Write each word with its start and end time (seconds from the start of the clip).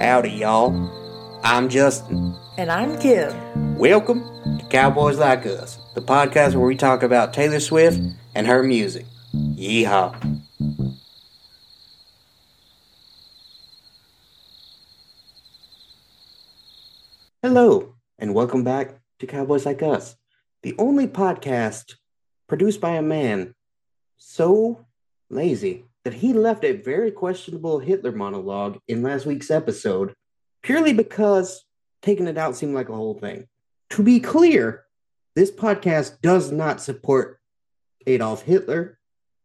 Howdy, 0.00 0.30
y'all. 0.30 0.72
I'm 1.42 1.68
Justin. 1.68 2.36
And 2.56 2.70
I'm 2.70 2.96
Kim. 3.00 3.76
Welcome 3.76 4.20
to 4.58 4.64
Cowboys 4.70 5.18
Like 5.18 5.44
Us, 5.46 5.78
the 5.96 6.00
podcast 6.00 6.54
where 6.54 6.66
we 6.66 6.76
talk 6.76 7.02
about 7.02 7.34
Taylor 7.34 7.58
Swift 7.58 8.00
and 8.36 8.46
her 8.46 8.62
music. 8.62 9.04
Yeehaw. 9.34 10.14
Hello, 17.42 17.94
and 18.18 18.34
welcome 18.34 18.62
back 18.62 19.00
to 19.18 19.26
Cowboys 19.26 19.66
Like 19.66 19.82
Us, 19.82 20.16
the 20.62 20.74
only 20.78 21.06
podcast 21.06 21.94
produced 22.48 22.80
by 22.80 22.92
a 22.92 23.02
man 23.02 23.54
so 24.16 24.86
lazy 25.30 25.84
that 26.04 26.14
he 26.14 26.32
left 26.32 26.64
a 26.64 26.72
very 26.72 27.10
questionable 27.10 27.78
Hitler 27.78 28.12
monologue 28.12 28.78
in 28.88 29.02
last 29.02 29.26
week's 29.26 29.50
episode 29.50 30.14
purely 30.62 30.92
because 30.92 31.64
taking 32.02 32.26
it 32.26 32.38
out 32.38 32.56
seemed 32.56 32.74
like 32.74 32.88
a 32.88 32.94
whole 32.94 33.14
thing. 33.14 33.46
To 33.90 34.02
be 34.02 34.20
clear, 34.20 34.84
this 35.34 35.50
podcast 35.50 36.20
does 36.20 36.50
not 36.50 36.80
support 36.80 37.40
Adolf 38.06 38.42
Hitler 38.42 38.98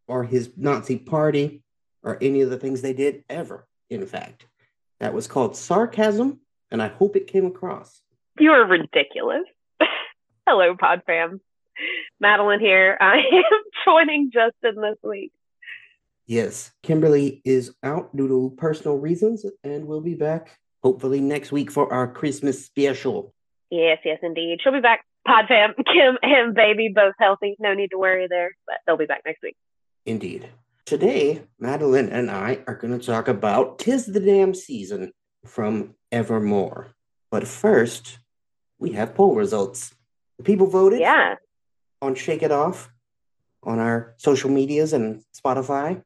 or 0.07 0.23
his 0.23 0.51
Nazi 0.57 0.97
party 0.97 1.63
or 2.03 2.17
any 2.21 2.41
of 2.41 2.49
the 2.49 2.57
things 2.57 2.81
they 2.81 2.93
did 2.93 3.23
ever, 3.29 3.67
in 3.89 4.05
fact. 4.05 4.45
That 4.99 5.13
was 5.13 5.27
called 5.27 5.55
sarcasm, 5.55 6.39
and 6.71 6.81
I 6.81 6.87
hope 6.87 7.15
it 7.15 7.27
came 7.27 7.45
across. 7.45 8.01
You 8.39 8.51
are 8.51 8.65
ridiculous. 8.65 9.43
Hello, 10.47 10.75
Pod 10.77 11.03
fam. 11.05 11.39
Madeline 12.19 12.59
here. 12.59 12.97
I 13.01 13.17
am 13.17 13.63
joining 13.85 14.31
Justin 14.31 14.81
this 14.81 14.97
week. 15.01 15.31
Yes, 16.25 16.71
Kimberly 16.83 17.41
is 17.45 17.73
out 17.83 18.15
due 18.15 18.27
to 18.27 18.53
personal 18.57 18.97
reasons, 18.97 19.45
and 19.63 19.85
we'll 19.85 20.01
be 20.01 20.15
back 20.15 20.57
hopefully 20.81 21.21
next 21.21 21.51
week 21.51 21.71
for 21.71 21.91
our 21.93 22.11
Christmas 22.11 22.65
special. 22.65 23.33
Yes, 23.69 23.99
yes, 24.03 24.19
indeed. 24.21 24.59
She'll 24.61 24.73
be 24.73 24.81
back. 24.81 25.05
Pod 25.25 25.45
fam, 25.47 25.73
Kim 25.85 26.17
and 26.21 26.53
baby 26.53 26.91
both 26.93 27.13
healthy. 27.17 27.55
No 27.59 27.73
need 27.73 27.91
to 27.91 27.97
worry 27.97 28.27
there, 28.27 28.51
but 28.67 28.75
they'll 28.85 28.97
be 28.97 29.05
back 29.05 29.21
next 29.25 29.41
week. 29.41 29.55
Indeed. 30.05 30.49
Today, 30.85 31.43
Madeline 31.57 32.09
and 32.09 32.29
I 32.29 32.59
are 32.67 32.75
going 32.75 32.97
to 32.97 33.05
talk 33.05 33.29
about 33.29 33.79
Tis 33.79 34.05
the 34.05 34.19
Damn 34.19 34.53
Season 34.53 35.13
from 35.45 35.95
Evermore. 36.11 36.93
But 37.31 37.47
first, 37.47 38.19
we 38.77 38.91
have 38.91 39.15
poll 39.15 39.35
results. 39.35 39.93
People 40.43 40.67
voted 40.67 40.99
Yeah. 40.99 41.35
on 42.01 42.15
Shake 42.15 42.43
It 42.43 42.51
Off 42.51 42.89
on 43.63 43.79
our 43.79 44.13
social 44.17 44.49
medias 44.49 44.93
and 44.93 45.23
Spotify, 45.33 46.03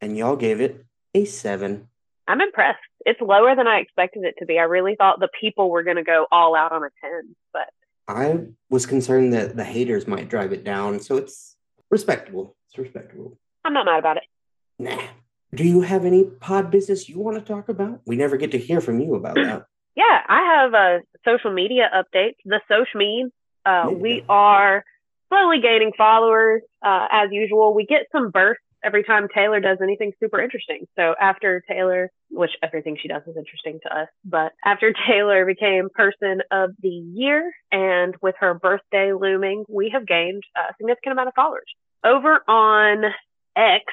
and 0.00 0.16
y'all 0.16 0.36
gave 0.36 0.60
it 0.60 0.84
a 1.14 1.24
seven. 1.24 1.88
I'm 2.28 2.40
impressed. 2.40 2.78
It's 3.06 3.20
lower 3.20 3.54
than 3.54 3.66
I 3.66 3.78
expected 3.78 4.24
it 4.24 4.34
to 4.38 4.46
be. 4.46 4.58
I 4.58 4.62
really 4.62 4.94
thought 4.96 5.20
the 5.20 5.28
people 5.40 5.70
were 5.70 5.82
going 5.82 5.96
to 5.96 6.02
go 6.02 6.26
all 6.32 6.54
out 6.54 6.72
on 6.72 6.82
a 6.82 6.88
10, 7.00 7.36
but 7.52 7.68
I 8.08 8.46
was 8.70 8.86
concerned 8.86 9.32
that 9.34 9.56
the 9.56 9.64
haters 9.64 10.06
might 10.06 10.28
drive 10.28 10.52
it 10.52 10.64
down, 10.64 11.00
so 11.00 11.16
it's 11.16 11.56
respectable. 11.90 12.56
It's 12.68 12.78
respectable. 12.78 13.38
I'm 13.64 13.72
not 13.72 13.86
mad 13.86 13.98
about 13.98 14.16
it. 14.18 14.24
Nah. 14.78 15.02
Do 15.54 15.64
you 15.64 15.82
have 15.82 16.04
any 16.04 16.24
pod 16.24 16.70
business 16.70 17.08
you 17.08 17.18
want 17.20 17.38
to 17.38 17.44
talk 17.44 17.68
about? 17.68 18.00
We 18.06 18.16
never 18.16 18.36
get 18.36 18.50
to 18.52 18.58
hear 18.58 18.80
from 18.80 19.00
you 19.00 19.14
about 19.14 19.36
that. 19.36 19.66
Yeah, 19.96 20.22
I 20.28 20.40
have 20.60 20.74
a 20.74 21.02
social 21.24 21.52
media 21.52 21.88
update. 21.94 22.32
The 22.44 22.60
social 22.68 22.98
mean. 22.98 23.30
Uh, 23.64 23.90
we 23.90 24.24
are 24.28 24.84
slowly 25.28 25.60
gaining 25.60 25.92
followers 25.96 26.62
uh, 26.82 27.06
as 27.10 27.28
usual. 27.32 27.74
We 27.74 27.86
get 27.86 28.06
some 28.12 28.30
bursts 28.30 28.62
every 28.84 29.02
time 29.02 29.28
Taylor 29.34 29.60
does 29.60 29.78
anything 29.82 30.12
super 30.20 30.40
interesting. 30.40 30.86
So 30.96 31.14
after 31.18 31.62
Taylor, 31.66 32.10
which 32.30 32.50
everything 32.62 32.98
she 33.00 33.08
does 33.08 33.22
is 33.26 33.36
interesting 33.36 33.80
to 33.84 33.96
us, 33.96 34.08
but 34.24 34.52
after 34.64 34.92
Taylor 35.08 35.46
became 35.46 35.88
Person 35.92 36.42
of 36.50 36.70
the 36.82 36.88
Year 36.88 37.52
and 37.72 38.14
with 38.20 38.34
her 38.40 38.54
birthday 38.54 39.12
looming, 39.12 39.64
we 39.68 39.90
have 39.90 40.06
gained 40.06 40.42
a 40.56 40.74
significant 40.76 41.12
amount 41.12 41.28
of 41.28 41.34
followers. 41.34 41.66
Over 42.04 42.40
on 42.46 43.04
X, 43.56 43.84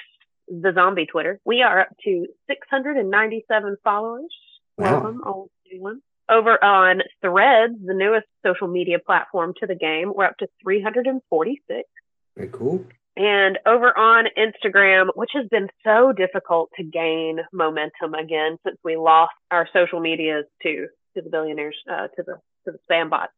the 0.48 0.74
zombie 0.74 1.06
Twitter, 1.06 1.40
we 1.46 1.62
are 1.62 1.82
up 1.82 1.90
to 2.04 2.28
697 2.48 3.78
followers. 3.84 4.36
Wow. 4.78 4.94
Welcome, 4.94 5.22
all 5.26 5.50
new 5.72 5.82
ones. 5.82 6.02
Over 6.32 6.64
on 6.64 7.02
Threads, 7.22 7.74
the 7.86 7.94
newest 7.94 8.28
social 8.46 8.68
media 8.68 9.00
platform 9.00 9.54
to 9.60 9.68
the 9.68 9.76
game, 9.76 10.14
we're 10.16 10.26
up 10.26 10.38
to 10.38 10.48
346. 10.64 11.88
Very 12.38 12.50
cool. 12.54 12.86
And 13.18 13.60
over 13.66 13.96
on 13.98 14.26
Instagram, 14.38 15.08
which 15.16 15.32
has 15.34 15.46
been 15.50 15.68
so 15.84 16.14
difficult 16.14 16.70
to 16.78 16.84
gain 16.84 17.40
momentum 17.52 18.14
again 18.14 18.58
since 18.66 18.78
we 18.84 18.96
lost 18.96 19.34
our 19.52 19.68
social 19.74 20.00
medias 20.00 20.46
to 20.64 20.88
to 21.16 21.22
the 21.22 21.30
billionaires, 21.30 21.76
uh, 21.92 22.08
to 22.08 22.24
the 22.26 22.36
to 22.66 22.72
the 22.72 22.80
spam 22.90 23.10
bots, 23.10 23.34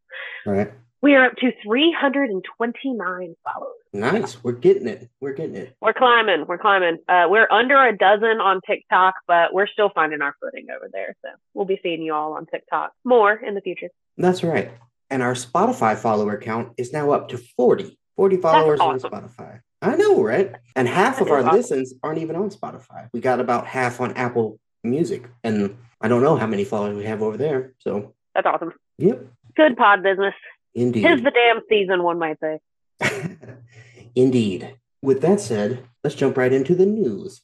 right. 0.45 0.71
we 1.01 1.15
are 1.15 1.25
up 1.25 1.35
to 1.37 1.51
329 1.63 3.35
followers. 3.43 3.82
Nice. 3.93 4.43
We're 4.43 4.53
getting 4.53 4.87
it. 4.87 5.09
We're 5.21 5.33
getting 5.33 5.55
it. 5.55 5.75
We're 5.79 5.93
climbing. 5.93 6.45
We're 6.47 6.57
climbing. 6.57 6.97
Uh, 7.07 7.27
we're 7.29 7.47
under 7.51 7.79
a 7.79 7.95
dozen 7.95 8.41
on 8.41 8.59
TikTok, 8.65 9.13
but 9.27 9.53
we're 9.53 9.67
still 9.67 9.91
finding 9.93 10.21
our 10.21 10.35
footing 10.41 10.67
over 10.75 10.89
there. 10.91 11.15
So 11.21 11.29
we'll 11.53 11.65
be 11.65 11.79
seeing 11.83 12.01
you 12.01 12.13
all 12.13 12.33
on 12.33 12.47
TikTok 12.47 12.91
more 13.03 13.33
in 13.33 13.53
the 13.53 13.61
future. 13.61 13.89
That's 14.17 14.43
right. 14.43 14.71
And 15.11 15.21
our 15.21 15.33
Spotify 15.33 15.95
follower 15.95 16.37
count 16.37 16.73
is 16.77 16.91
now 16.91 17.11
up 17.11 17.29
to 17.29 17.37
40. 17.37 17.97
40 18.15 18.37
followers 18.37 18.79
awesome. 18.79 19.13
on 19.13 19.29
Spotify. 19.29 19.61
I 19.81 19.95
know, 19.95 20.23
right? 20.23 20.53
And 20.75 20.87
half 20.87 21.21
of 21.21 21.29
our 21.29 21.39
awesome. 21.39 21.55
listens 21.55 21.93
aren't 22.01 22.19
even 22.19 22.35
on 22.35 22.49
Spotify. 22.49 23.09
We 23.13 23.19
got 23.19 23.39
about 23.39 23.67
half 23.67 24.01
on 24.01 24.13
Apple 24.13 24.59
Music. 24.83 25.25
And 25.43 25.77
I 26.01 26.07
don't 26.07 26.23
know 26.23 26.35
how 26.35 26.47
many 26.47 26.63
followers 26.63 26.97
we 26.97 27.05
have 27.05 27.21
over 27.21 27.37
there. 27.37 27.73
So, 27.79 28.13
That's 28.33 28.47
awesome. 28.47 28.73
yep. 28.97 29.25
Good 29.55 29.77
pod 29.77 30.01
business. 30.01 30.33
Indeed. 30.73 31.03
Tis 31.03 31.21
the 31.21 31.31
damn 31.31 31.61
season, 31.69 32.01
one 32.01 32.17
might 32.17 32.39
say. 32.39 32.59
Indeed. 34.15 34.75
With 35.01 35.21
that 35.21 35.41
said, 35.41 35.85
let's 36.03 36.15
jump 36.15 36.37
right 36.37 36.53
into 36.53 36.75
the 36.75 36.85
news. 36.85 37.41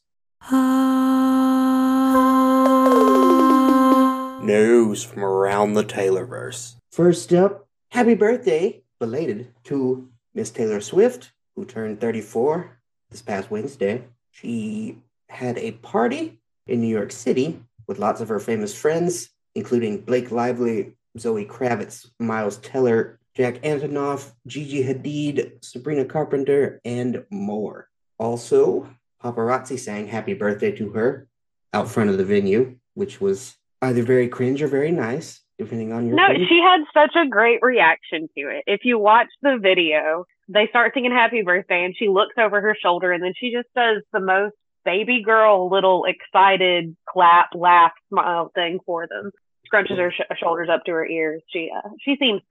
News 4.44 5.04
from 5.04 5.24
around 5.24 5.74
the 5.74 5.84
Taylorverse. 5.84 6.76
First 6.92 7.34
up, 7.34 7.68
happy 7.92 8.16
birthday, 8.16 8.82
belated, 9.00 9.50
to 9.66 10.10
Miss 10.34 10.52
Taylor 10.52 10.80
Swift, 10.80 11.32
who 11.56 11.66
turned 11.66 12.00
34 12.00 12.80
this 13.10 13.22
past 13.22 13.52
Wednesday. 13.52 14.04
She 14.32 14.98
had 15.28 15.58
a 15.58 15.72
party 15.72 16.40
in 16.68 16.82
New 16.82 16.88
York 16.88 17.12
City 17.12 17.62
with 17.88 18.00
lots 18.00 18.22
of 18.22 18.30
her 18.30 18.40
famous 18.40 18.76
friends, 18.76 19.30
including 19.56 20.02
Blake 20.02 20.32
Lively, 20.32 20.96
Zoe 21.18 21.46
Kravitz, 21.46 22.10
Miles 22.20 22.58
Teller, 22.58 23.19
Jack 23.40 23.62
Antonoff, 23.62 24.34
Gigi 24.48 24.84
Hadid, 24.84 25.64
Sabrina 25.64 26.04
Carpenter, 26.04 26.82
and 26.84 27.24
more. 27.30 27.88
Also, 28.18 28.90
paparazzi 29.24 29.80
sang 29.80 30.08
happy 30.08 30.34
birthday 30.34 30.72
to 30.74 30.90
her 30.90 31.26
out 31.74 31.90
front 31.90 32.10
of 32.10 32.18
the 32.18 32.26
venue, 32.26 32.76
which 32.96 33.22
was 33.22 33.56
either 33.82 34.04
very 34.04 34.28
cringe 34.28 34.62
or 34.62 34.68
very 34.68 34.92
nice, 34.92 35.40
depending 35.58 35.94
on 35.94 36.06
your 36.06 36.18
No, 36.18 36.26
opinion. 36.26 36.50
she 36.50 36.60
had 36.62 36.82
such 36.94 37.16
a 37.16 37.30
great 37.30 37.60
reaction 37.62 38.28
to 38.38 38.42
it. 38.50 38.66
If 38.68 38.82
you 38.84 39.00
watch 39.00 39.28
the 39.42 39.58
video, 39.58 40.26
they 40.50 40.68
start 40.68 40.92
singing 40.94 41.12
happy 41.14 41.42
birthday 41.42 41.86
and 41.86 41.96
she 41.98 42.10
looks 42.10 42.36
over 42.38 42.60
her 42.60 42.76
shoulder 42.84 43.14
and 43.14 43.24
then 43.24 43.34
she 43.40 43.54
just 43.54 43.70
does 43.74 44.04
the 44.12 44.20
most 44.20 44.54
baby 44.84 45.24
girl 45.24 45.70
little 45.72 46.04
excited 46.04 46.94
clap, 47.08 47.52
laugh, 47.56 47.94
smile 48.10 48.52
thing 48.54 48.80
for 48.86 49.08
them. 49.08 49.32
Scrunches 49.74 49.98
her 49.98 50.12
sh- 50.12 50.38
shoulders 50.42 50.68
up 50.70 50.84
to 50.86 50.92
her 50.92 51.06
ears. 51.06 51.42
She 51.54 51.70
uh, 51.74 51.88
she 52.02 52.18
seems 52.20 52.42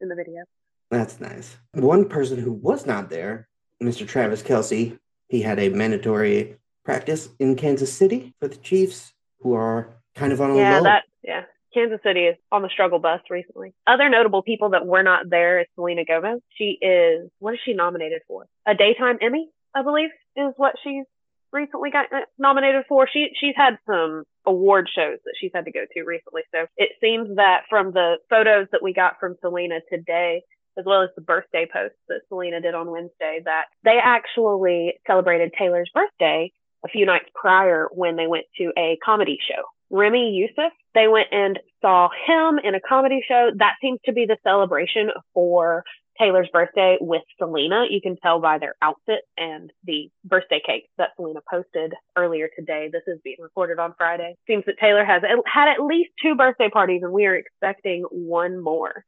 in 0.00 0.08
the 0.08 0.14
video. 0.14 0.42
That's 0.90 1.20
nice. 1.20 1.56
One 1.74 2.08
person 2.08 2.38
who 2.38 2.52
was 2.52 2.86
not 2.86 3.10
there, 3.10 3.48
Mr. 3.82 4.06
Travis 4.06 4.42
Kelce, 4.42 4.98
he 5.28 5.42
had 5.42 5.58
a 5.58 5.68
mandatory 5.68 6.56
practice 6.84 7.28
in 7.38 7.54
Kansas 7.56 7.92
City 7.92 8.34
for 8.40 8.48
the 8.48 8.56
Chiefs, 8.56 9.12
who 9.40 9.54
are 9.54 9.88
kind 10.14 10.32
of 10.32 10.40
on 10.40 10.50
a 10.50 10.56
Yeah, 10.56 10.78
low. 10.78 10.82
that 10.84 11.04
yeah. 11.22 11.42
Kansas 11.72 12.00
City 12.02 12.22
is 12.26 12.36
on 12.50 12.62
the 12.62 12.68
struggle 12.68 12.98
bus 12.98 13.20
recently. 13.30 13.72
Other 13.86 14.08
notable 14.08 14.42
people 14.42 14.70
that 14.70 14.84
were 14.86 15.04
not 15.04 15.30
there 15.30 15.60
is 15.60 15.66
Selena 15.76 16.04
Gomez. 16.04 16.40
She 16.56 16.76
is 16.82 17.30
what 17.38 17.54
is 17.54 17.60
she 17.64 17.74
nominated 17.74 18.22
for? 18.26 18.46
A 18.66 18.74
daytime 18.74 19.18
Emmy, 19.20 19.48
I 19.72 19.82
believe, 19.82 20.10
is 20.36 20.52
what 20.56 20.74
she's 20.82 21.04
recently 21.52 21.90
got 21.90 22.12
uh, 22.12 22.20
nominated 22.38 22.84
for. 22.88 23.08
She 23.12 23.28
she's 23.38 23.54
had 23.56 23.78
some 23.86 24.24
award 24.46 24.88
shows 24.94 25.18
that 25.24 25.34
she's 25.40 25.50
had 25.54 25.64
to 25.66 25.72
go 25.72 25.80
to 25.92 26.02
recently. 26.02 26.42
So 26.52 26.66
it 26.76 26.90
seems 27.00 27.36
that 27.36 27.62
from 27.68 27.92
the 27.92 28.16
photos 28.28 28.68
that 28.72 28.82
we 28.82 28.92
got 28.92 29.18
from 29.20 29.36
Selena 29.40 29.80
today, 29.90 30.42
as 30.78 30.84
well 30.86 31.02
as 31.02 31.10
the 31.14 31.22
birthday 31.22 31.66
post 31.70 31.94
that 32.08 32.22
Selena 32.28 32.60
did 32.60 32.74
on 32.74 32.90
Wednesday, 32.90 33.40
that 33.44 33.64
they 33.84 33.98
actually 34.02 34.94
celebrated 35.06 35.52
Taylor's 35.58 35.90
birthday 35.94 36.52
a 36.84 36.88
few 36.88 37.04
nights 37.04 37.26
prior 37.34 37.88
when 37.92 38.16
they 38.16 38.26
went 38.26 38.46
to 38.56 38.72
a 38.78 38.98
comedy 39.04 39.38
show 39.46 39.62
Ramy 39.90 40.30
Youssef. 40.30 40.72
They 40.94 41.08
went 41.08 41.28
and 41.32 41.58
saw 41.80 42.08
him 42.26 42.58
in 42.62 42.74
a 42.74 42.80
comedy 42.80 43.22
show. 43.26 43.50
That 43.56 43.74
seems 43.80 44.00
to 44.06 44.12
be 44.12 44.26
the 44.26 44.38
celebration 44.42 45.10
for 45.34 45.84
Taylor's 46.20 46.48
birthday 46.52 46.98
with 47.00 47.22
Selena. 47.38 47.86
You 47.88 48.00
can 48.02 48.16
tell 48.18 48.40
by 48.40 48.58
their 48.58 48.74
outfit 48.82 49.22
and 49.38 49.72
the 49.84 50.10
birthday 50.24 50.60
cake 50.64 50.88
that 50.98 51.10
Selena 51.16 51.40
posted 51.50 51.94
earlier 52.14 52.48
today. 52.54 52.90
This 52.92 53.02
is 53.06 53.18
being 53.24 53.38
recorded 53.40 53.78
on 53.78 53.94
Friday. 53.96 54.36
Seems 54.46 54.64
that 54.66 54.78
Taylor 54.78 55.04
has 55.04 55.22
had 55.46 55.68
at 55.68 55.82
least 55.82 56.10
two 56.22 56.34
birthday 56.34 56.68
parties 56.68 57.02
and 57.02 57.12
we 57.12 57.24
are 57.24 57.34
expecting 57.34 58.02
one 58.10 58.62
more. 58.62 59.02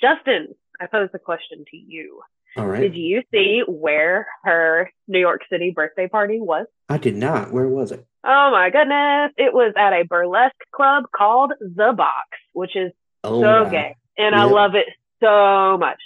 Justin, 0.00 0.54
I 0.80 0.86
pose 0.86 1.08
the 1.12 1.18
question 1.18 1.64
to 1.70 1.76
you. 1.76 2.20
All 2.56 2.66
right. 2.66 2.80
Did 2.80 2.94
you 2.94 3.22
see 3.32 3.62
where 3.66 4.26
her 4.44 4.90
New 5.06 5.20
York 5.20 5.42
City 5.50 5.70
birthday 5.74 6.06
party 6.06 6.38
was? 6.38 6.66
I 6.88 6.98
did 6.98 7.16
not. 7.16 7.50
Where 7.50 7.68
was 7.68 7.92
it? 7.92 8.04
Oh 8.24 8.50
my 8.52 8.68
goodness. 8.70 9.32
It 9.38 9.54
was 9.54 9.72
at 9.76 9.94
a 9.94 10.04
burlesque 10.04 10.54
club 10.74 11.04
called 11.16 11.52
The 11.60 11.94
Box, 11.96 12.28
which 12.52 12.76
is 12.76 12.92
Oh, 13.24 13.40
so 13.40 13.64
wow. 13.64 13.70
gay. 13.70 13.96
And 14.18 14.34
I 14.34 14.44
love 14.44 14.74
it 14.74 14.86
so 15.20 15.76
much. 15.78 15.98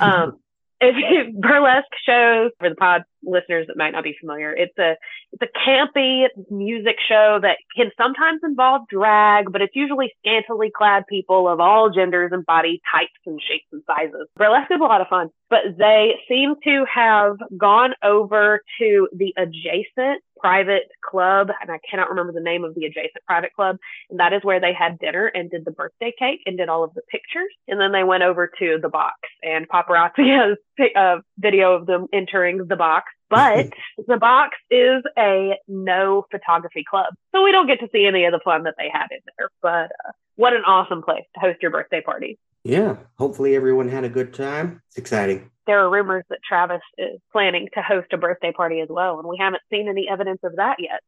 Um, 0.00 0.38
burlesque 1.40 1.86
shows 2.06 2.50
for 2.58 2.68
the 2.68 2.74
pod 2.74 3.02
listeners 3.22 3.66
that 3.68 3.76
might 3.76 3.92
not 3.92 4.04
be 4.04 4.14
familiar, 4.20 4.52
it's 4.52 4.76
a 4.78 4.96
it's 5.32 5.42
a 5.42 5.68
campy 5.68 6.26
music 6.50 6.96
show 7.08 7.38
that 7.40 7.56
can 7.76 7.90
sometimes 7.96 8.40
involve 8.44 8.82
drag, 8.88 9.50
but 9.50 9.62
it's 9.62 9.74
usually 9.74 10.12
scantily 10.18 10.70
clad 10.76 11.04
people 11.08 11.48
of 11.48 11.60
all 11.60 11.90
genders 11.90 12.30
and 12.32 12.44
body 12.46 12.80
types 12.92 13.12
and 13.26 13.40
shapes 13.40 13.66
and 13.72 13.82
sizes. 13.86 14.28
Burlesque 14.36 14.70
is 14.70 14.80
a 14.80 14.84
lot 14.84 15.00
of 15.00 15.08
fun, 15.08 15.28
but 15.50 15.60
they 15.78 16.12
seem 16.28 16.54
to 16.64 16.84
have 16.92 17.36
gone 17.56 17.94
over 18.02 18.60
to 18.78 19.08
the 19.16 19.32
adjacent 19.36 20.22
private 20.44 20.90
club, 21.02 21.48
and 21.62 21.70
I 21.70 21.78
cannot 21.90 22.10
remember 22.10 22.30
the 22.30 22.40
name 22.40 22.64
of 22.64 22.74
the 22.74 22.84
adjacent 22.84 23.24
private 23.26 23.54
club, 23.54 23.78
and 24.10 24.20
that 24.20 24.34
is 24.34 24.42
where 24.42 24.60
they 24.60 24.74
had 24.74 24.98
dinner 24.98 25.24
and 25.26 25.50
did 25.50 25.64
the 25.64 25.70
birthday 25.70 26.12
cake 26.18 26.40
and 26.44 26.58
did 26.58 26.68
all 26.68 26.84
of 26.84 26.92
the 26.92 27.00
pictures. 27.10 27.48
And 27.66 27.80
then 27.80 27.92
they 27.92 28.04
went 28.04 28.24
over 28.24 28.50
to 28.58 28.78
the 28.80 28.90
box, 28.90 29.14
and 29.42 29.66
paparazzi 29.66 30.28
has 30.38 30.58
a 30.78 30.98
uh, 30.98 31.20
video 31.38 31.72
of 31.72 31.86
them 31.86 32.08
entering 32.12 32.66
the 32.66 32.76
box. 32.76 33.10
But 33.30 33.72
the 34.06 34.18
box 34.18 34.58
is 34.70 35.02
a 35.18 35.54
no 35.66 36.26
photography 36.30 36.84
club, 36.88 37.14
so 37.32 37.42
we 37.42 37.50
don't 37.50 37.66
get 37.66 37.80
to 37.80 37.88
see 37.90 38.04
any 38.04 38.26
of 38.26 38.32
the 38.32 38.40
fun 38.44 38.64
that 38.64 38.74
they 38.76 38.90
had 38.92 39.06
in 39.12 39.20
there. 39.38 39.48
But 39.62 39.92
uh, 40.06 40.12
what 40.36 40.52
an 40.52 40.64
awesome 40.66 41.02
place 41.02 41.24
to 41.34 41.40
host 41.40 41.62
your 41.62 41.70
birthday 41.70 42.02
party. 42.02 42.38
Yeah. 42.64 42.96
Hopefully 43.18 43.54
everyone 43.54 43.88
had 43.88 44.04
a 44.04 44.08
good 44.08 44.32
time. 44.32 44.82
It's 44.88 44.96
exciting. 44.96 45.50
There 45.66 45.78
are 45.78 45.90
rumors 45.90 46.24
that 46.30 46.40
Travis 46.46 46.82
is 46.98 47.20
planning 47.30 47.68
to 47.74 47.82
host 47.82 48.12
a 48.12 48.18
birthday 48.18 48.52
party 48.52 48.80
as 48.80 48.88
well, 48.90 49.18
and 49.18 49.28
we 49.28 49.38
haven't 49.38 49.62
seen 49.70 49.88
any 49.88 50.08
evidence 50.10 50.40
of 50.42 50.56
that 50.56 50.76
yet. 50.78 51.00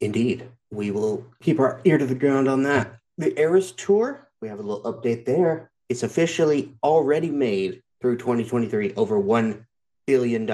Indeed. 0.00 0.48
We 0.70 0.90
will 0.90 1.24
keep 1.40 1.58
our 1.58 1.80
ear 1.84 1.98
to 1.98 2.06
the 2.06 2.14
ground 2.14 2.48
on 2.48 2.62
that. 2.64 2.98
The 3.16 3.38
Eras 3.40 3.72
Tour, 3.72 4.28
we 4.40 4.48
have 4.48 4.60
a 4.60 4.62
little 4.62 4.92
update 4.92 5.24
there. 5.24 5.70
It's 5.88 6.02
officially 6.02 6.76
already 6.82 7.30
made 7.30 7.82
through 8.00 8.18
2023 8.18 8.94
over 8.94 9.20
$1 9.20 9.64
billion 10.06 10.46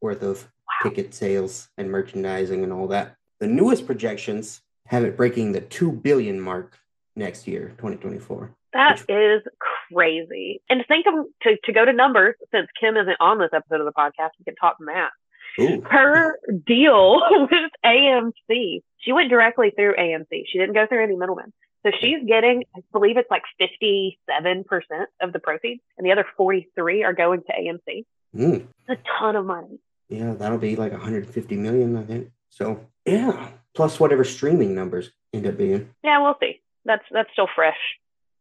worth 0.00 0.22
of 0.22 0.48
ticket 0.82 1.14
sales 1.14 1.68
and 1.76 1.90
merchandising 1.90 2.64
and 2.64 2.72
all 2.72 2.88
that. 2.88 3.16
The 3.38 3.46
newest 3.46 3.86
projections 3.86 4.62
have 4.86 5.04
it 5.04 5.16
breaking 5.16 5.52
the 5.52 5.60
2 5.60 5.92
billion 5.92 6.40
mark 6.40 6.79
next 7.16 7.46
year, 7.46 7.68
2024. 7.78 8.54
That 8.72 9.02
is 9.08 9.42
crazy. 9.92 10.62
And 10.68 10.80
to 10.80 10.86
think 10.86 11.06
of 11.06 11.26
to, 11.42 11.56
to 11.64 11.72
go 11.72 11.84
to 11.84 11.92
numbers, 11.92 12.36
since 12.52 12.68
Kim 12.78 12.96
isn't 12.96 13.16
on 13.20 13.38
this 13.38 13.50
episode 13.52 13.80
of 13.80 13.86
the 13.86 13.92
podcast, 13.92 14.30
we 14.38 14.44
can 14.44 14.54
talk 14.54 14.76
math. 14.78 15.10
Ooh. 15.58 15.82
Her 15.82 16.38
deal 16.66 17.20
with 17.30 17.70
AMC, 17.84 18.82
she 18.98 19.12
went 19.12 19.30
directly 19.30 19.72
through 19.74 19.94
AMC. 19.96 20.44
She 20.46 20.58
didn't 20.58 20.74
go 20.74 20.86
through 20.86 21.02
any 21.02 21.16
middlemen. 21.16 21.52
So 21.82 21.90
she's 21.98 22.18
getting, 22.26 22.64
I 22.76 22.80
believe 22.92 23.16
it's 23.16 23.30
like 23.30 23.42
57% 23.60 24.16
of 25.22 25.32
the 25.32 25.38
proceeds, 25.38 25.80
and 25.96 26.06
the 26.06 26.12
other 26.12 26.26
43 26.36 27.04
are 27.04 27.14
going 27.14 27.42
to 27.42 27.52
AMC. 27.52 28.04
Mm. 28.36 28.66
A 28.88 28.96
ton 29.18 29.34
of 29.34 29.46
money. 29.46 29.80
Yeah, 30.08 30.34
that'll 30.34 30.58
be 30.58 30.76
like 30.76 30.92
150 30.92 31.56
million, 31.56 31.96
I 31.96 32.04
think. 32.04 32.30
So, 32.50 32.84
yeah, 33.06 33.48
plus 33.74 33.98
whatever 33.98 34.24
streaming 34.24 34.74
numbers 34.74 35.10
end 35.32 35.46
up 35.46 35.56
being. 35.56 35.88
Yeah, 36.04 36.20
we'll 36.20 36.36
see. 36.40 36.60
That's 36.84 37.04
that's 37.10 37.30
still 37.32 37.48
fresh. 37.54 37.76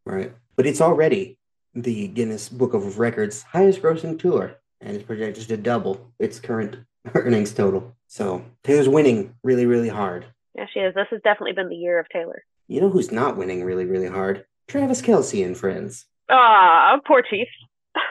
Right. 0.05 0.33
But 0.55 0.65
it's 0.65 0.81
already 0.81 1.37
the 1.75 2.07
Guinness 2.07 2.49
Book 2.49 2.73
of 2.73 2.99
Records 2.99 3.43
highest 3.43 3.81
grossing 3.81 4.17
tour, 4.19 4.55
and 4.81 4.95
it's 4.95 5.05
projected 5.05 5.47
to 5.47 5.57
double 5.57 6.11
its 6.19 6.39
current 6.39 6.77
earnings 7.13 7.53
total. 7.53 7.95
So 8.07 8.43
Taylor's 8.63 8.89
winning 8.89 9.35
really, 9.43 9.65
really 9.65 9.89
hard. 9.89 10.25
Yeah, 10.55 10.65
she 10.73 10.79
is. 10.79 10.95
This 10.95 11.07
has 11.11 11.21
definitely 11.23 11.53
been 11.53 11.69
the 11.69 11.75
year 11.75 11.99
of 11.99 12.07
Taylor. 12.09 12.43
You 12.67 12.81
know 12.81 12.89
who's 12.89 13.11
not 13.11 13.37
winning 13.37 13.63
really, 13.63 13.85
really 13.85 14.07
hard? 14.07 14.45
Travis 14.67 15.01
Kelce 15.01 15.45
and 15.45 15.57
friends. 15.57 16.05
Ah, 16.29 16.97
poor 17.07 17.21
Chief. 17.27 17.47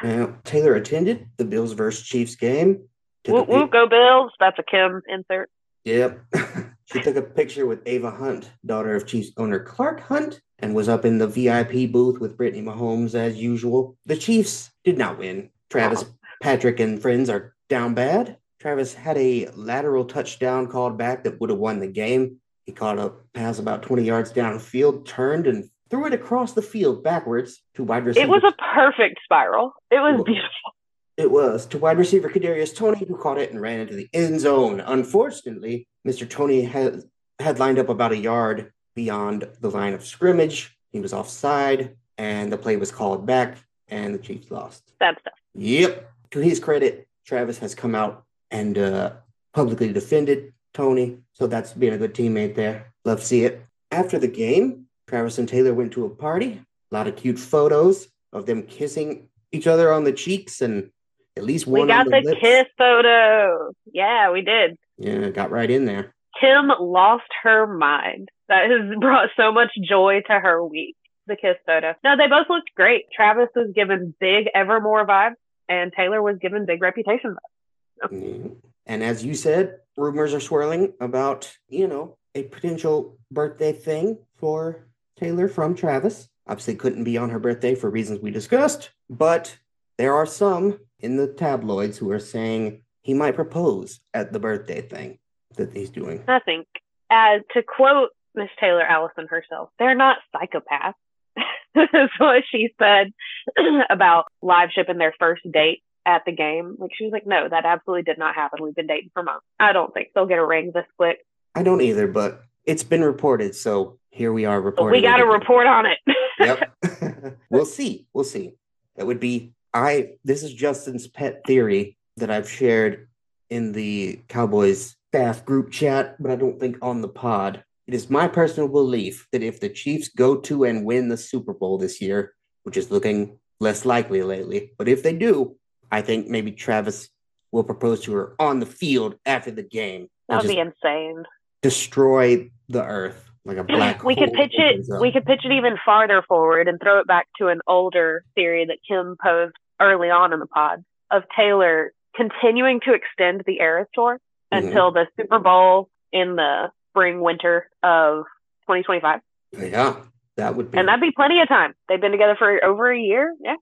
Now, 0.03 0.35
Taylor 0.45 0.75
attended 0.75 1.29
the 1.37 1.45
Bills 1.45 1.73
versus 1.73 2.05
Chiefs 2.07 2.35
game. 2.37 2.89
Took 3.25 3.33
a 3.33 3.35
Whoop 3.35 3.47
pic- 3.47 3.55
whoop, 3.57 3.73
go 3.73 3.89
Bills. 3.89 4.33
That's 4.41 4.59
a 4.59 4.63
Kim 4.63 5.03
insert. 5.09 5.51
Yep. 5.85 6.19
she 6.93 7.01
took 7.01 7.17
a 7.17 7.23
picture 7.23 7.67
with 7.67 7.83
Ava 7.87 8.11
Hunt, 8.11 8.51
daughter 8.65 8.95
of 8.95 9.07
Chiefs 9.07 9.33
owner 9.37 9.59
Clark 9.59 10.01
Hunt, 10.01 10.41
and 10.59 10.75
was 10.75 10.89
up 10.89 11.05
in 11.05 11.19
the 11.19 11.27
VIP 11.27 11.93
booth 11.93 12.19
with 12.19 12.37
Brittany 12.37 12.63
Mahomes 12.63 13.15
as 13.15 13.37
usual. 13.37 13.97
The 14.07 14.17
Chiefs 14.17 14.71
did 14.85 14.97
not 14.97 15.19
win. 15.19 15.51
Travis, 15.69 16.05
Patrick, 16.43 16.81
and 16.81 17.01
friends 17.01 17.29
are 17.29 17.55
down 17.69 17.95
bad. 17.95 18.39
Travis 18.59 18.95
had 18.95 19.19
a 19.19 19.49
lateral 19.55 20.05
touchdown 20.05 20.67
called 20.67 20.97
back 20.97 21.25
that 21.25 21.41
would 21.41 21.51
have 21.51 21.59
won 21.59 21.79
the 21.79 21.87
game. 21.87 22.41
He 22.65 22.73
caught 22.73 22.99
a 22.99 23.13
pass 23.35 23.59
about 23.59 23.83
20 23.83 24.03
yards 24.03 24.33
downfield, 24.33 25.07
turned 25.07 25.47
and 25.47 25.69
threw 25.91 26.07
it 26.07 26.15
across 26.15 26.53
the 26.55 26.63
field 26.63 27.05
backwards 27.05 27.63
to 27.75 27.85
wide 27.85 28.05
receiver. 28.05 28.27
It 28.27 28.31
was 28.31 28.45
a 28.45 28.55
perfect 28.75 29.21
spiral. 29.25 29.73
It 29.91 30.01
was 30.01 30.23
beautiful. 30.25 30.75
It 31.19 31.33
was 31.33 31.67
to 31.67 31.79
wide 31.79 31.99
receiver 31.99 32.31
Kadarius 32.31 32.75
Toney 32.75 33.05
who 33.05 33.17
caught 33.17 33.39
it 33.39 33.51
and 33.51 33.61
ran 33.61 33.81
into 33.81 33.97
the 33.97 34.09
end 34.13 34.39
zone. 34.39 34.79
Unfortunately, 34.79 35.89
Mr. 36.07 36.31
Toney 36.31 36.63
had 36.63 37.03
had 37.41 37.59
lined 37.59 37.81
up 37.81 37.89
about 37.89 38.13
a 38.13 38.17
yard 38.17 38.73
beyond 38.95 39.49
the 39.61 39.69
line 39.69 39.95
of 39.95 40.07
scrimmage. 40.07 40.79
He 40.93 41.01
was 41.01 41.13
offside, 41.13 41.97
and 42.19 42.53
the 42.53 42.57
play 42.57 42.77
was 42.77 42.93
called 42.93 43.27
back, 43.27 43.59
and 43.89 44.15
the 44.15 44.19
Chiefs 44.21 44.53
lost. 44.53 44.93
Sad 45.01 45.17
stuff. 45.21 45.35
Yep. 45.57 46.09
To 46.31 46.39
his 46.39 46.61
credit, 46.61 47.09
Travis 47.27 47.59
has 47.59 47.75
come 47.75 47.97
out 47.97 48.25
and 48.53 48.79
uh, 48.79 49.13
publicly 49.53 49.93
defended 49.93 50.53
Toney, 50.73 51.19
so 51.33 51.49
that's 51.49 51.73
being 51.73 51.95
a 51.95 51.99
good 51.99 52.15
teammate 52.15 52.55
there. 52.55 52.93
Love 53.05 53.19
to 53.21 53.27
see 53.27 53.45
it. 53.45 53.67
After 53.91 54.21
the 54.21 54.29
game, 54.29 54.87
Travis 55.09 55.39
and 55.39 55.49
Taylor 55.49 55.75
went 55.75 55.93
to 55.95 56.05
a 56.05 56.11
party. 56.11 56.63
A 56.93 56.95
lot 56.95 57.09
of 57.09 57.17
cute 57.17 57.41
photos 57.41 58.07
of 58.33 58.47
them 58.47 58.63
kissing 58.63 59.29
each 59.51 59.67
other 59.67 59.93
on 59.93 60.05
the 60.05 60.13
cheeks 60.13 60.61
and 60.61 60.91
at 61.39 61.45
least 61.45 61.67
one 61.67 61.83
we 61.83 61.87
got 61.87 62.07
on 62.07 62.11
the, 62.11 62.31
the 62.31 62.37
kiss 62.37 62.67
photo. 62.77 63.73
Yeah, 63.93 64.31
we 64.31 64.43
did. 64.43 64.77
Yeah, 64.99 65.31
got 65.31 65.51
right 65.51 65.71
in 65.71 65.85
there. 65.85 66.13
Kim 66.41 66.71
lost 66.81 67.31
her 67.43 67.67
mind. 67.67 68.29
That 68.49 68.71
has 68.71 68.99
brought 69.01 69.31
so 69.37 69.53
much 69.53 69.71
joy 69.83 70.23
to 70.27 70.33
her 70.33 70.65
week. 70.65 70.97
The 71.27 71.37
kiss 71.37 71.57
photo. 71.67 71.95
No, 72.03 72.17
they 72.17 72.27
both 72.27 72.47
looked 72.49 72.71
great. 72.75 73.05
Travis 73.15 73.49
was 73.55 73.71
given 73.75 74.15
big 74.19 74.49
Evermore 74.55 75.07
vibes, 75.07 75.35
and 75.69 75.93
Taylor 75.93 76.23
was 76.23 76.39
given 76.41 76.67
big 76.67 76.83
reputation 76.83 77.37
vibes. 77.37 78.11
Yeah. 78.11 78.49
And 78.87 79.03
as 79.03 79.25
you 79.25 79.35
said, 79.35 79.81
rumors 79.97 80.33
are 80.33 80.41
swirling 80.41 80.95
about, 81.01 81.55
you 81.69 81.87
know, 81.87 82.17
a 82.35 82.45
potential 82.45 83.19
birthday 83.31 83.73
thing 83.73 84.19
for 84.37 84.87
Taylor 85.19 85.49
from 85.49 85.75
Travis. 85.75 86.29
Obviously, 86.47 86.77
couldn't 86.77 87.05
be 87.05 87.19
on 87.19 87.29
her 87.29 87.39
birthday 87.39 87.75
for 87.75 87.91
reasons 87.91 88.21
we 88.21 88.31
discussed, 88.31 88.91
but 89.11 89.59
there 89.99 90.15
are 90.15 90.25
some 90.25 90.79
in 91.01 91.17
the 91.17 91.27
tabloids 91.29 91.99
who 91.99 92.11
are 92.11 92.19
saying 92.19 92.83
he 93.03 93.15
might 93.15 93.35
propose 93.35 94.01
at 94.15 94.33
the 94.33 94.39
birthday 94.41 94.81
thing 94.83 95.19
that 95.57 95.73
he's 95.73 95.91
doing. 95.91 96.23
I 96.29 96.41
think, 96.41 96.67
as 97.11 97.43
to 97.55 97.63
quote 97.63 98.11
Miss 98.35 98.51
Taylor 98.61 98.83
Allison 98.83 99.27
herself, 99.29 99.71
they're 99.79 99.95
not 99.95 100.19
psychopaths. 100.35 100.95
That's 101.75 102.13
what 102.19 102.43
she 102.51 102.75
said 102.79 103.13
about 103.91 104.27
live 104.43 104.71
shipping 104.73 104.99
their 104.99 105.15
first 105.19 105.43
date 105.51 105.83
at 106.05 106.23
the 106.27 106.33
game. 106.33 106.77
Like 106.79 106.91
she 106.97 107.05
was 107.05 107.13
like, 107.13 107.27
no, 107.27 107.49
that 107.49 107.65
absolutely 107.65 108.03
did 108.03 108.19
not 108.19 108.35
happen. 108.35 108.63
We've 108.63 108.75
been 108.75 108.87
dating 108.87 109.11
for 109.15 109.23
months. 109.23 109.45
I 109.61 109.73
don't 109.73 109.93
think 109.95 110.09
they'll 110.15 110.27
get 110.27 110.39
a 110.39 110.45
ring 110.45 110.73
this 110.75 110.87
quick. 110.97 111.19
I 111.55 111.63
don't 111.63 111.81
either, 111.81 112.07
but 112.09 112.43
it's 112.65 112.85
been 112.85 113.03
reported, 113.03 113.55
so 113.55 113.99
here 114.11 114.33
we 114.33 114.45
are 114.45 114.61
But 114.61 114.67
reporting. 114.67 115.01
we 115.01 115.07
got 115.07 115.17
to 115.19 115.23
again. 115.25 115.33
report 115.33 115.67
on 115.67 115.87
it. 115.87 115.99
yep. 116.41 117.37
we'll 117.51 117.65
see. 117.67 118.07
We'll 118.13 118.25
see. 118.25 118.53
That 118.97 119.07
would 119.07 119.21
be 119.21 119.53
I 119.79 120.11
this 120.25 120.43
is 120.43 120.53
Justin's 120.53 121.07
pet 121.07 121.43
theory 121.47 121.97
that 122.17 122.31
I've 122.31 122.51
shared 122.51 123.09
in 123.49 123.73
the 123.73 124.21
Cowboys 124.29 124.97
staff 125.09 125.45
group 125.45 125.71
chat, 125.71 126.21
but 126.21 126.31
I 126.31 126.37
don't 126.37 126.59
think 126.59 126.77
on 126.83 127.01
the 127.01 127.09
pod. 127.09 127.65
It 127.87 127.95
is 127.95 128.11
my 128.11 128.29
personal 128.29 128.69
belief 128.69 129.27
that 129.33 129.43
if 129.43 129.61
the 129.61 129.71
Chiefs 129.71 130.09
go 130.09 130.37
to 130.37 130.65
and 130.65 130.85
win 130.85 131.09
the 131.09 131.17
Super 131.17 131.55
Bowl 131.55 131.79
this 131.79 132.03
year, 132.03 132.35
which 132.65 132.77
is 132.77 132.91
looking 132.91 133.39
less 133.61 133.87
likely 133.87 134.23
lately, 134.23 134.73
but 134.77 134.89
if 134.89 135.03
they 135.03 135.15
do, 135.15 135.57
I 135.91 136.03
think 136.03 136.29
maybe 136.29 136.53
Travis 136.53 137.09
will 137.51 137.65
propose 137.65 138.03
to 138.03 138.13
her 138.15 138.35
on 138.39 138.61
the 138.61 138.67
field 138.67 139.17
after 139.25 139.51
the 139.51 139.63
game. 139.63 140.09
that 140.29 140.43
would 140.43 140.49
be 140.49 140.59
insane. 140.59 141.25
destroy 141.63 142.51
the 142.69 142.85
earth. 142.85 143.31
like 143.47 143.57
a 143.57 143.65
black. 143.65 144.05
we 144.05 144.15
could 144.15 144.35
pitch 144.35 144.53
it. 144.59 144.85
We 145.01 145.11
could 145.11 145.25
pitch 145.25 145.41
it 145.45 145.53
even 145.53 145.79
farther 145.87 146.23
forward 146.29 146.69
and 146.69 146.79
throw 146.79 146.99
it 146.99 147.07
back 147.07 147.27
to 147.39 147.47
an 147.47 147.61
older 147.67 148.23
theory 148.35 148.67
that 148.67 148.79
Kim 148.87 149.17
posed 149.23 149.55
early 149.81 150.11
on 150.11 150.33
in 150.33 150.41
the 150.41 150.47
pod 150.47 150.85
of 151.11 151.25
Taylor 151.37 151.93
continuing 152.15 152.81
to 152.81 152.93
extend 152.93 153.43
the 153.47 153.61
Eras 153.61 153.87
tour 153.95 154.21
mm-hmm. 154.53 154.67
until 154.67 154.93
the 154.93 155.07
Super 155.17 155.39
Bowl 155.39 155.89
in 156.13 156.37
the 156.37 156.71
spring 156.91 157.21
winter 157.21 157.69
of 157.83 158.25
2025. 158.67 159.21
Yeah, 159.53 159.97
that 160.37 160.57
would 160.57 160.71
be, 160.71 160.79
and 160.79 160.89
that'd 160.89 161.01
be 161.01 161.13
plenty 161.13 161.41
of 161.41 161.49
time. 161.49 161.75
They've 161.89 162.01
been 162.01 162.13
together 162.13 162.37
for 162.39 162.63
over 162.65 162.93
a 162.93 163.01
year. 163.01 163.35
Yeah, 163.41 163.57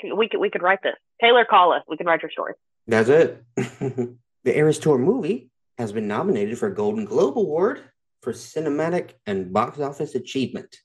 could, 0.00 0.14
we 0.14 0.28
could 0.28 0.40
we 0.40 0.50
could 0.50 0.62
write 0.62 0.82
this. 0.82 0.94
Taylor, 1.20 1.44
call 1.44 1.72
us. 1.72 1.82
We 1.88 1.96
can 1.96 2.06
write 2.06 2.22
your 2.22 2.30
story. 2.30 2.54
That's 2.86 3.08
it. 3.08 3.42
the 3.56 4.16
Eras 4.44 4.78
Tour 4.78 4.98
movie 4.98 5.50
has 5.78 5.92
been 5.92 6.06
nominated 6.06 6.58
for 6.58 6.68
a 6.68 6.74
Golden 6.74 7.04
Globe 7.04 7.38
Award 7.38 7.82
for 8.20 8.32
cinematic 8.32 9.12
and 9.26 9.52
box 9.52 9.80
office 9.80 10.14
achievement. 10.14 10.76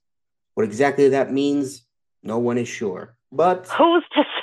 What 0.55 0.63
exactly 0.63 1.09
that 1.09 1.31
means, 1.31 1.85
no 2.23 2.39
one 2.39 2.57
is 2.57 2.67
sure. 2.67 3.15
But 3.31 3.67
who's 3.77 4.03
to 4.15 4.23
say? 4.23 4.36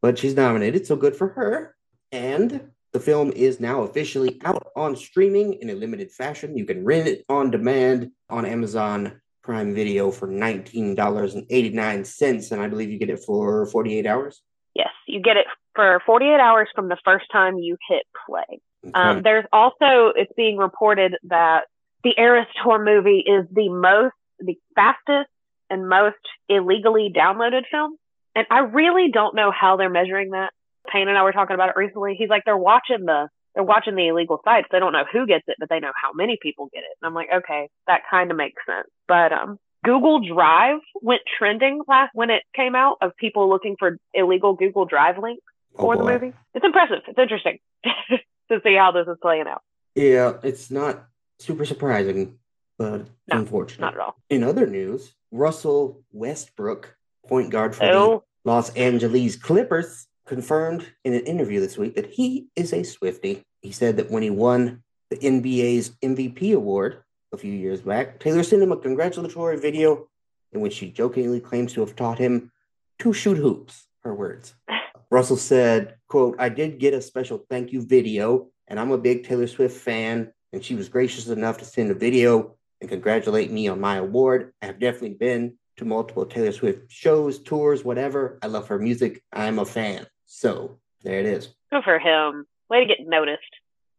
But 0.00 0.18
she's 0.18 0.34
nominated, 0.34 0.86
so 0.86 0.96
good 0.96 1.16
for 1.16 1.28
her. 1.28 1.74
And 2.12 2.70
the 2.92 3.00
film 3.00 3.32
is 3.32 3.60
now 3.60 3.82
officially 3.82 4.40
out 4.44 4.68
on 4.76 4.96
streaming 4.96 5.54
in 5.54 5.70
a 5.70 5.74
limited 5.74 6.10
fashion. 6.10 6.56
You 6.56 6.64
can 6.64 6.84
rent 6.84 7.08
it 7.08 7.24
on 7.28 7.50
demand 7.50 8.10
on 8.30 8.46
Amazon 8.46 9.20
Prime 9.42 9.74
Video 9.74 10.10
for 10.10 10.28
$19.89. 10.28 12.52
And 12.52 12.60
I 12.60 12.68
believe 12.68 12.90
you 12.90 12.98
get 12.98 13.10
it 13.10 13.22
for 13.24 13.66
48 13.66 14.06
hours. 14.06 14.40
Yes, 14.74 14.90
you 15.06 15.20
get 15.20 15.36
it 15.36 15.46
for 15.74 16.00
48 16.06 16.40
hours 16.40 16.68
from 16.74 16.88
the 16.88 16.96
first 17.04 17.26
time 17.32 17.58
you 17.58 17.76
hit 17.88 18.06
play. 18.26 18.60
Okay. 18.86 18.92
Um, 18.94 19.22
there's 19.22 19.44
also, 19.52 20.12
it's 20.14 20.32
being 20.36 20.56
reported 20.56 21.16
that 21.24 21.64
the 22.04 22.14
Eras 22.16 22.46
Tour 22.62 22.82
movie 22.82 23.18
is 23.18 23.44
the 23.50 23.68
most, 23.68 24.14
the 24.38 24.56
fastest 24.74 25.28
and 25.68 25.88
most 25.88 26.16
illegally 26.48 27.12
downloaded 27.14 27.64
film. 27.70 27.98
And 28.38 28.46
I 28.52 28.60
really 28.60 29.10
don't 29.10 29.34
know 29.34 29.50
how 29.50 29.76
they're 29.76 29.90
measuring 29.90 30.30
that. 30.30 30.52
Payne 30.92 31.08
and 31.08 31.18
I 31.18 31.24
were 31.24 31.32
talking 31.32 31.54
about 31.54 31.70
it 31.70 31.76
recently. 31.76 32.14
He's 32.16 32.28
like, 32.28 32.44
they're 32.44 32.56
watching 32.56 33.04
the 33.04 33.26
they're 33.52 33.64
watching 33.64 33.96
the 33.96 34.06
illegal 34.06 34.40
sites. 34.44 34.68
They 34.70 34.78
don't 34.78 34.92
know 34.92 35.02
who 35.12 35.26
gets 35.26 35.42
it, 35.48 35.56
but 35.58 35.68
they 35.68 35.80
know 35.80 35.90
how 36.00 36.12
many 36.12 36.38
people 36.40 36.68
get 36.72 36.84
it. 36.84 36.96
And 37.02 37.08
I'm 37.08 37.14
like, 37.14 37.26
okay, 37.34 37.68
that 37.88 38.02
kind 38.08 38.30
of 38.30 38.36
makes 38.36 38.62
sense. 38.64 38.86
But 39.08 39.32
um, 39.32 39.58
Google 39.84 40.20
Drive 40.20 40.78
went 41.02 41.22
trending 41.36 41.80
last 41.88 42.10
when 42.14 42.30
it 42.30 42.44
came 42.54 42.76
out 42.76 42.98
of 43.02 43.16
people 43.16 43.48
looking 43.48 43.74
for 43.76 43.98
illegal 44.14 44.54
Google 44.54 44.84
Drive 44.84 45.18
links 45.18 45.42
oh, 45.74 45.82
for 45.82 45.96
boy. 45.96 46.04
the 46.04 46.12
movie. 46.12 46.32
It's 46.54 46.64
impressive. 46.64 46.98
It's 47.08 47.18
interesting 47.18 47.58
to 47.84 48.60
see 48.62 48.76
how 48.76 48.92
this 48.92 49.08
is 49.08 49.18
playing 49.20 49.46
out. 49.48 49.62
Yeah, 49.96 50.34
it's 50.44 50.70
not 50.70 51.08
super 51.40 51.64
surprising, 51.64 52.38
but 52.78 52.98
no, 52.98 53.06
unfortunate. 53.30 53.80
Not 53.80 53.94
at 53.94 54.00
all. 54.00 54.14
In 54.30 54.44
other 54.44 54.68
news, 54.68 55.12
Russell 55.32 56.04
Westbrook, 56.12 56.96
point 57.26 57.50
guard 57.50 57.74
for 57.74 57.84
oh. 57.84 58.24
Los 58.44 58.70
Angeles 58.70 59.36
Clippers, 59.36 60.06
confirmed 60.28 60.86
in 61.04 61.14
an 61.14 61.20
interview 61.20 61.58
this 61.58 61.78
week 61.78 61.96
that 61.96 62.06
he 62.06 62.48
is 62.54 62.72
a 62.72 62.84
Swifty. 62.84 63.42
He 63.62 63.72
said 63.72 63.96
that 63.96 64.10
when 64.10 64.22
he 64.22 64.30
won 64.30 64.82
the 65.10 65.16
NBA's 65.16 65.90
MVP 66.02 66.54
award 66.54 67.02
a 67.32 67.38
few 67.38 67.52
years 67.52 67.80
back, 67.80 68.20
Taylor 68.20 68.42
sent 68.42 68.62
him 68.62 68.70
a 68.70 68.76
congratulatory 68.76 69.58
video 69.58 70.08
in 70.52 70.60
which 70.60 70.74
she 70.74 70.90
jokingly 70.90 71.40
claims 71.40 71.72
to 71.72 71.80
have 71.80 71.96
taught 71.96 72.18
him 72.18 72.52
to 73.00 73.12
shoot 73.12 73.38
hoops, 73.38 73.88
her 74.02 74.14
words. 74.14 74.54
Russell 75.10 75.36
said, 75.36 75.96
quote, 76.08 76.36
I 76.38 76.50
did 76.50 76.78
get 76.78 76.94
a 76.94 77.00
special 77.00 77.44
thank 77.50 77.72
you 77.72 77.80
video, 77.80 78.48
and 78.66 78.78
I'm 78.78 78.90
a 78.90 78.98
big 78.98 79.24
Taylor 79.24 79.46
Swift 79.46 79.80
fan, 79.80 80.32
and 80.52 80.62
she 80.62 80.74
was 80.74 80.88
gracious 80.88 81.28
enough 81.28 81.58
to 81.58 81.64
send 81.64 81.90
a 81.90 81.94
video 81.94 82.56
and 82.80 82.90
congratulate 82.90 83.50
me 83.50 83.68
on 83.68 83.80
my 83.80 83.96
award. 83.96 84.52
I 84.62 84.66
have 84.66 84.78
definitely 84.78 85.14
been 85.14 85.58
to 85.78 85.84
multiple 85.84 86.26
Taylor 86.26 86.52
Swift 86.52 86.90
shows, 86.90 87.38
tours, 87.38 87.84
whatever. 87.84 88.38
I 88.42 88.46
love 88.46 88.68
her 88.68 88.78
music. 88.78 89.22
I'm 89.32 89.58
a 89.58 89.64
fan. 89.64 90.06
So 90.26 90.78
there 91.02 91.18
it 91.20 91.26
is. 91.26 91.54
Good 91.70 91.84
for 91.84 91.98
him. 91.98 92.46
Way 92.68 92.80
to 92.80 92.86
get 92.86 93.06
noticed. 93.06 93.42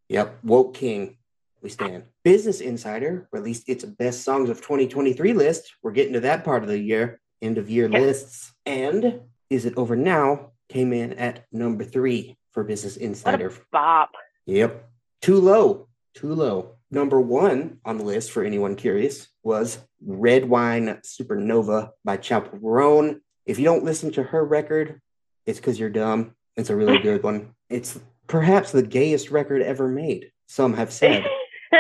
Yep. 0.10 0.40
Woke 0.44 0.74
King. 0.76 1.18
We 1.62 1.70
stand. 1.70 2.04
Business 2.24 2.62
Insider 2.62 3.28
released 3.32 3.68
its 3.68 3.84
best 3.84 4.24
songs 4.24 4.50
of 4.50 4.58
2023 4.62 5.34
list. 5.34 5.74
We're 5.84 5.92
getting 5.92 6.14
to 6.14 6.22
that 6.22 6.46
part 6.46 6.64
of 6.64 6.70
the 6.70 6.80
year, 6.80 7.20
end 7.42 7.58
of 7.58 7.70
year 7.70 7.90
yep. 7.90 8.02
lists. 8.02 8.54
And 8.66 9.22
Is 9.50 9.66
It 9.66 9.78
Over 9.78 9.96
Now 9.96 10.52
came 10.70 10.94
in 10.94 11.14
at 11.14 11.46
number 11.52 11.84
three 11.84 12.38
for 12.52 12.64
Business 12.64 12.96
Insider. 12.96 13.52
bop. 13.72 14.12
Yep. 14.46 14.90
Too 15.22 15.40
low. 15.40 15.88
Too 16.14 16.34
low. 16.34 16.76
Number 16.92 17.22
one 17.22 17.80
on 17.86 17.98
the 17.98 18.04
list, 18.04 18.32
for 18.32 18.44
anyone 18.44 18.76
curious, 18.76 19.28
was 19.44 19.80
Red 20.04 20.46
Wine 20.46 21.00
Supernova 21.04 21.92
by 22.04 22.18
Chappell 22.18 22.60
Roan. 22.60 23.22
If 23.46 23.60
you 23.60 23.66
don't 23.66 23.84
listen 23.84 24.12
to 24.14 24.24
her 24.24 24.44
record, 24.44 25.00
it's 25.46 25.60
because 25.60 25.80
you're 25.80 25.90
dumb. 25.90 26.36
It's 26.58 26.70
a 26.70 26.76
really 26.76 26.98
good 27.04 27.22
one. 27.22 27.54
It's 27.70 28.00
perhaps 28.28 28.72
the 28.72 28.82
gayest 28.82 29.30
record 29.30 29.62
ever 29.62 29.88
made. 29.88 30.32
Some 30.48 30.74
have 30.74 30.92
said, 30.92 31.26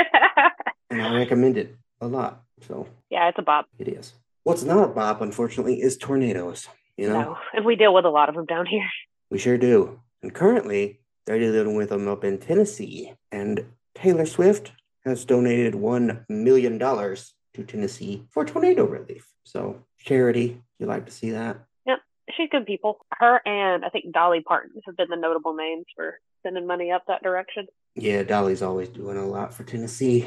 and 0.91 1.01
I 1.01 1.15
recommend 1.15 1.57
it 1.57 1.75
a 2.01 2.07
lot. 2.07 2.43
So 2.67 2.87
yeah, 3.09 3.29
it's 3.29 3.39
a 3.39 3.43
bop. 3.43 3.67
It 3.79 3.87
is. 3.87 4.13
What's 4.43 4.63
not 4.63 4.83
a 4.83 4.93
bop, 4.93 5.21
unfortunately, 5.21 5.81
is 5.81 5.97
tornadoes. 5.97 6.67
You 6.97 7.09
know, 7.09 7.21
no. 7.21 7.37
and 7.53 7.65
we 7.65 7.75
deal 7.75 7.93
with 7.93 8.05
a 8.05 8.09
lot 8.09 8.29
of 8.29 8.35
them 8.35 8.45
down 8.45 8.65
here. 8.65 8.85
We 9.31 9.39
sure 9.39 9.57
do. 9.57 10.01
And 10.21 10.33
currently, 10.33 10.99
they're 11.25 11.39
dealing 11.39 11.75
with 11.75 11.89
them 11.89 12.07
up 12.07 12.23
in 12.23 12.37
Tennessee. 12.37 13.13
And 13.31 13.65
Taylor 13.95 14.25
Swift 14.25 14.71
has 15.05 15.25
donated 15.25 15.75
one 15.75 16.25
million 16.29 16.77
dollars 16.77 17.33
to 17.53 17.63
Tennessee 17.63 18.25
for 18.29 18.45
tornado 18.45 18.85
relief. 18.85 19.27
So 19.43 19.83
charity, 19.97 20.61
you 20.77 20.85
like 20.85 21.05
to 21.05 21.11
see 21.11 21.31
that? 21.31 21.59
Yep, 21.85 21.99
she's 22.35 22.49
good 22.51 22.65
people. 22.65 22.99
Her 23.11 23.41
and 23.45 23.83
I 23.83 23.89
think 23.89 24.11
Dolly 24.11 24.41
Parton 24.41 24.81
have 24.85 24.97
been 24.97 25.09
the 25.09 25.15
notable 25.15 25.55
names 25.55 25.85
for 25.95 26.19
sending 26.43 26.67
money 26.67 26.91
up 26.91 27.03
that 27.07 27.23
direction. 27.23 27.67
Yeah, 27.95 28.23
Dolly's 28.23 28.61
always 28.61 28.89
doing 28.89 29.17
a 29.17 29.25
lot 29.25 29.53
for 29.53 29.63
Tennessee. 29.63 30.21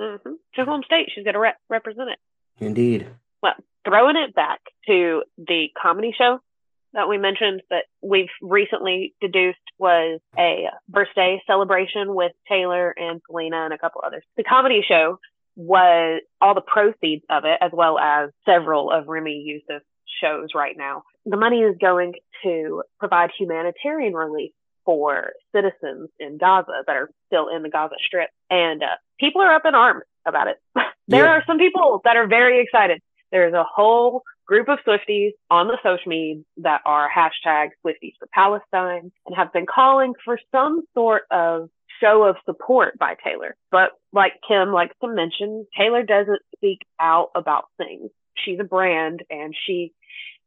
Mm-hmm. 0.00 0.28
It's 0.28 0.56
her 0.56 0.64
home 0.64 0.82
state. 0.84 1.10
She's 1.14 1.24
going 1.24 1.34
to 1.34 1.40
re- 1.40 1.52
represent 1.70 2.10
it. 2.10 2.18
Indeed. 2.58 3.06
Well, 3.42 3.54
throwing 3.86 4.16
it 4.16 4.34
back 4.34 4.60
to 4.86 5.22
the 5.38 5.68
comedy 5.80 6.14
show 6.16 6.40
that 6.94 7.08
we 7.08 7.18
mentioned 7.18 7.62
that 7.70 7.84
we've 8.02 8.28
recently 8.40 9.14
deduced 9.20 9.58
was 9.78 10.20
a 10.38 10.66
birthday 10.88 11.42
celebration 11.46 12.14
with 12.14 12.32
Taylor 12.48 12.94
and 12.96 13.20
Selena 13.26 13.64
and 13.64 13.74
a 13.74 13.78
couple 13.78 14.00
others. 14.04 14.24
The 14.36 14.44
comedy 14.44 14.82
show 14.86 15.18
was 15.56 16.22
all 16.40 16.54
the 16.54 16.60
proceeds 16.60 17.24
of 17.30 17.44
it, 17.44 17.58
as 17.60 17.70
well 17.72 17.98
as 17.98 18.30
several 18.46 18.90
of 18.90 19.08
Ramy 19.08 19.44
Youssef's 19.44 19.84
shows 20.20 20.48
right 20.54 20.76
now. 20.76 21.02
The 21.26 21.36
money 21.36 21.60
is 21.60 21.76
going 21.80 22.14
to 22.42 22.82
provide 22.98 23.30
humanitarian 23.38 24.14
relief 24.14 24.52
for 24.84 25.32
citizens 25.54 26.10
in 26.18 26.38
Gaza 26.38 26.82
that 26.86 26.96
are 26.96 27.10
still 27.26 27.48
in 27.48 27.62
the 27.62 27.70
Gaza 27.70 27.94
Strip. 28.04 28.30
And 28.50 28.82
uh, 28.82 28.96
people 29.18 29.40
are 29.42 29.54
up 29.54 29.64
in 29.64 29.74
arms 29.74 30.02
about 30.26 30.48
it. 30.48 30.56
there 31.08 31.24
yeah. 31.24 31.30
are 31.30 31.44
some 31.46 31.58
people 31.58 32.00
that 32.04 32.16
are 32.16 32.26
very 32.26 32.62
excited. 32.62 33.00
There's 33.32 33.54
a 33.54 33.64
whole 33.64 34.22
group 34.46 34.68
of 34.68 34.78
Swifties 34.86 35.32
on 35.50 35.68
the 35.68 35.78
social 35.82 36.08
media 36.08 36.42
that 36.58 36.82
are 36.84 37.08
hashtag 37.08 37.70
Swifties 37.84 38.14
for 38.18 38.28
Palestine 38.32 39.10
and 39.26 39.36
have 39.36 39.52
been 39.52 39.66
calling 39.66 40.14
for 40.24 40.38
some 40.52 40.82
sort 40.94 41.22
of 41.30 41.68
show 42.00 42.24
of 42.24 42.36
support 42.44 42.98
by 42.98 43.14
Taylor. 43.22 43.56
But 43.70 43.90
like 44.12 44.32
Kim 44.46 44.72
likes 44.72 44.94
to 45.02 45.08
mention, 45.08 45.66
Taylor 45.76 46.02
doesn't 46.02 46.42
speak 46.56 46.80
out 47.00 47.30
about 47.34 47.64
things. 47.78 48.10
She's 48.44 48.58
a 48.60 48.64
brand 48.64 49.20
and 49.30 49.54
she 49.66 49.92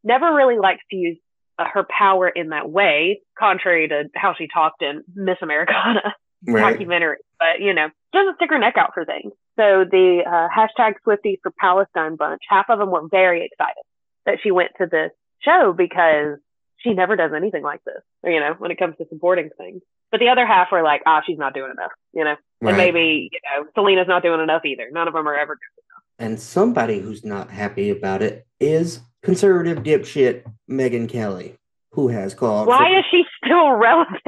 never 0.04 0.34
really 0.34 0.58
likes 0.58 0.82
to 0.90 0.96
use 0.96 1.18
uh, 1.58 1.64
her 1.72 1.84
power 1.84 2.28
in 2.28 2.50
that 2.50 2.70
way, 2.70 3.22
contrary 3.38 3.88
to 3.88 4.04
how 4.14 4.34
she 4.36 4.46
talked 4.52 4.82
in 4.82 5.02
Miss 5.14 5.38
Americana 5.42 6.14
right. 6.46 6.72
documentary. 6.72 7.16
But 7.38 7.60
you 7.60 7.74
know, 7.74 7.88
doesn't 8.12 8.36
stick 8.36 8.50
her 8.50 8.58
neck 8.58 8.74
out 8.76 8.90
for 8.94 9.04
things. 9.04 9.32
So 9.56 9.84
the 9.90 10.22
uh, 10.24 10.48
hashtag 10.56 10.94
Swifties 11.06 11.38
for 11.42 11.50
Palestine 11.58 12.14
bunch, 12.14 12.42
half 12.48 12.66
of 12.68 12.78
them 12.78 12.90
were 12.90 13.08
very 13.10 13.44
excited 13.44 13.82
that 14.28 14.38
she 14.42 14.50
went 14.50 14.72
to 14.78 14.86
this 14.86 15.10
show 15.40 15.72
because 15.72 16.38
she 16.76 16.92
never 16.92 17.16
does 17.16 17.32
anything 17.34 17.62
like 17.62 17.82
this, 17.84 18.02
or, 18.22 18.30
you 18.30 18.40
know, 18.40 18.54
when 18.58 18.70
it 18.70 18.78
comes 18.78 18.94
to 18.98 19.06
supporting 19.08 19.48
things. 19.56 19.80
But 20.12 20.20
the 20.20 20.28
other 20.28 20.46
half 20.46 20.70
were 20.70 20.82
like, 20.82 21.02
ah, 21.06 21.18
oh, 21.18 21.22
she's 21.26 21.38
not 21.38 21.54
doing 21.54 21.70
enough, 21.70 21.90
you 22.12 22.24
know, 22.24 22.36
right. 22.60 22.70
and 22.70 22.76
maybe, 22.76 23.30
you 23.32 23.40
know, 23.42 23.66
Selena's 23.74 24.06
not 24.06 24.22
doing 24.22 24.40
enough 24.40 24.64
either. 24.64 24.88
None 24.92 25.08
of 25.08 25.14
them 25.14 25.26
are 25.26 25.34
ever 25.34 25.54
doing 25.54 25.84
enough. 25.88 26.30
And 26.30 26.40
somebody 26.40 27.00
who's 27.00 27.24
not 27.24 27.50
happy 27.50 27.90
about 27.90 28.22
it 28.22 28.46
is 28.60 29.00
conservative 29.22 29.78
dipshit 29.78 30.44
Megyn 30.70 31.08
Kelly, 31.08 31.56
who 31.92 32.08
has 32.08 32.34
called. 32.34 32.68
Why 32.68 32.90
for, 32.90 32.98
is 32.98 33.04
she 33.10 33.24
still 33.42 33.72
relevant? 33.76 34.20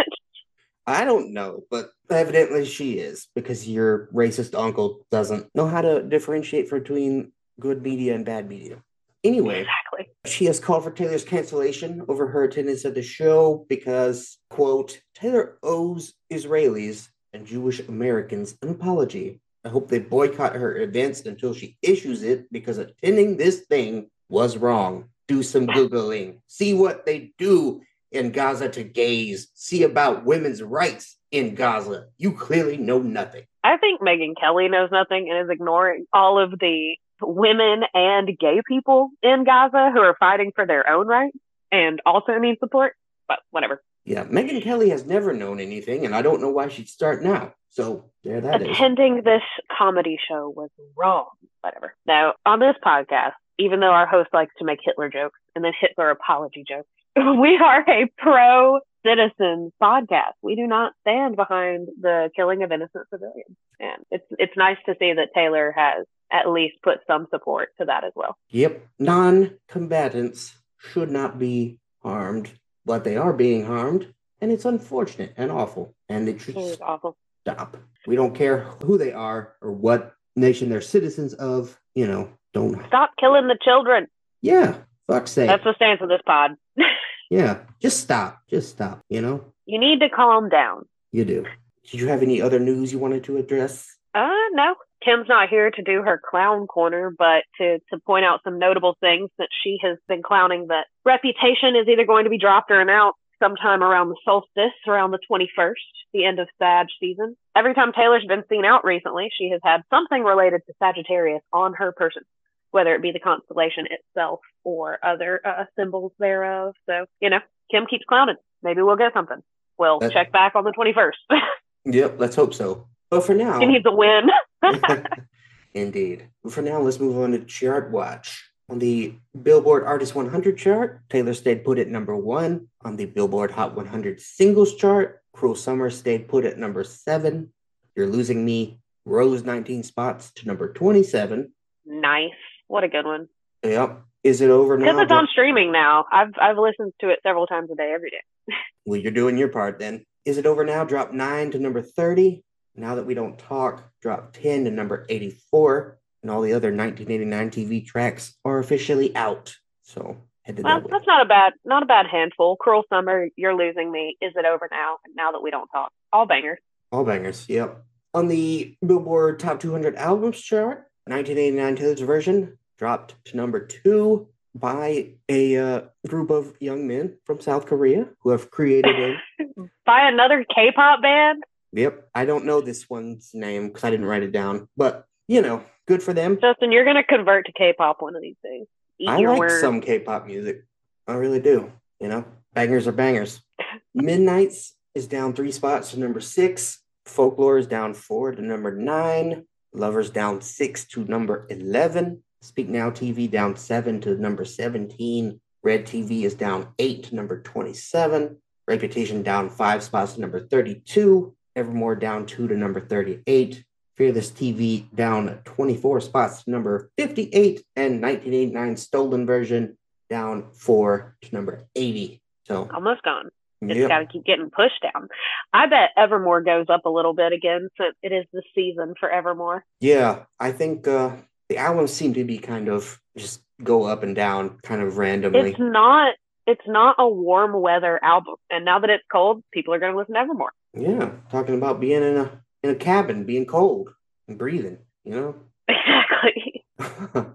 I 0.87 1.05
don't 1.05 1.33
know, 1.33 1.65
but 1.71 1.91
evidently 2.11 2.65
she 2.65 2.95
is 2.95 3.29
because 3.35 3.69
your 3.69 4.09
racist 4.15 4.59
uncle 4.59 5.07
doesn't 5.11 5.55
know 5.55 5.67
how 5.67 5.83
to 5.83 6.03
differentiate 6.03 6.71
between 6.71 7.33
good 7.61 7.83
media 7.83 8.15
and 8.15 8.25
bad 8.25 8.49
media. 8.49 8.83
Anyway, 9.23 9.61
exactly. 9.61 10.15
she 10.27 10.47
has 10.47 10.59
called 10.59 10.85
for 10.85 10.91
Taylor's 10.91 11.25
cancellation 11.25 12.03
over 12.09 12.27
her 12.27 12.45
attendance 12.45 12.85
at 12.85 12.95
the 12.95 13.03
show 13.03 13.67
because, 13.69 14.39
quote, 14.49 15.01
Taylor 15.15 15.59
owes 15.63 16.15
Israelis 16.33 17.09
and 17.33 17.47
Jewish 17.47 17.81
Americans 17.81 18.57
an 18.63 18.71
apology 18.71 19.41
I 19.65 19.69
hope 19.69 19.89
they 19.89 19.99
boycott 19.99 20.57
her 20.57 20.79
events 20.79 21.21
until 21.27 21.53
she 21.53 21.77
issues 21.83 22.23
it 22.23 22.51
because 22.51 22.79
attending 22.79 23.37
this 23.37 23.61
thing 23.61 24.11
was 24.29 24.57
wrong. 24.57 25.11
Do 25.29 25.43
some 25.43 25.67
Googling. 25.67 26.39
See 26.47 26.73
what 26.73 27.05
they 27.05 27.33
do 27.39 27.83
in 28.11 28.33
Gaza 28.33 28.69
to 28.71 28.83
gays. 28.83 29.49
See 29.55 29.83
about 29.83 30.25
women's 30.25 30.63
rights 30.63 31.17
in 31.31 31.55
Gaza. 31.55 32.07
You 32.17 32.33
clearly 32.33 32.79
know 32.79 33.01
nothing. 33.01 33.45
I 33.63 33.77
think 33.77 34.01
Megyn 34.01 34.35
Kelly 34.41 34.69
knows 34.69 34.91
nothing 34.91 35.29
and 35.31 35.45
is 35.45 35.51
ignoring 35.51 36.07
all 36.13 36.39
of 36.39 36.59
the 36.59 36.97
women 37.23 37.83
and 37.95 38.39
gay 38.39 38.61
people 38.67 39.11
in 39.23 39.45
Gaza 39.45 39.91
who 39.93 40.01
are 40.01 40.17
fighting 40.19 40.53
for 40.55 40.67
their 40.67 40.89
own 40.89 41.07
rights 41.07 41.37
and 41.73 42.01
also 42.05 42.39
need 42.39 42.59
support. 42.59 42.95
But 43.29 43.41
whatever. 43.51 43.83
Yeah, 44.05 44.25
Megyn 44.25 44.63
Kelly 44.63 44.91
has 44.91 45.05
never 45.07 45.33
known 45.33 45.61
anything, 45.61 46.05
and 46.05 46.15
I 46.15 46.23
don't 46.23 46.41
know 46.41 46.51
why 46.51 46.69
she'd 46.69 46.89
start 46.89 47.23
now. 47.23 47.55
So 47.71 48.07
there 48.25 48.41
that 48.41 48.63
Attending 48.63 49.19
is. 49.19 49.25
this 49.25 49.43
comedy 49.77 50.19
show 50.29 50.49
was 50.49 50.71
wrong. 50.97 51.29
Whatever. 51.61 51.95
Now, 52.07 52.35
on 52.45 52.59
this 52.59 52.75
podcast, 52.85 53.33
even 53.59 53.81
though 53.81 53.93
our 53.93 54.07
host 54.07 54.31
likes 54.33 54.53
to 54.59 54.65
make 54.65 54.81
Hitler 54.83 55.11
jokes 55.11 55.39
and 55.55 55.65
then 55.65 55.73
Hitler 55.79 56.11
apology 56.11 56.65
jokes, 56.67 56.89
we 57.17 57.57
are 57.59 57.85
a 57.89 58.11
pro 58.19 58.81
citizens 59.07 59.73
podcast. 59.81 60.33
We 60.43 60.57
do 60.57 60.67
not 60.67 60.93
stand 61.03 61.37
behind 61.37 61.89
the 62.01 62.31
killing 62.35 62.63
of 62.63 62.73
innocent 62.73 63.07
civilians. 63.11 63.57
And 63.79 64.05
it's 64.11 64.27
it's 64.31 64.57
nice 64.57 64.79
to 64.87 64.95
see 64.99 65.13
that 65.13 65.29
Taylor 65.35 65.73
has 65.77 66.07
at 66.33 66.51
least 66.51 66.77
put 66.83 66.99
some 67.07 67.27
support 67.31 67.71
to 67.79 67.85
that 67.87 68.05
as 68.05 68.13
well. 68.15 68.37
Yep. 68.51 68.87
Non 68.99 69.59
combatants 69.69 70.55
should 70.79 71.11
not 71.11 71.39
be 71.39 71.79
harmed, 72.03 72.51
but 72.85 73.05
they 73.05 73.17
are 73.17 73.33
being 73.33 73.65
harmed. 73.65 74.13
And 74.41 74.51
it's 74.51 74.65
unfortunate 74.65 75.35
and 75.37 75.51
awful. 75.51 75.95
And 76.09 76.29
it 76.29 76.41
should 76.41 76.57
it 76.57 76.81
awful. 76.81 77.17
stop. 77.43 77.77
We 78.07 78.17
don't 78.17 78.35
care 78.35 78.61
who 78.83 78.97
they 78.97 79.13
are 79.13 79.55
or 79.61 79.73
what 79.73 80.15
nation 80.35 80.71
they're 80.71 80.81
citizens 80.81 81.35
of. 81.35 81.79
You 81.95 82.07
know, 82.07 82.31
don't 82.55 82.81
stop 82.87 83.11
killing 83.19 83.49
the 83.49 83.59
children. 83.61 84.07
Yeah. 84.41 84.79
Fuck's 85.07 85.33
sake. 85.33 85.49
That's 85.49 85.65
the 85.65 85.75
stance 85.75 86.01
of 86.01 86.09
this 86.09 86.23
pod. 86.25 86.53
yeah. 87.31 87.59
Just 87.81 88.01
stop. 88.01 88.39
Just 88.49 88.71
stop. 88.71 89.01
You 89.09 89.21
know? 89.21 89.45
You 89.67 89.79
need 89.79 90.01
to 90.01 90.09
calm 90.09 90.49
down. 90.49 90.87
You 91.13 91.25
do. 91.25 91.45
Did 91.91 92.01
you 92.01 92.09
have 92.09 92.23
any 92.23 92.41
other 92.41 92.59
news 92.59 92.93
you 92.93 92.99
wanted 92.99 93.25
to 93.25 93.37
address? 93.37 93.87
Uh, 94.15 94.29
no. 94.53 94.75
Kim's 95.05 95.29
not 95.29 95.49
here 95.49 95.71
to 95.71 95.83
do 95.83 96.03
her 96.03 96.21
clown 96.23 96.67
corner, 96.67 97.11
but 97.17 97.45
to, 97.59 97.79
to 97.91 97.99
point 98.07 98.25
out 98.25 98.41
some 98.45 98.59
notable 98.59 98.97
things 99.01 99.31
that 99.39 99.49
she 99.63 99.79
has 99.83 99.99
been 100.09 100.23
clowning 100.23 100.69
that 100.69 100.87
Reputation 101.05 101.77
is 101.77 101.89
either 101.89 102.05
going 102.05 102.25
to 102.25 102.31
be 102.31 102.39
dropped 102.39 102.71
or 102.71 102.81
announced 102.81 103.19
sometime 103.43 103.83
around 103.83 104.11
the 104.11 104.17
solstice, 104.25 104.77
around 104.87 105.11
the 105.11 105.19
21st, 105.31 105.73
the 106.13 106.25
end 106.25 106.39
of 106.39 106.49
Sag 106.59 106.87
season. 107.01 107.37
Every 107.57 107.75
time 107.75 107.93
Taylor's 107.93 108.27
been 108.27 108.45
seen 108.49 108.65
out 108.65 108.85
recently, 108.85 109.31
she 109.37 109.51
has 109.51 109.61
had 109.65 109.83
something 109.91 110.23
related 110.23 110.61
to 110.67 110.75
Sagittarius 110.79 111.43
on 111.53 111.73
her 111.75 111.93
person, 111.93 112.23
whether 112.71 112.95
it 112.95 113.03
be 113.03 113.13
the 113.13 113.19
constellation 113.19 113.87
itself 113.91 114.41
or 114.63 114.99
other 115.03 115.41
uh, 115.45 115.65
symbols 115.77 116.13
thereof. 116.19 116.75
So, 116.87 117.07
you 117.21 117.31
know, 117.31 117.41
Kim 117.71 117.87
keeps 117.87 118.05
clowning. 118.07 118.37
Maybe 118.63 118.83
we'll 118.83 118.97
get 118.97 119.15
something. 119.15 119.39
We'll 119.79 120.01
check 120.01 120.31
back 120.31 120.55
on 120.55 120.65
the 120.65 120.73
21st. 120.73 121.41
yep, 121.87 122.17
let's 122.19 122.37
hope 122.37 122.53
so. 122.53 122.87
But 123.09 123.25
for 123.25 123.35
now, 123.35 123.59
she 123.59 123.67
needs 123.67 123.87
a 123.87 123.91
win. 123.91 124.29
Indeed. 125.75 126.29
For 126.49 126.63
now, 126.63 126.81
let's 126.81 127.01
move 127.01 127.19
on 127.19 127.33
to 127.33 127.45
Chart 127.45 127.91
Watch. 127.91 128.51
On 128.69 128.79
the 128.79 129.15
Billboard 129.43 129.85
Artist 129.85 130.15
100 130.15 130.57
chart, 130.57 131.01
Taylor 131.09 131.35
stayed 131.35 131.65
put 131.65 131.79
at 131.79 131.89
number 131.89 132.17
one. 132.17 132.69
On 132.85 132.97
the 132.97 133.07
Billboard 133.07 133.51
Hot 133.51 133.75
100 133.75 134.21
singles 134.21 134.77
chart, 134.77 135.23
Cruel 135.33 135.57
Summer 135.57 135.91
stayed 135.91 136.29
put 136.29 136.45
at 136.45 136.57
number 136.57 136.85
seven. 136.85 137.53
You're 137.97 138.07
Losing 138.07 138.45
Me 138.45 138.79
rose 139.05 139.45
19 139.45 139.83
spots 139.83 140.31
to 140.37 140.47
number 140.47 140.73
27. 140.73 141.53
Nice. 141.85 142.31
What 142.69 142.85
a 142.85 142.89
good 142.89 143.05
one. 143.05 143.29
Yep. 143.65 144.03
Is 144.23 144.41
it 144.41 144.51
over 144.51 144.79
now? 144.79 144.85
Because 144.85 145.03
it's 145.03 145.13
on 145.13 145.29
streaming 145.33 145.73
now. 145.73 146.05
I've 146.13 146.35
I've 146.41 146.59
listened 146.59 146.93
to 147.01 147.09
it 147.09 147.21
several 147.23 147.47
times 147.47 147.71
a 147.73 147.75
day, 147.75 147.93
every 147.95 148.11
day. 148.11 148.55
well, 148.85 149.01
you're 149.01 149.13
doing 149.13 149.39
your 149.39 149.49
part 149.49 149.79
then. 149.79 150.05
Is 150.25 150.39
it 150.39 150.47
over 150.47 150.65
now? 150.65 150.85
Drop 150.85 151.13
nine 151.13 151.51
to 151.53 151.59
number 151.59 151.81
30. 151.81 152.45
Now 152.81 152.95
that 152.95 153.07
we 153.07 153.15
don't 153.15 153.39
talk, 153.39 153.93
drop 154.01 154.33
10 154.33 154.65
to 154.65 154.71
number 154.71 155.05
84 155.09 155.99
and 156.23 156.31
all 156.31 156.41
the 156.41 156.55
other 156.55 156.75
1989 156.75 157.51
TV 157.51 157.87
tracks 157.87 158.35
are 158.45 158.59
officially 158.59 159.15
out. 159.15 159.55
So 159.83 160.17
head 160.43 160.61
well, 160.63 160.81
that's 160.81 161.07
not 161.07 161.25
a 161.25 161.29
bad 161.29 161.53
not 161.65 161.83
a 161.83 161.87
bad 161.87 162.07
handful. 162.07 162.57
Cruel 162.57 162.85
Summer, 162.89 163.29
You're 163.37 163.55
Losing 163.55 163.93
Me, 163.93 164.17
Is 164.21 164.33
It 164.35 164.45
Over 164.47 164.69
Now? 164.71 164.97
Now 165.15 165.33
that 165.33 165.43
we 165.43 165.51
don't 165.51 165.69
talk, 165.69 165.93
all 166.13 166.27
bangers. 166.27 166.59
All 166.91 167.05
bangers. 167.05 167.49
Yep. 167.49 167.85
On 168.15 168.29
the 168.29 168.77
Billboard 168.85 169.39
Top 169.39 169.61
200 169.61 169.95
Albums 169.97 170.41
chart, 170.41 170.91
1989 171.05 171.77
Taylor's 171.77 172.01
version 172.01 172.59
dropped 172.79 173.15
to 173.27 173.37
number 173.37 173.61
two 173.67 174.29
by 174.55 175.11
a 175.29 175.57
uh, 175.57 175.81
group 176.09 176.31
of 176.31 176.55
young 176.61 176.89
men 176.89 177.19
from 177.25 177.41
South 177.41 177.67
Korea 177.67 178.09
who 178.21 178.31
have 178.31 178.51
created 178.51 179.19
a 179.39 179.45
by 179.87 180.09
another 180.09 180.45
K-pop 180.55 181.03
band. 181.03 181.45
Yep, 181.73 182.09
I 182.15 182.25
don't 182.25 182.45
know 182.45 182.61
this 182.61 182.91
one's 182.91 183.31
name 183.33 183.69
because 183.69 183.85
I 183.85 183.91
didn't 183.91 184.07
write 184.07 184.23
it 184.23 184.33
down, 184.33 184.69
but 184.77 185.07
you 185.29 185.41
know, 185.43 185.63
good 185.87 186.03
for 186.03 186.13
them. 186.13 186.39
Justin, 186.41 186.73
you're 186.73 186.85
gonna 186.85 187.05
convert 187.05 187.47
to 187.47 187.53
K-pop 187.53 188.03
one 188.03 188.17
of 188.17 188.23
these 188.23 188.37
days. 188.43 188.67
Eat 188.99 189.09
I 189.09 189.19
like 189.19 189.39
words. 189.39 189.61
some 189.61 189.81
K-pop 189.81 190.27
music. 190.27 190.65
I 191.07 191.15
really 191.15 191.41
do. 191.41 191.73
You 192.01 192.09
know, 192.09 192.25
bangers 192.55 192.89
are 192.89 192.93
bangers. 192.93 193.41
Midnights 193.95 194.75
is 194.95 195.07
down 195.07 195.33
three 195.33 195.53
spots 195.53 195.93
to 195.93 196.01
number 196.01 196.21
six. 196.21 196.83
Folklore 197.07 197.59
is 197.59 197.67
down 197.67 197.95
four 197.95 198.33
to 198.33 198.43
number 198.43 198.75
nine. 198.75 199.47
Lovers 199.73 200.11
down 200.11 200.41
six 200.41 200.85
to 200.87 201.05
number 201.05 201.47
eleven. 201.51 202.23
Speak 202.43 202.69
Now 202.69 202.91
TV 202.91 203.31
down 203.31 203.57
seven 203.57 204.01
to 204.01 204.17
number 204.17 204.45
seventeen. 204.45 205.41
Red 205.63 205.87
TV 205.87 206.23
is 206.23 206.35
down 206.35 206.69
eight 206.79 207.05
to 207.05 207.15
number 207.15 207.41
twenty-seven. 207.43 208.39
Reputation 208.67 209.23
down 209.23 209.51
five 209.51 209.83
spots 209.83 210.15
to 210.15 210.21
number 210.21 210.41
thirty-two. 210.41 211.37
Evermore 211.57 211.97
down 211.97 212.27
two 212.27 212.49
to 212.49 212.57
number 212.57 212.81
thirty-eight. 212.81 213.65
Fearless 213.97 214.31
TV 214.31 214.87
down 214.95 215.41
24 215.45 216.01
spots 216.01 216.45
to 216.45 216.51
number 216.51 216.91
58, 216.97 217.63
and 217.77 218.01
1989 218.01 218.77
Stolen 218.79 219.27
Version 219.27 219.77
down 220.09 220.47
four 220.55 221.17
to 221.21 221.35
number 221.35 221.65
80. 221.77 222.23
So 222.47 222.69
almost 222.73 223.03
gone. 223.03 223.31
It's 223.63 223.79
yep. 223.79 223.89
got 223.89 223.99
to 223.99 224.07
keep 224.07 224.25
getting 224.25 224.51
pushed 224.51 224.83
down. 224.83 225.09
I 225.53 225.67
bet 225.67 225.91
Evermore 225.97 226.41
goes 226.41 226.67
up 226.71 226.87
a 226.87 226.89
little 226.89 227.13
bit 227.13 227.33
again 227.33 227.69
since 227.79 227.95
it 228.03 228.11
is 228.11 228.25
the 228.33 228.43
season 228.55 228.95
for 228.99 229.11
Evermore. 229.11 229.65
Yeah, 229.81 230.25
I 230.39 230.53
think 230.53 230.89
uh, 230.89 231.17
the 231.51 231.59
albums 231.59 231.93
seem 231.93 232.15
to 232.15 232.25
be 232.25 232.39
kind 232.39 232.69
of 232.69 232.99
just 233.19 233.43
go 233.63 233.85
up 233.85 234.03
and 234.03 234.17
down 234.17 234.59
kind 234.63 234.81
of 234.81 234.97
randomly. 234.97 235.51
It's 235.51 235.59
not. 235.59 236.15
It's 236.47 236.67
not 236.67 236.97
a 236.99 237.09
warm 237.09 237.53
weather 237.61 238.03
album, 238.03 238.37
and 238.49 238.65
now 238.65 238.81
that 238.81 238.91
it's 238.91 239.05
cold, 239.13 239.45
people 239.53 239.75
are 239.75 239.79
going 239.79 239.93
to 239.93 239.99
listen 239.99 240.15
to 240.15 240.21
Evermore. 240.21 240.53
Yeah, 240.75 241.11
talking 241.31 241.57
about 241.57 241.81
being 241.81 242.03
in 242.03 242.17
a 242.17 242.43
in 242.63 242.71
a 242.71 242.75
cabin, 242.75 243.25
being 243.25 243.47
cold 243.47 243.93
and 244.29 244.39
breathing, 244.39 244.79
you 245.05 245.13
know? 245.13 245.35
Exactly. 245.69 246.65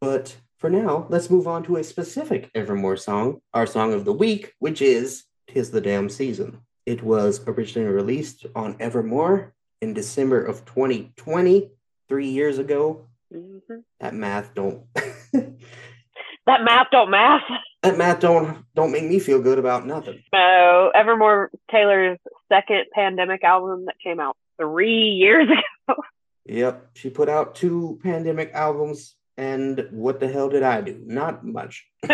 but 0.00 0.36
for 0.58 0.70
now, 0.70 1.06
let's 1.08 1.30
move 1.30 1.48
on 1.48 1.62
to 1.64 1.76
a 1.76 1.84
specific 1.84 2.50
Evermore 2.54 2.96
song, 2.96 3.40
our 3.54 3.66
song 3.66 3.92
of 3.94 4.04
the 4.04 4.12
week, 4.12 4.54
which 4.58 4.82
is 4.82 5.24
Tis 5.48 5.70
the 5.70 5.80
Damn 5.80 6.08
Season. 6.08 6.60
It 6.86 7.02
was 7.02 7.40
originally 7.46 7.90
released 7.90 8.46
on 8.54 8.76
Evermore 8.78 9.54
in 9.80 9.94
December 9.94 10.44
of 10.44 10.64
2020, 10.64 11.70
three 12.08 12.28
years 12.28 12.58
ago. 12.58 13.06
Mm-hmm. 13.32 13.80
That 14.00 14.14
math 14.14 14.54
don't. 14.54 14.82
that 15.32 16.62
math 16.62 16.88
don't 16.90 17.10
math. 17.10 17.42
That 17.82 17.96
math 17.96 18.20
don't 18.20 18.64
don't 18.74 18.90
make 18.90 19.04
me 19.04 19.18
feel 19.18 19.40
good 19.40 19.58
about 19.58 19.86
nothing. 19.86 20.22
So 20.34 20.90
Evermore 20.94 21.50
Taylor's 21.70 22.18
second 22.48 22.86
pandemic 22.92 23.44
album 23.44 23.86
that 23.86 23.96
came 24.02 24.18
out 24.18 24.36
three 24.58 25.10
years 25.10 25.48
ago. 25.88 26.02
Yep, 26.46 26.90
she 26.94 27.10
put 27.10 27.28
out 27.28 27.54
two 27.54 28.00
pandemic 28.02 28.52
albums, 28.54 29.16
and 29.36 29.86
what 29.90 30.18
the 30.18 30.28
hell 30.28 30.48
did 30.48 30.62
I 30.62 30.80
do? 30.80 31.00
Not 31.04 31.44
much. 31.44 31.86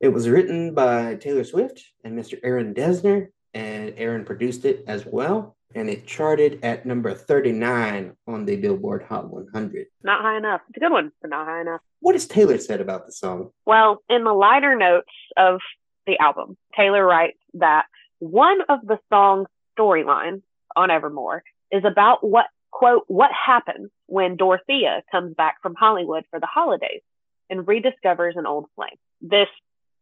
it 0.00 0.08
was 0.08 0.28
written 0.28 0.74
by 0.74 1.16
Taylor 1.16 1.44
Swift 1.44 1.82
and 2.04 2.16
Mr. 2.16 2.38
Aaron 2.44 2.74
Dessner, 2.74 3.28
and 3.54 3.94
Aaron 3.96 4.24
produced 4.24 4.66
it 4.66 4.84
as 4.86 5.06
well. 5.06 5.56
And 5.74 5.88
it 5.88 6.06
charted 6.06 6.60
at 6.62 6.84
number 6.86 7.14
39 7.14 8.16
on 8.26 8.44
the 8.44 8.56
Billboard 8.56 9.04
Hot 9.04 9.30
100. 9.30 9.86
Not 10.02 10.22
high 10.22 10.36
enough. 10.36 10.60
It's 10.68 10.76
a 10.76 10.80
good 10.80 10.92
one, 10.92 11.12
but 11.20 11.30
not 11.30 11.46
high 11.46 11.60
enough. 11.60 11.80
What 12.00 12.14
has 12.14 12.26
Taylor 12.26 12.58
said 12.58 12.80
about 12.80 13.06
the 13.06 13.12
song? 13.12 13.50
Well, 13.64 14.02
in 14.08 14.24
the 14.24 14.32
liner 14.32 14.76
notes 14.76 15.08
of 15.36 15.60
the 16.06 16.18
album, 16.18 16.56
Taylor 16.76 17.04
writes 17.04 17.38
that 17.54 17.86
one 18.18 18.60
of 18.68 18.80
the 18.86 18.98
song's 19.08 19.48
storylines 19.78 20.42
on 20.76 20.90
Evermore 20.90 21.42
is 21.70 21.84
about 21.84 22.26
what 22.26 22.46
quote 22.70 23.04
what 23.06 23.30
happens 23.32 23.90
when 24.06 24.36
Dorothea 24.36 25.02
comes 25.10 25.34
back 25.34 25.56
from 25.62 25.74
Hollywood 25.74 26.24
for 26.30 26.40
the 26.40 26.46
holidays 26.46 27.02
and 27.50 27.66
rediscovers 27.66 28.36
an 28.36 28.46
old 28.46 28.66
flame. 28.74 28.96
This, 29.20 29.48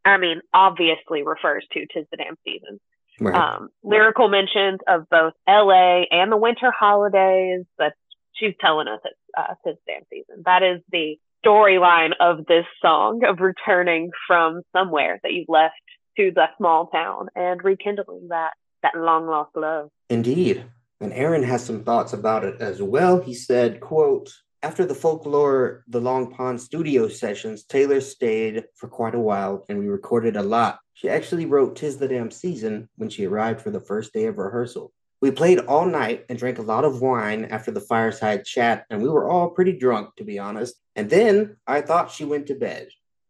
I 0.05 0.17
mean, 0.17 0.41
obviously 0.53 1.23
refers 1.23 1.65
to 1.73 1.85
"Tis 1.93 2.05
the 2.11 2.17
Damn 2.17 2.37
Season." 2.45 2.79
Right. 3.19 3.35
Um, 3.35 3.69
lyrical 3.83 4.29
mentions 4.29 4.79
of 4.87 5.09
both 5.09 5.33
L.A. 5.47 6.07
and 6.11 6.31
the 6.31 6.37
winter 6.37 6.71
holidays. 6.71 7.65
That 7.77 7.93
she's 8.33 8.53
telling 8.59 8.87
us 8.87 8.99
it's 9.03 9.15
uh, 9.37 9.73
damn 9.87 10.03
season. 10.09 10.43
That 10.45 10.63
is 10.63 10.81
the 10.91 11.17
storyline 11.45 12.11
of 12.19 12.45
this 12.45 12.65
song 12.81 13.21
of 13.27 13.39
returning 13.39 14.11
from 14.27 14.61
somewhere 14.73 15.19
that 15.23 15.33
you've 15.33 15.49
left 15.49 15.75
to 16.17 16.31
the 16.33 16.45
small 16.57 16.87
town 16.87 17.27
and 17.35 17.63
rekindling 17.63 18.27
that 18.29 18.51
that 18.83 18.95
long 18.95 19.27
lost 19.27 19.51
love. 19.55 19.89
Indeed. 20.09 20.65
And 20.99 21.13
Aaron 21.13 21.43
has 21.43 21.63
some 21.63 21.83
thoughts 21.83 22.13
about 22.13 22.43
it 22.43 22.61
as 22.61 22.81
well. 22.81 23.21
He 23.21 23.33
said, 23.33 23.79
quote, 23.79 24.31
after 24.63 24.85
the 24.85 24.93
folklore, 24.93 25.83
the 25.87 25.99
Long 25.99 26.31
Pond 26.31 26.61
studio 26.61 27.07
sessions, 27.07 27.63
Taylor 27.63 27.99
stayed 27.99 28.65
for 28.75 28.87
quite 28.87 29.15
a 29.15 29.19
while 29.19 29.65
and 29.67 29.79
we 29.79 29.87
recorded 29.87 30.35
a 30.35 30.43
lot. 30.43 30.79
She 31.01 31.09
actually 31.09 31.47
wrote 31.47 31.77
Tis 31.77 31.97
the 31.97 32.07
Damn 32.07 32.29
Season 32.29 32.87
when 32.97 33.09
she 33.09 33.25
arrived 33.25 33.59
for 33.59 33.71
the 33.71 33.79
first 33.79 34.13
day 34.13 34.25
of 34.25 34.37
rehearsal. 34.37 34.93
We 35.19 35.31
played 35.31 35.57
all 35.57 35.87
night 35.87 36.25
and 36.29 36.37
drank 36.37 36.59
a 36.59 36.61
lot 36.61 36.85
of 36.85 37.01
wine 37.01 37.45
after 37.45 37.71
the 37.71 37.81
fireside 37.81 38.45
chat, 38.45 38.85
and 38.91 39.01
we 39.01 39.09
were 39.09 39.27
all 39.27 39.49
pretty 39.49 39.73
drunk, 39.73 40.15
to 40.17 40.23
be 40.23 40.37
honest. 40.37 40.75
And 40.95 41.09
then 41.09 41.57
I 41.65 41.81
thought 41.81 42.11
she 42.11 42.23
went 42.23 42.45
to 42.47 42.53
bed. 42.53 42.89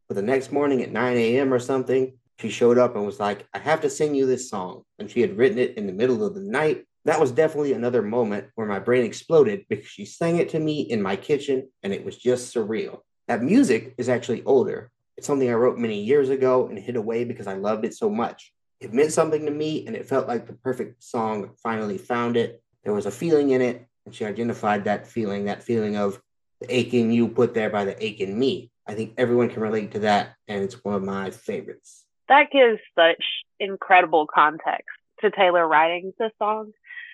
But 0.09 0.15
the 0.15 0.21
next 0.21 0.51
morning 0.51 0.83
at 0.83 0.91
9 0.91 1.15
a.m. 1.15 1.53
or 1.53 1.59
something, 1.59 2.17
she 2.39 2.49
showed 2.49 2.77
up 2.77 2.97
and 2.97 3.05
was 3.05 3.21
like, 3.21 3.47
I 3.53 3.59
have 3.59 3.79
to 3.83 3.89
sing 3.89 4.15
you 4.15 4.25
this 4.25 4.49
song. 4.49 4.83
And 4.99 5.09
she 5.09 5.21
had 5.21 5.37
written 5.37 5.57
it 5.57 5.77
in 5.77 5.87
the 5.87 5.93
middle 5.93 6.25
of 6.25 6.35
the 6.35 6.41
night 6.41 6.83
that 7.05 7.19
was 7.19 7.31
definitely 7.31 7.73
another 7.73 8.03
moment 8.03 8.47
where 8.55 8.67
my 8.67 8.79
brain 8.79 9.05
exploded 9.05 9.65
because 9.69 9.87
she 9.87 10.05
sang 10.05 10.37
it 10.37 10.49
to 10.49 10.59
me 10.59 10.81
in 10.81 11.01
my 11.01 11.15
kitchen 11.15 11.69
and 11.81 11.93
it 11.93 12.05
was 12.05 12.15
just 12.15 12.53
surreal. 12.53 12.99
That 13.27 13.41
music 13.41 13.95
is 13.97 14.07
actually 14.07 14.43
older. 14.43 14.91
It's 15.21 15.27
something 15.27 15.51
I 15.51 15.53
wrote 15.53 15.77
many 15.77 16.01
years 16.01 16.29
ago 16.29 16.65
and 16.65 16.79
hid 16.79 16.95
away 16.95 17.25
because 17.25 17.45
I 17.45 17.53
loved 17.53 17.85
it 17.85 17.93
so 17.93 18.09
much. 18.09 18.51
It 18.79 18.91
meant 18.91 19.11
something 19.11 19.45
to 19.45 19.51
me 19.51 19.85
and 19.85 19.95
it 19.95 20.07
felt 20.07 20.27
like 20.27 20.47
the 20.47 20.53
perfect 20.53 21.03
song 21.03 21.51
finally 21.61 21.99
found 21.99 22.37
it. 22.37 22.63
There 22.83 22.91
was 22.95 23.05
a 23.05 23.11
feeling 23.11 23.51
in 23.51 23.61
it 23.61 23.85
and 24.03 24.15
she 24.15 24.25
identified 24.25 24.85
that 24.85 25.05
feeling, 25.05 25.45
that 25.45 25.61
feeling 25.61 25.95
of 25.95 26.19
the 26.59 26.75
aching 26.75 27.11
you 27.11 27.27
put 27.27 27.53
there 27.53 27.69
by 27.69 27.85
the 27.85 28.03
ache 28.03 28.19
in 28.19 28.39
me. 28.39 28.71
I 28.87 28.95
think 28.95 29.13
everyone 29.15 29.49
can 29.49 29.61
relate 29.61 29.91
to 29.91 29.99
that 29.99 30.33
and 30.47 30.63
it's 30.63 30.83
one 30.83 30.95
of 30.95 31.03
my 31.03 31.29
favorites. 31.29 32.03
That 32.27 32.49
gives 32.51 32.79
such 32.95 33.23
incredible 33.59 34.25
context 34.25 34.89
to 35.19 35.29
Taylor 35.29 35.67
writing 35.67 36.13
this 36.17 36.31
song 36.39 36.71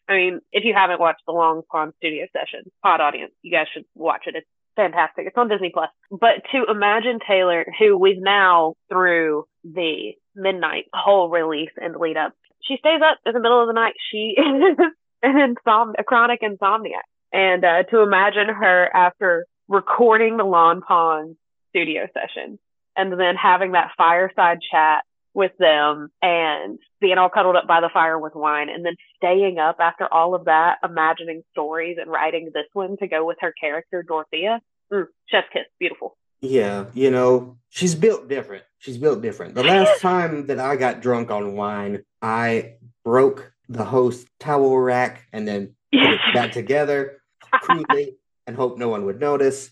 I 0.10 0.16
mean, 0.16 0.42
if 0.54 0.64
you 0.64 0.74
haven't 0.74 1.00
watched 1.00 1.24
the 1.28 1.34
Long 1.34 1.64
Pond 1.70 1.94
Studio 1.98 2.28
Session, 2.32 2.72
pod 2.82 3.02
audience, 3.02 3.34
you 3.42 3.52
guys 3.52 3.68
should 3.74 3.84
watch 3.94 4.24
it. 4.26 4.36
It's 4.36 4.48
fantastic. 4.78 5.26
It's 5.28 5.38
on 5.38 5.50
Disney 5.50 5.72
Plus. 5.74 5.90
But 6.10 6.46
to 6.54 6.72
imagine 6.72 7.20
Taylor, 7.28 7.66
who 7.78 7.98
we've 7.98 8.22
now 8.22 8.76
through 8.90 9.44
the 9.66 10.14
midnight 10.36 10.86
whole 10.94 11.30
release 11.30 11.72
and 11.76 11.98
lead 11.98 12.16
up, 12.16 12.32
she 12.66 12.78
stays 12.78 13.02
up 13.04 13.18
in 13.26 13.34
the 13.34 13.42
middle 13.42 13.62
of 13.62 13.68
the 13.68 13.74
night. 13.74 13.94
She 14.12 14.36
is 14.38 14.78
an 15.22 15.56
insom- 15.56 15.96
a 16.00 16.04
chronic 16.06 16.42
insomniac. 16.42 17.04
And 17.34 17.66
uh, 17.66 17.84
to 17.92 18.02
imagine 18.02 18.48
her 18.48 18.90
after 18.96 19.46
recording 19.68 20.38
the 20.38 20.46
Long 20.46 20.82
Pond 20.82 21.36
studio 21.70 22.08
session 22.14 22.58
and 22.96 23.12
then 23.12 23.36
having 23.36 23.74
that 23.74 23.92
fireside 23.98 24.60
chat 24.72 25.04
with 25.38 25.52
them 25.60 26.10
and 26.20 26.80
being 27.00 27.20
all 27.20 27.30
cuddled 27.30 27.56
up 27.56 27.68
by 27.68 27.80
the 27.80 27.92
fire 27.94 28.18
with 28.18 28.34
wine 28.34 28.70
and 28.70 28.84
then 28.84 28.96
staying 29.18 29.60
up 29.60 29.78
after 29.80 30.12
all 30.12 30.34
of 30.34 30.46
that, 30.46 30.80
imagining 30.84 31.44
stories 31.52 31.98
and 32.02 32.10
writing 32.10 32.50
this 32.56 32.66
one 32.74 32.98
to 32.98 33.08
go 33.08 33.24
with 33.24 33.38
her 33.40 33.54
character, 33.62 34.02
Dorothea. 34.02 34.60
Mm, 34.92 35.06
chef's 35.28 35.48
kiss. 35.54 35.66
Beautiful. 35.78 36.18
Yeah, 36.42 36.86
you 36.96 37.12
know, 37.12 37.58
she's 37.70 37.94
built 37.94 38.28
different. 38.28 38.64
She's 38.80 38.98
built 38.98 39.22
different. 39.22 39.54
The 39.54 39.64
last 39.64 40.02
time 40.02 40.48
that 40.48 40.60
I 40.60 40.76
got 40.76 41.02
drunk 41.02 41.30
on 41.30 41.56
wine, 41.56 42.04
I 42.20 42.78
broke 43.06 43.54
the 43.70 43.86
host 43.86 44.28
towel 44.40 44.76
rack 44.80 45.28
and 45.32 45.48
then 45.48 45.76
put 45.94 46.02
it 46.02 46.20
back 46.34 46.52
together 46.52 47.22
crudely 47.52 48.18
and 48.48 48.56
hoped 48.56 48.80
no 48.80 48.90
one 48.90 49.06
would 49.06 49.20
notice. 49.20 49.70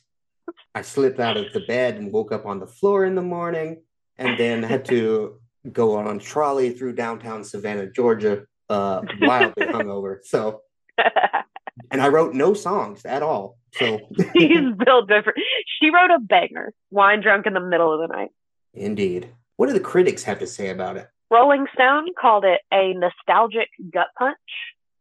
I 0.76 0.84
slipped 0.84 1.20
out 1.20 1.38
of 1.38 1.54
the 1.54 1.62
bed 1.62 1.96
and 1.96 2.12
woke 2.12 2.32
up 2.32 2.46
on 2.46 2.60
the 2.60 2.68
floor 2.68 3.04
in 3.04 3.16
the 3.16 3.24
morning 3.24 3.82
and 4.18 4.40
then 4.40 4.62
had 4.62 4.86
to 4.86 5.40
go 5.72 5.96
on 5.96 6.08
a 6.08 6.20
trolley 6.20 6.72
through 6.72 6.94
downtown 6.94 7.44
Savannah, 7.44 7.90
Georgia, 7.90 8.46
uh, 8.70 9.02
wildly 9.22 9.66
hungover. 9.68 10.18
So, 10.24 10.62
and 11.92 12.02
I 12.02 12.08
wrote 12.08 12.34
no 12.34 12.54
songs 12.54 13.06
at 13.06 13.24
all. 13.24 13.58
So 13.74 14.00
he's 14.34 14.74
built 14.86 15.08
different. 15.08 15.40
She 15.80 15.90
wrote 15.90 16.12
a 16.12 16.20
banger, 16.20 16.74
"Wine 16.92 17.22
Drunk 17.22 17.46
in 17.46 17.54
the 17.54 17.60
Middle 17.60 17.94
of 17.94 18.08
the 18.08 18.16
Night." 18.16 18.30
Indeed. 18.74 19.30
What 19.58 19.68
do 19.68 19.74
the 19.74 19.80
critics 19.80 20.24
have 20.24 20.40
to 20.40 20.48
say 20.48 20.70
about 20.70 20.98
it? 20.98 21.08
Rolling 21.32 21.66
Stone 21.74 22.10
called 22.20 22.46
it 22.46 22.62
a 22.74 22.94
nostalgic 22.94 23.70
gut 23.92 24.08
punch. 24.18 24.38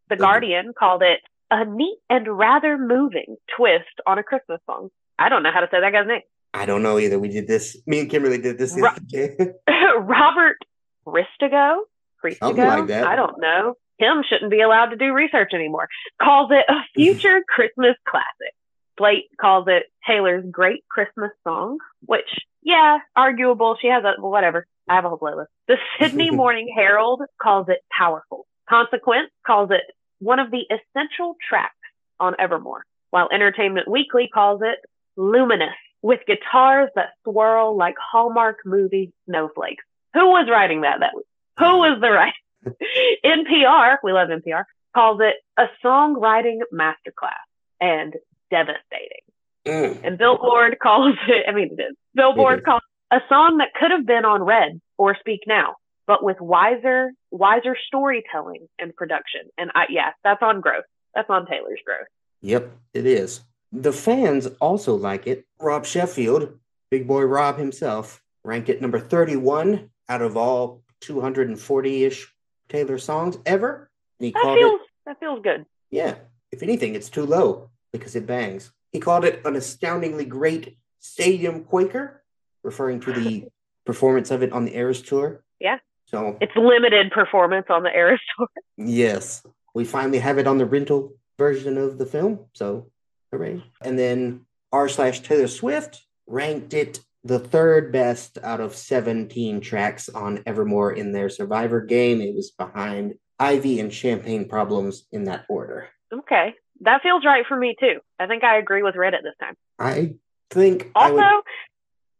The 0.09 0.15
Guardian 0.15 0.73
called 0.77 1.01
it 1.01 1.19
a 1.51 1.65
neat 1.65 1.97
and 2.09 2.27
rather 2.27 2.77
moving 2.77 3.37
twist 3.55 4.01
on 4.07 4.17
a 4.17 4.23
Christmas 4.23 4.59
song. 4.65 4.89
I 5.17 5.29
don't 5.29 5.43
know 5.43 5.51
how 5.51 5.61
to 5.61 5.67
say 5.71 5.79
that 5.79 5.91
guy's 5.91 6.07
name. 6.07 6.21
I 6.55 6.65
don't 6.65 6.81
know 6.81 6.97
either. 6.97 7.19
We 7.19 7.29
did 7.29 7.47
this. 7.47 7.77
Me 7.85 7.99
and 7.99 8.09
Kimberly 8.09 8.37
did 8.37 8.57
this 8.57 8.75
Ro- 8.79 8.91
Robert 9.99 10.57
Ristigo, 11.05 11.79
Ristigo, 12.23 12.87
like 12.87 12.89
I 12.89 13.15
don't 13.15 13.39
know. 13.39 13.75
Him 13.97 14.23
shouldn't 14.27 14.51
be 14.51 14.61
allowed 14.61 14.87
to 14.87 14.95
do 14.95 15.13
research 15.13 15.51
anymore. 15.53 15.87
Calls 16.21 16.51
it 16.51 16.65
a 16.69 16.81
future 16.95 17.41
Christmas 17.47 17.95
classic. 18.07 18.53
Blake 18.97 19.25
calls 19.39 19.65
it 19.67 19.83
Taylor's 20.07 20.45
great 20.49 20.85
Christmas 20.89 21.31
song, 21.43 21.77
which, 22.05 22.29
yeah, 22.61 22.99
arguable. 23.15 23.77
She 23.81 23.87
has 23.87 24.03
a 24.05 24.19
whatever. 24.21 24.65
I 24.87 24.95
have 24.95 25.03
a 25.05 25.09
whole 25.09 25.17
playlist. 25.17 25.47
The 25.67 25.77
Sydney 25.99 26.29
Morning 26.31 26.73
Herald 26.73 27.21
calls 27.41 27.67
it 27.69 27.79
powerful. 27.91 28.45
Consequence 28.69 29.29
calls 29.45 29.71
it 29.71 29.81
one 30.19 30.39
of 30.39 30.51
the 30.51 30.63
essential 30.69 31.35
tracks 31.47 31.75
on 32.19 32.35
Evermore, 32.39 32.85
while 33.09 33.27
Entertainment 33.31 33.89
Weekly 33.89 34.29
calls 34.33 34.61
it 34.63 34.79
luminous 35.17 35.75
with 36.01 36.19
guitars 36.27 36.89
that 36.95 37.09
swirl 37.23 37.75
like 37.75 37.95
Hallmark 37.99 38.59
movie 38.65 39.11
snowflakes. 39.27 39.83
Who 40.13 40.27
was 40.27 40.47
writing 40.49 40.81
that 40.81 40.99
that 40.99 41.15
week? 41.15 41.25
Who 41.59 41.77
was 41.77 41.99
the 41.99 42.11
writer? 42.11 42.33
NPR, 43.25 43.97
we 44.03 44.13
love 44.13 44.29
NPR, 44.29 44.63
calls 44.93 45.19
it 45.21 45.35
a 45.57 45.65
songwriting 45.83 46.59
masterclass 46.73 47.33
and 47.81 48.15
devastating. 48.49 49.23
Mm. 49.65 50.03
And 50.03 50.17
Billboard 50.17 50.77
calls 50.81 51.15
it, 51.27 51.45
I 51.47 51.51
mean, 51.51 51.75
it 51.77 51.81
is. 51.81 51.95
Billboard 52.13 52.59
is. 52.59 52.65
calls 52.65 52.81
a 53.11 53.19
song 53.29 53.57
that 53.57 53.73
could 53.73 53.91
have 53.91 54.05
been 54.05 54.25
on 54.25 54.43
Red 54.43 54.79
or 54.97 55.15
Speak 55.19 55.41
Now, 55.47 55.75
but 56.07 56.23
with 56.23 56.39
wiser, 56.39 57.11
wiser 57.31 57.75
storytelling 57.87 58.67
and 58.79 58.95
production. 58.95 59.41
And 59.57 59.71
I, 59.73 59.85
yeah, 59.89 60.11
that's 60.23 60.41
on 60.41 60.61
growth. 60.61 60.85
That's 61.13 61.29
on 61.29 61.45
Taylor's 61.45 61.79
growth. 61.85 62.07
Yep, 62.41 62.71
it 62.93 63.05
is. 63.05 63.41
The 63.81 63.91
fans 63.91 64.47
also 64.61 64.95
like 64.95 65.27
it. 65.27 65.45
Rob 65.59 65.85
Sheffield, 65.85 66.57
big 66.89 67.07
boy 67.07 67.23
Rob 67.23 67.57
himself, 67.57 68.21
ranked 68.43 68.69
it 68.69 68.81
number 68.81 68.99
31 68.99 69.89
out 70.07 70.21
of 70.21 70.37
all 70.37 70.81
240 71.01 72.03
ish 72.05 72.33
Taylor 72.69 72.97
songs 72.97 73.37
ever. 73.45 73.89
He 74.19 74.31
that 74.31 74.41
called 74.41 74.57
feels, 74.57 74.81
it. 74.81 74.87
That 75.05 75.19
feels 75.19 75.41
good. 75.43 75.65
Yeah. 75.91 76.15
If 76.51 76.63
anything, 76.63 76.95
it's 76.95 77.09
too 77.09 77.25
low 77.25 77.69
because 77.91 78.15
it 78.15 78.25
bangs. 78.25 78.71
He 78.91 78.99
called 78.99 79.25
it 79.25 79.41
an 79.45 79.55
astoundingly 79.55 80.25
great 80.25 80.77
stadium 80.99 81.65
Quaker, 81.65 82.23
referring 82.63 83.01
to 83.01 83.11
the 83.11 83.47
performance 83.85 84.31
of 84.31 84.41
it 84.41 84.53
on 84.53 84.63
the 84.63 84.75
Eras 84.75 85.01
tour. 85.01 85.43
Yeah. 85.59 85.79
So 86.05 86.37
it's 86.39 86.55
limited 86.55 87.11
performance 87.11 87.65
on 87.69 87.83
the 87.83 87.93
Eras 87.95 88.21
tour. 88.37 88.47
Yes. 88.77 89.45
We 89.73 89.85
finally 89.85 90.19
have 90.19 90.37
it 90.37 90.47
on 90.47 90.57
the 90.57 90.65
rental 90.65 91.13
version 91.37 91.77
of 91.77 91.97
the 91.97 92.05
film. 92.05 92.45
So 92.53 92.87
Hooray. 93.35 93.63
And 93.81 93.97
then 93.97 94.45
r 94.71 94.89
slash 94.89 95.21
Taylor 95.21 95.47
Swift 95.47 96.05
ranked 96.27 96.73
it 96.73 96.99
the 97.23 97.39
third 97.39 97.91
best 97.91 98.37
out 98.43 98.61
of 98.61 98.75
17 98.75 99.59
tracks 99.61 100.09
on 100.09 100.43
Evermore 100.45 100.93
in 100.93 101.11
their 101.11 101.29
Survivor 101.29 101.81
game. 101.81 102.21
It 102.21 102.35
was 102.35 102.51
behind 102.51 103.15
Ivy 103.39 103.79
and 103.79 103.93
Champagne 103.93 104.47
Problems 104.47 105.07
in 105.11 105.25
that 105.25 105.45
order. 105.49 105.89
Okay. 106.13 106.53
That 106.81 107.01
feels 107.01 107.25
right 107.25 107.45
for 107.47 107.57
me 107.57 107.75
too. 107.79 107.99
I 108.19 108.27
think 108.27 108.43
I 108.43 108.57
agree 108.57 108.83
with 108.83 108.95
Reddit 108.95 109.23
this 109.23 109.33
time. 109.39 109.55
I 109.79 110.15
think 110.51 110.91
also 110.93 111.17
I, 111.17 111.33
would... 111.33 111.43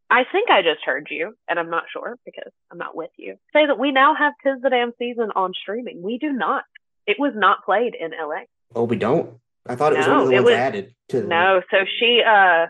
I 0.10 0.23
think 0.32 0.49
I 0.49 0.62
just 0.62 0.84
heard 0.86 1.08
you, 1.12 1.36
and 1.47 1.60
I'm 1.60 1.69
not 1.69 1.84
sure 1.91 2.17
because 2.25 2.51
I'm 2.71 2.78
not 2.78 2.95
with 2.95 3.12
you, 3.17 3.36
say 3.54 3.65
that 3.65 3.78
we 3.78 3.91
now 3.91 4.15
have 4.15 4.34
Tis 4.43 4.62
the 4.62 4.69
Damn 4.69 4.93
Season 4.97 5.30
on 5.36 5.54
streaming. 5.54 6.01
We 6.01 6.17
do 6.17 6.32
not. 6.32 6.63
It 7.06 7.17
was 7.19 7.34
not 7.36 7.65
played 7.65 7.95
in 7.99 8.12
LA. 8.12 8.43
Oh, 8.73 8.86
we 8.86 8.95
don't? 8.95 9.38
I 9.67 9.75
thought 9.75 9.93
it 9.93 9.97
was 9.97 10.08
no, 10.08 10.13
one 10.13 10.21
of 10.23 10.28
the 10.30 10.36
ones 10.36 10.45
was, 10.45 10.54
added 10.54 10.95
to. 11.10 11.21
The... 11.21 11.28
No, 11.28 11.62
so 11.71 11.78
she 11.99 12.21
uh 12.25 12.67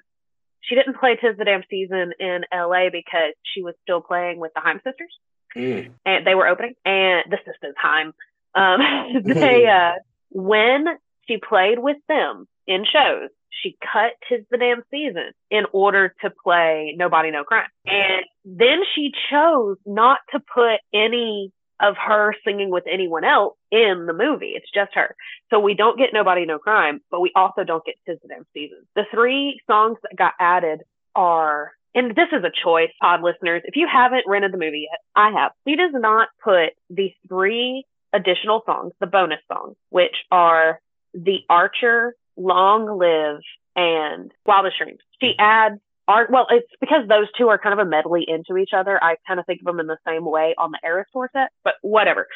she 0.61 0.75
didn't 0.75 0.97
play 0.97 1.15
Tis 1.15 1.37
the 1.37 1.45
Damn 1.45 1.63
Season 1.69 2.13
in 2.19 2.41
LA 2.53 2.89
because 2.91 3.33
she 3.43 3.61
was 3.61 3.75
still 3.83 4.01
playing 4.01 4.39
with 4.39 4.51
the 4.55 4.61
Haim 4.61 4.77
sisters, 4.77 5.13
mm. 5.55 5.91
and 6.05 6.25
they 6.25 6.35
were 6.35 6.47
opening. 6.47 6.73
And 6.85 7.25
the 7.29 7.37
sisters 7.37 7.75
Haim, 7.81 8.13
um, 8.55 8.79
they 9.23 9.65
uh 9.67 9.99
when 10.29 10.85
she 11.27 11.37
played 11.37 11.79
with 11.79 11.97
them 12.07 12.47
in 12.67 12.85
shows, 12.85 13.29
she 13.61 13.77
cut 13.81 14.13
Tis 14.29 14.45
the 14.49 14.57
Damn 14.57 14.83
Season 14.91 15.31
in 15.51 15.65
order 15.73 16.13
to 16.21 16.29
play 16.43 16.93
Nobody 16.97 17.31
No 17.31 17.43
Crime, 17.43 17.67
and 17.85 18.25
then 18.45 18.79
she 18.95 19.11
chose 19.29 19.77
not 19.85 20.19
to 20.31 20.39
put 20.39 20.79
any 20.93 21.51
of 21.79 21.95
her 21.97 22.33
singing 22.45 22.69
with 22.69 22.85
anyone 22.91 23.23
else 23.23 23.55
in 23.71 24.05
the 24.07 24.13
movie. 24.13 24.53
It's 24.55 24.69
just 24.73 24.93
her. 24.95 25.15
So 25.49 25.59
we 25.59 25.73
don't 25.73 25.97
get 25.97 26.09
Nobody 26.13 26.45
No 26.45 26.59
Crime, 26.59 27.01
but 27.11 27.21
we 27.21 27.31
also 27.35 27.63
don't 27.63 27.85
get 27.85 27.95
Tis 28.05 28.19
the 28.21 28.29
Damn 28.29 28.45
Season. 28.53 28.79
The 28.95 29.05
three 29.11 29.59
songs 29.67 29.97
that 30.03 30.17
got 30.17 30.33
added 30.39 30.81
are, 31.15 31.73
and 31.93 32.15
this 32.15 32.29
is 32.31 32.43
a 32.43 32.51
choice, 32.63 32.91
pod 33.01 33.21
listeners. 33.21 33.61
If 33.65 33.75
you 33.75 33.87
haven't 33.91 34.23
rented 34.27 34.53
the 34.53 34.57
movie 34.57 34.87
yet, 34.89 34.99
I 35.15 35.31
have. 35.31 35.51
He 35.65 35.75
does 35.75 35.91
not 35.93 36.29
put 36.43 36.71
the 36.89 37.13
three 37.27 37.85
additional 38.13 38.63
songs, 38.65 38.93
the 38.99 39.07
bonus 39.07 39.41
songs, 39.51 39.75
which 39.89 40.15
are 40.31 40.79
The 41.13 41.39
Archer, 41.49 42.15
Long 42.37 42.97
Live, 42.97 43.41
and 43.75 44.31
Wildest 44.45 44.77
Dreams. 44.77 44.99
She 45.21 45.31
mm-hmm. 45.31 45.41
adds 45.41 45.81
are 46.07 46.27
well, 46.29 46.47
it's 46.49 46.67
because 46.79 47.07
those 47.07 47.27
two 47.37 47.49
are 47.49 47.57
kind 47.57 47.79
of 47.79 47.85
a 47.85 47.89
medley 47.89 48.25
into 48.27 48.57
each 48.57 48.71
other. 48.75 49.03
I 49.03 49.15
kind 49.27 49.39
of 49.39 49.45
think 49.45 49.61
of 49.61 49.65
them 49.65 49.79
in 49.79 49.87
the 49.87 49.97
same 50.07 50.25
way 50.25 50.55
on 50.57 50.71
the 50.71 50.79
Eras 50.85 51.07
tour 51.11 51.29
set, 51.33 51.49
but 51.63 51.75
whatever. 51.81 52.27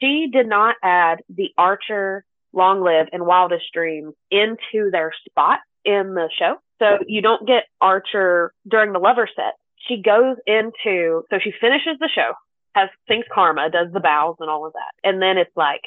She 0.00 0.28
did 0.32 0.46
not 0.46 0.76
add 0.82 1.22
the 1.28 1.50
Archer, 1.56 2.24
Long 2.52 2.82
Live, 2.82 3.06
and 3.12 3.26
Wildest 3.26 3.64
Dreams 3.72 4.14
into 4.30 4.90
their 4.90 5.12
spot 5.28 5.60
in 5.84 6.14
the 6.14 6.28
show. 6.38 6.56
So 6.78 6.98
you 7.06 7.22
don't 7.22 7.46
get 7.46 7.64
Archer 7.80 8.52
during 8.68 8.92
the 8.92 8.98
lover 8.98 9.28
set. 9.34 9.54
She 9.88 10.02
goes 10.02 10.36
into, 10.46 11.22
so 11.30 11.38
she 11.42 11.52
finishes 11.60 11.98
the 12.00 12.10
show, 12.14 12.32
has 12.74 12.88
sings 13.08 13.26
Karma, 13.32 13.70
does 13.70 13.92
the 13.92 14.00
bows 14.00 14.36
and 14.40 14.50
all 14.50 14.66
of 14.66 14.72
that. 14.72 15.08
And 15.08 15.20
then 15.20 15.38
it's 15.38 15.54
like 15.56 15.82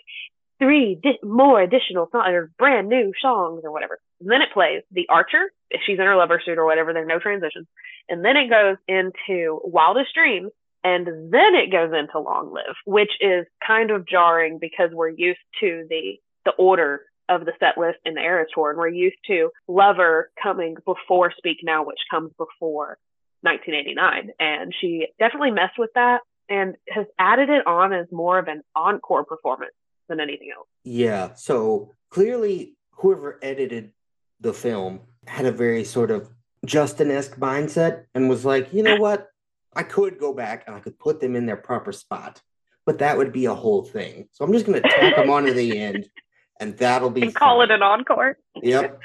three 0.59 0.99
di- 1.01 1.19
more 1.23 1.61
additional 1.61 2.07
songs 2.11 2.29
or 2.29 2.51
brand 2.57 2.89
new 2.89 3.11
songs 3.21 3.61
or 3.63 3.71
whatever. 3.71 3.99
And 4.19 4.29
then 4.29 4.41
it 4.41 4.53
plays 4.53 4.83
The 4.91 5.07
Archer, 5.09 5.51
if 5.69 5.81
she's 5.85 5.99
in 5.99 6.05
her 6.05 6.15
lover 6.15 6.41
suit 6.43 6.57
or 6.57 6.65
whatever, 6.65 6.93
there's 6.93 7.07
no 7.07 7.19
transitions. 7.19 7.67
And 8.09 8.23
then 8.23 8.37
it 8.37 8.49
goes 8.49 8.77
into 8.87 9.59
Wildest 9.63 10.13
Dreams, 10.13 10.51
and 10.83 11.05
then 11.05 11.55
it 11.55 11.71
goes 11.71 11.91
into 11.93 12.19
Long 12.19 12.53
Live, 12.53 12.75
which 12.85 13.11
is 13.19 13.45
kind 13.65 13.91
of 13.91 14.07
jarring 14.07 14.59
because 14.59 14.91
we're 14.93 15.09
used 15.09 15.39
to 15.59 15.85
the 15.89 16.19
the 16.45 16.51
order 16.51 17.01
of 17.27 17.43
the 17.43 17.51
set 17.59 17.77
list 17.77 17.97
in 18.05 18.13
the 18.13 18.21
Eras 18.21 18.47
tour, 18.53 18.69
and 18.69 18.79
we're 18.79 18.87
used 18.87 19.17
to 19.27 19.49
Lover 19.67 20.31
coming 20.41 20.75
before 20.85 21.33
Speak 21.37 21.57
Now, 21.61 21.83
which 21.83 21.99
comes 22.09 22.31
before 22.37 22.97
1989. 23.41 24.31
And 24.39 24.73
she 24.79 25.07
definitely 25.19 25.51
messed 25.51 25.77
with 25.77 25.89
that 25.95 26.21
and 26.49 26.75
has 26.89 27.05
added 27.19 27.49
it 27.49 27.67
on 27.67 27.91
as 27.91 28.07
more 28.11 28.39
of 28.39 28.47
an 28.47 28.61
encore 28.75 29.25
performance 29.25 29.73
than 30.07 30.19
anything 30.19 30.51
else. 30.55 30.67
Yeah. 30.83 31.33
So 31.35 31.95
clearly, 32.09 32.75
whoever 32.91 33.39
edited 33.41 33.91
the 34.39 34.53
film 34.53 35.01
had 35.25 35.45
a 35.45 35.51
very 35.51 35.83
sort 35.83 36.11
of 36.11 36.29
Justin 36.65 37.11
esque 37.11 37.37
mindset 37.37 38.05
and 38.13 38.29
was 38.29 38.45
like, 38.45 38.73
you 38.73 38.83
know 38.83 38.95
what? 38.99 39.27
I 39.75 39.83
could 39.83 40.17
go 40.17 40.33
back 40.33 40.63
and 40.65 40.75
I 40.75 40.79
could 40.79 40.97
put 40.97 41.19
them 41.19 41.35
in 41.35 41.45
their 41.45 41.57
proper 41.57 41.91
spot, 41.91 42.41
but 42.85 42.99
that 42.99 43.17
would 43.17 43.31
be 43.31 43.45
a 43.45 43.53
whole 43.53 43.83
thing. 43.83 44.27
So 44.31 44.43
I'm 44.43 44.53
just 44.53 44.65
going 44.65 44.81
to 44.81 44.89
tack 44.89 45.15
them 45.15 45.29
onto 45.29 45.53
the 45.53 45.77
end 45.79 46.09
and 46.59 46.75
that'll 46.77 47.11
be 47.11 47.21
and 47.21 47.35
call 47.35 47.61
it 47.61 47.69
an 47.69 47.83
encore. 47.83 48.37
Yep. 48.55 48.99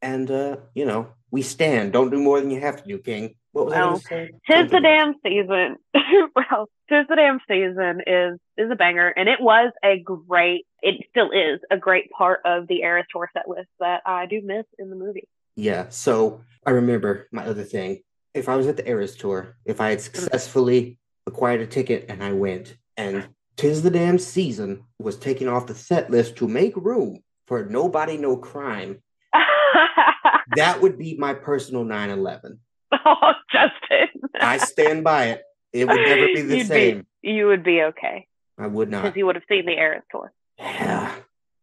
And, 0.00 0.30
uh, 0.30 0.56
you 0.74 0.86
know, 0.86 1.08
we 1.30 1.42
stand. 1.42 1.92
Don't 1.92 2.10
do 2.10 2.18
more 2.18 2.40
than 2.40 2.50
you 2.50 2.60
have 2.60 2.80
to 2.80 2.88
do, 2.88 2.98
King. 2.98 3.34
What 3.64 3.92
was 3.92 4.04
I? 4.10 4.30
Tis 4.46 4.70
the 4.70 4.80
damn 4.80 5.14
season. 5.24 5.76
well, 6.36 6.68
tis 6.88 7.06
the 7.08 7.16
damn 7.16 7.40
season 7.48 8.02
is 8.06 8.38
is 8.56 8.70
a 8.70 8.76
banger, 8.76 9.08
and 9.08 9.28
it 9.28 9.40
was 9.40 9.72
a 9.84 9.98
great. 9.98 10.66
It 10.82 11.06
still 11.10 11.30
is 11.30 11.60
a 11.70 11.76
great 11.76 12.10
part 12.10 12.40
of 12.44 12.68
the 12.68 12.82
Eras 12.82 13.06
tour 13.10 13.30
set 13.32 13.48
list 13.48 13.68
that 13.80 14.02
I 14.06 14.26
do 14.26 14.40
miss 14.42 14.64
in 14.78 14.90
the 14.90 14.96
movie. 14.96 15.28
Yeah. 15.56 15.86
So 15.88 16.42
I 16.64 16.70
remember 16.70 17.28
my 17.32 17.44
other 17.46 17.64
thing. 17.64 18.02
If 18.34 18.48
I 18.48 18.56
was 18.56 18.66
at 18.66 18.76
the 18.76 18.88
Eras 18.88 19.16
tour, 19.16 19.56
if 19.64 19.80
I 19.80 19.90
had 19.90 19.98
mm-hmm. 19.98 20.14
successfully 20.20 20.98
acquired 21.26 21.60
a 21.60 21.66
ticket 21.66 22.06
and 22.08 22.22
I 22.22 22.32
went, 22.32 22.76
and 22.96 23.28
tis 23.56 23.82
the 23.82 23.90
damn 23.90 24.18
season 24.18 24.84
was 24.98 25.16
taken 25.16 25.48
off 25.48 25.66
the 25.66 25.74
set 25.74 26.10
list 26.10 26.36
to 26.36 26.48
make 26.48 26.76
room 26.76 27.22
for 27.46 27.64
Nobody 27.64 28.16
No 28.16 28.36
Crime. 28.36 29.02
that 30.56 30.80
would 30.80 30.98
be 30.98 31.16
my 31.16 31.34
personal 31.34 31.84
9 31.84 32.10
11. 32.10 32.60
Oh, 33.04 33.32
Justin. 33.52 34.08
I 34.40 34.58
stand 34.58 35.04
by 35.04 35.26
it. 35.26 35.42
It 35.72 35.86
would 35.86 35.96
never 35.96 36.26
be 36.26 36.42
the 36.42 36.56
You'd 36.58 36.66
same. 36.66 37.06
Be, 37.22 37.30
you 37.30 37.46
would 37.46 37.62
be 37.62 37.82
okay. 37.82 38.26
I 38.58 38.66
would 38.66 38.90
not. 38.90 39.02
Because 39.02 39.16
you 39.16 39.26
would 39.26 39.34
have 39.34 39.44
seen 39.48 39.66
the 39.66 39.72
Eras 39.72 40.02
tour. 40.10 40.32
Yeah. 40.58 41.14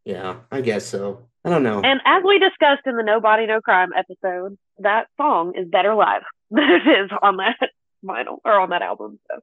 Yeah, 0.05 0.37
I 0.51 0.61
guess 0.61 0.85
so. 0.85 1.27
I 1.43 1.49
don't 1.49 1.63
know. 1.63 1.81
And 1.81 1.99
as 2.05 2.23
we 2.23 2.39
discussed 2.39 2.85
in 2.85 2.95
the 2.95 3.03
Nobody 3.03 3.47
No 3.47 3.59
Crime 3.59 3.89
episode, 3.97 4.57
that 4.79 5.07
song 5.17 5.53
is 5.55 5.67
better 5.67 5.95
live 5.95 6.21
than 6.51 6.69
it 6.69 6.87
is 6.87 7.11
on 7.21 7.37
that 7.37 7.57
vinyl 8.03 8.37
or 8.45 8.59
on 8.59 8.69
that 8.69 8.83
album. 8.83 9.19
So. 9.29 9.41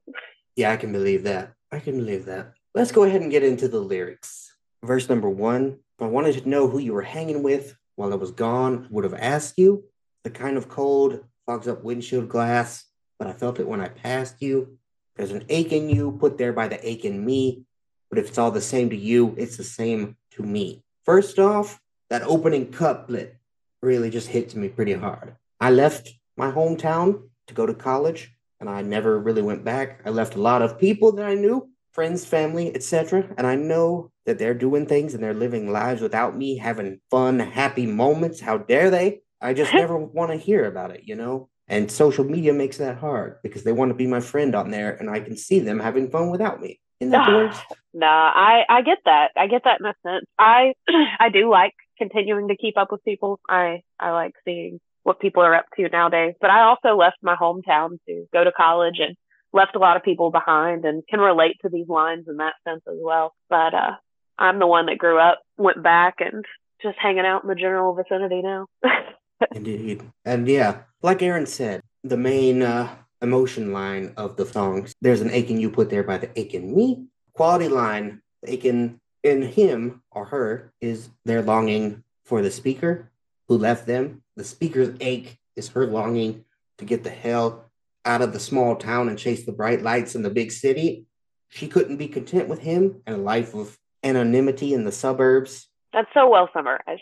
Yeah, 0.55 0.71
I 0.71 0.77
can 0.77 0.91
believe 0.91 1.23
that. 1.23 1.53
I 1.71 1.79
can 1.79 1.97
believe 1.97 2.25
that. 2.25 2.53
Let's 2.73 2.91
go 2.91 3.03
ahead 3.03 3.21
and 3.21 3.31
get 3.31 3.43
into 3.43 3.67
the 3.67 3.79
lyrics. 3.79 4.53
Verse 4.83 5.09
number 5.09 5.29
one. 5.29 5.79
If 5.97 6.01
I 6.01 6.07
wanted 6.07 6.41
to 6.41 6.49
know 6.49 6.67
who 6.67 6.79
you 6.79 6.93
were 6.93 7.01
hanging 7.01 7.43
with 7.43 7.75
while 7.95 8.13
I 8.13 8.15
was 8.15 8.31
gone, 8.31 8.87
would 8.89 9.03
have 9.03 9.13
asked 9.13 9.57
you. 9.57 9.83
The 10.23 10.29
kind 10.29 10.57
of 10.57 10.69
cold 10.69 11.23
fogs 11.45 11.67
up 11.67 11.83
windshield 11.83 12.29
glass, 12.29 12.85
but 13.19 13.27
I 13.27 13.33
felt 13.33 13.59
it 13.59 13.67
when 13.67 13.81
I 13.81 13.89
passed 13.89 14.41
you. 14.41 14.77
There's 15.15 15.31
an 15.31 15.45
ache 15.49 15.71
in 15.71 15.89
you 15.89 16.17
put 16.19 16.37
there 16.37 16.53
by 16.53 16.67
the 16.67 16.87
ache 16.87 17.05
in 17.05 17.23
me, 17.25 17.65
but 18.09 18.19
if 18.19 18.27
it's 18.27 18.37
all 18.37 18.51
the 18.51 18.61
same 18.61 18.89
to 18.89 18.95
you, 18.95 19.35
it's 19.37 19.57
the 19.57 19.63
same 19.63 20.17
to 20.31 20.43
me. 20.43 20.83
First 21.03 21.39
off, 21.39 21.79
that 22.09 22.23
opening 22.23 22.71
couplet 22.71 23.37
really 23.81 24.09
just 24.09 24.27
hits 24.27 24.55
me 24.55 24.69
pretty 24.69 24.93
hard. 24.93 25.35
I 25.59 25.71
left 25.71 26.13
my 26.37 26.51
hometown 26.51 27.23
to 27.47 27.53
go 27.53 27.65
to 27.65 27.73
college, 27.73 28.31
and 28.59 28.69
I 28.69 28.81
never 28.81 29.19
really 29.19 29.41
went 29.41 29.63
back. 29.63 30.01
I 30.05 30.09
left 30.09 30.35
a 30.35 30.41
lot 30.41 30.61
of 30.61 30.79
people 30.79 31.11
that 31.13 31.25
I 31.25 31.33
knew, 31.33 31.69
friends, 31.91 32.25
family, 32.25 32.73
etc., 32.73 33.27
and 33.37 33.45
I 33.45 33.55
know 33.55 34.11
that 34.25 34.39
they're 34.39 34.53
doing 34.53 34.85
things 34.85 35.13
and 35.13 35.23
they're 35.23 35.33
living 35.33 35.71
lives 35.71 36.01
without 36.01 36.37
me, 36.37 36.57
having 36.57 37.01
fun, 37.11 37.39
happy 37.39 37.85
moments. 37.85 38.39
How 38.39 38.57
dare 38.57 38.89
they? 38.89 39.22
I 39.43 39.53
just 39.53 39.73
never 39.73 39.97
want 39.97 40.31
to 40.31 40.37
hear 40.37 40.65
about 40.65 40.91
it, 40.91 41.01
you 41.05 41.15
know? 41.15 41.49
And 41.67 41.91
social 41.91 42.23
media 42.23 42.53
makes 42.53 42.77
that 42.77 42.97
hard 42.97 43.37
because 43.41 43.63
they 43.63 43.71
want 43.71 43.89
to 43.89 43.95
be 43.95 44.07
my 44.07 44.19
friend 44.19 44.53
on 44.55 44.69
there 44.69 44.91
and 44.91 45.09
I 45.09 45.19
can 45.19 45.37
see 45.37 45.59
them 45.59 45.79
having 45.79 46.09
fun 46.09 46.29
without 46.29 46.61
me. 46.61 46.79
Isn't 46.99 47.11
that 47.11 47.25
the 47.29 47.35
worst? 47.35 47.61
Nah, 47.93 48.31
I, 48.33 48.63
I 48.69 48.81
get 48.81 48.99
that. 49.05 49.31
I 49.37 49.47
get 49.47 49.63
that 49.65 49.79
in 49.79 49.85
a 49.85 49.93
sense. 50.05 50.25
I 50.39 50.73
I 51.19 51.29
do 51.29 51.49
like 51.49 51.73
continuing 51.97 52.47
to 52.49 52.57
keep 52.57 52.77
up 52.77 52.91
with 52.91 53.03
people. 53.03 53.39
I, 53.49 53.81
I 53.99 54.11
like 54.11 54.33
seeing 54.45 54.79
what 55.03 55.19
people 55.19 55.43
are 55.43 55.55
up 55.55 55.65
to 55.77 55.89
nowadays. 55.89 56.35
But 56.39 56.49
I 56.49 56.61
also 56.61 56.95
left 56.95 57.17
my 57.21 57.35
hometown 57.35 57.97
to 58.07 58.25
go 58.33 58.43
to 58.43 58.51
college 58.51 58.99
and 58.99 59.15
left 59.51 59.75
a 59.75 59.79
lot 59.79 59.97
of 59.97 60.03
people 60.03 60.31
behind 60.31 60.85
and 60.85 61.03
can 61.07 61.19
relate 61.19 61.57
to 61.61 61.69
these 61.69 61.87
lines 61.87 62.25
in 62.27 62.37
that 62.37 62.55
sense 62.67 62.81
as 62.87 62.97
well. 62.99 63.33
But 63.49 63.73
uh 63.73 63.91
I'm 64.37 64.59
the 64.59 64.67
one 64.67 64.87
that 64.87 64.97
grew 64.97 65.19
up, 65.19 65.39
went 65.57 65.83
back 65.83 66.15
and 66.19 66.43
just 66.81 66.97
hanging 66.97 67.25
out 67.25 67.43
in 67.43 67.49
the 67.49 67.55
general 67.55 67.93
vicinity 67.93 68.41
now. 68.41 68.67
Indeed. 69.51 70.03
And 70.25 70.47
yeah, 70.47 70.83
like 71.01 71.21
Aaron 71.21 71.45
said, 71.45 71.81
the 72.03 72.17
main 72.17 72.61
uh, 72.61 72.93
emotion 73.21 73.73
line 73.73 74.13
of 74.17 74.35
the 74.35 74.45
songs, 74.45 74.93
there's 75.01 75.21
an 75.21 75.31
aching 75.31 75.59
you 75.59 75.69
put 75.69 75.89
there 75.89 76.03
by 76.03 76.17
the 76.17 76.29
aching 76.39 76.75
me. 76.75 77.07
Quality 77.33 77.67
line, 77.67 78.21
aching 78.45 78.99
in 79.23 79.41
him 79.41 80.03
or 80.11 80.25
her 80.25 80.73
is 80.81 81.09
their 81.25 81.41
longing 81.41 82.03
for 82.25 82.41
the 82.41 82.51
speaker 82.51 83.11
who 83.47 83.57
left 83.57 83.87
them. 83.87 84.21
The 84.35 84.43
speaker's 84.43 84.95
ache 84.99 85.37
is 85.55 85.69
her 85.69 85.85
longing 85.85 86.45
to 86.77 86.85
get 86.85 87.03
the 87.03 87.09
hell 87.09 87.71
out 88.05 88.21
of 88.21 88.33
the 88.33 88.39
small 88.39 88.75
town 88.75 89.09
and 89.09 89.17
chase 89.17 89.45
the 89.45 89.51
bright 89.51 89.81
lights 89.81 90.15
in 90.15 90.23
the 90.23 90.29
big 90.29 90.51
city. 90.51 91.05
She 91.49 91.67
couldn't 91.67 91.97
be 91.97 92.07
content 92.07 92.49
with 92.49 92.59
him 92.59 93.01
and 93.05 93.15
a 93.15 93.19
life 93.19 93.53
of 93.53 93.77
anonymity 94.03 94.73
in 94.73 94.83
the 94.83 94.91
suburbs. 94.91 95.69
That's 95.93 96.09
so 96.13 96.29
well 96.29 96.49
summarized. 96.53 97.01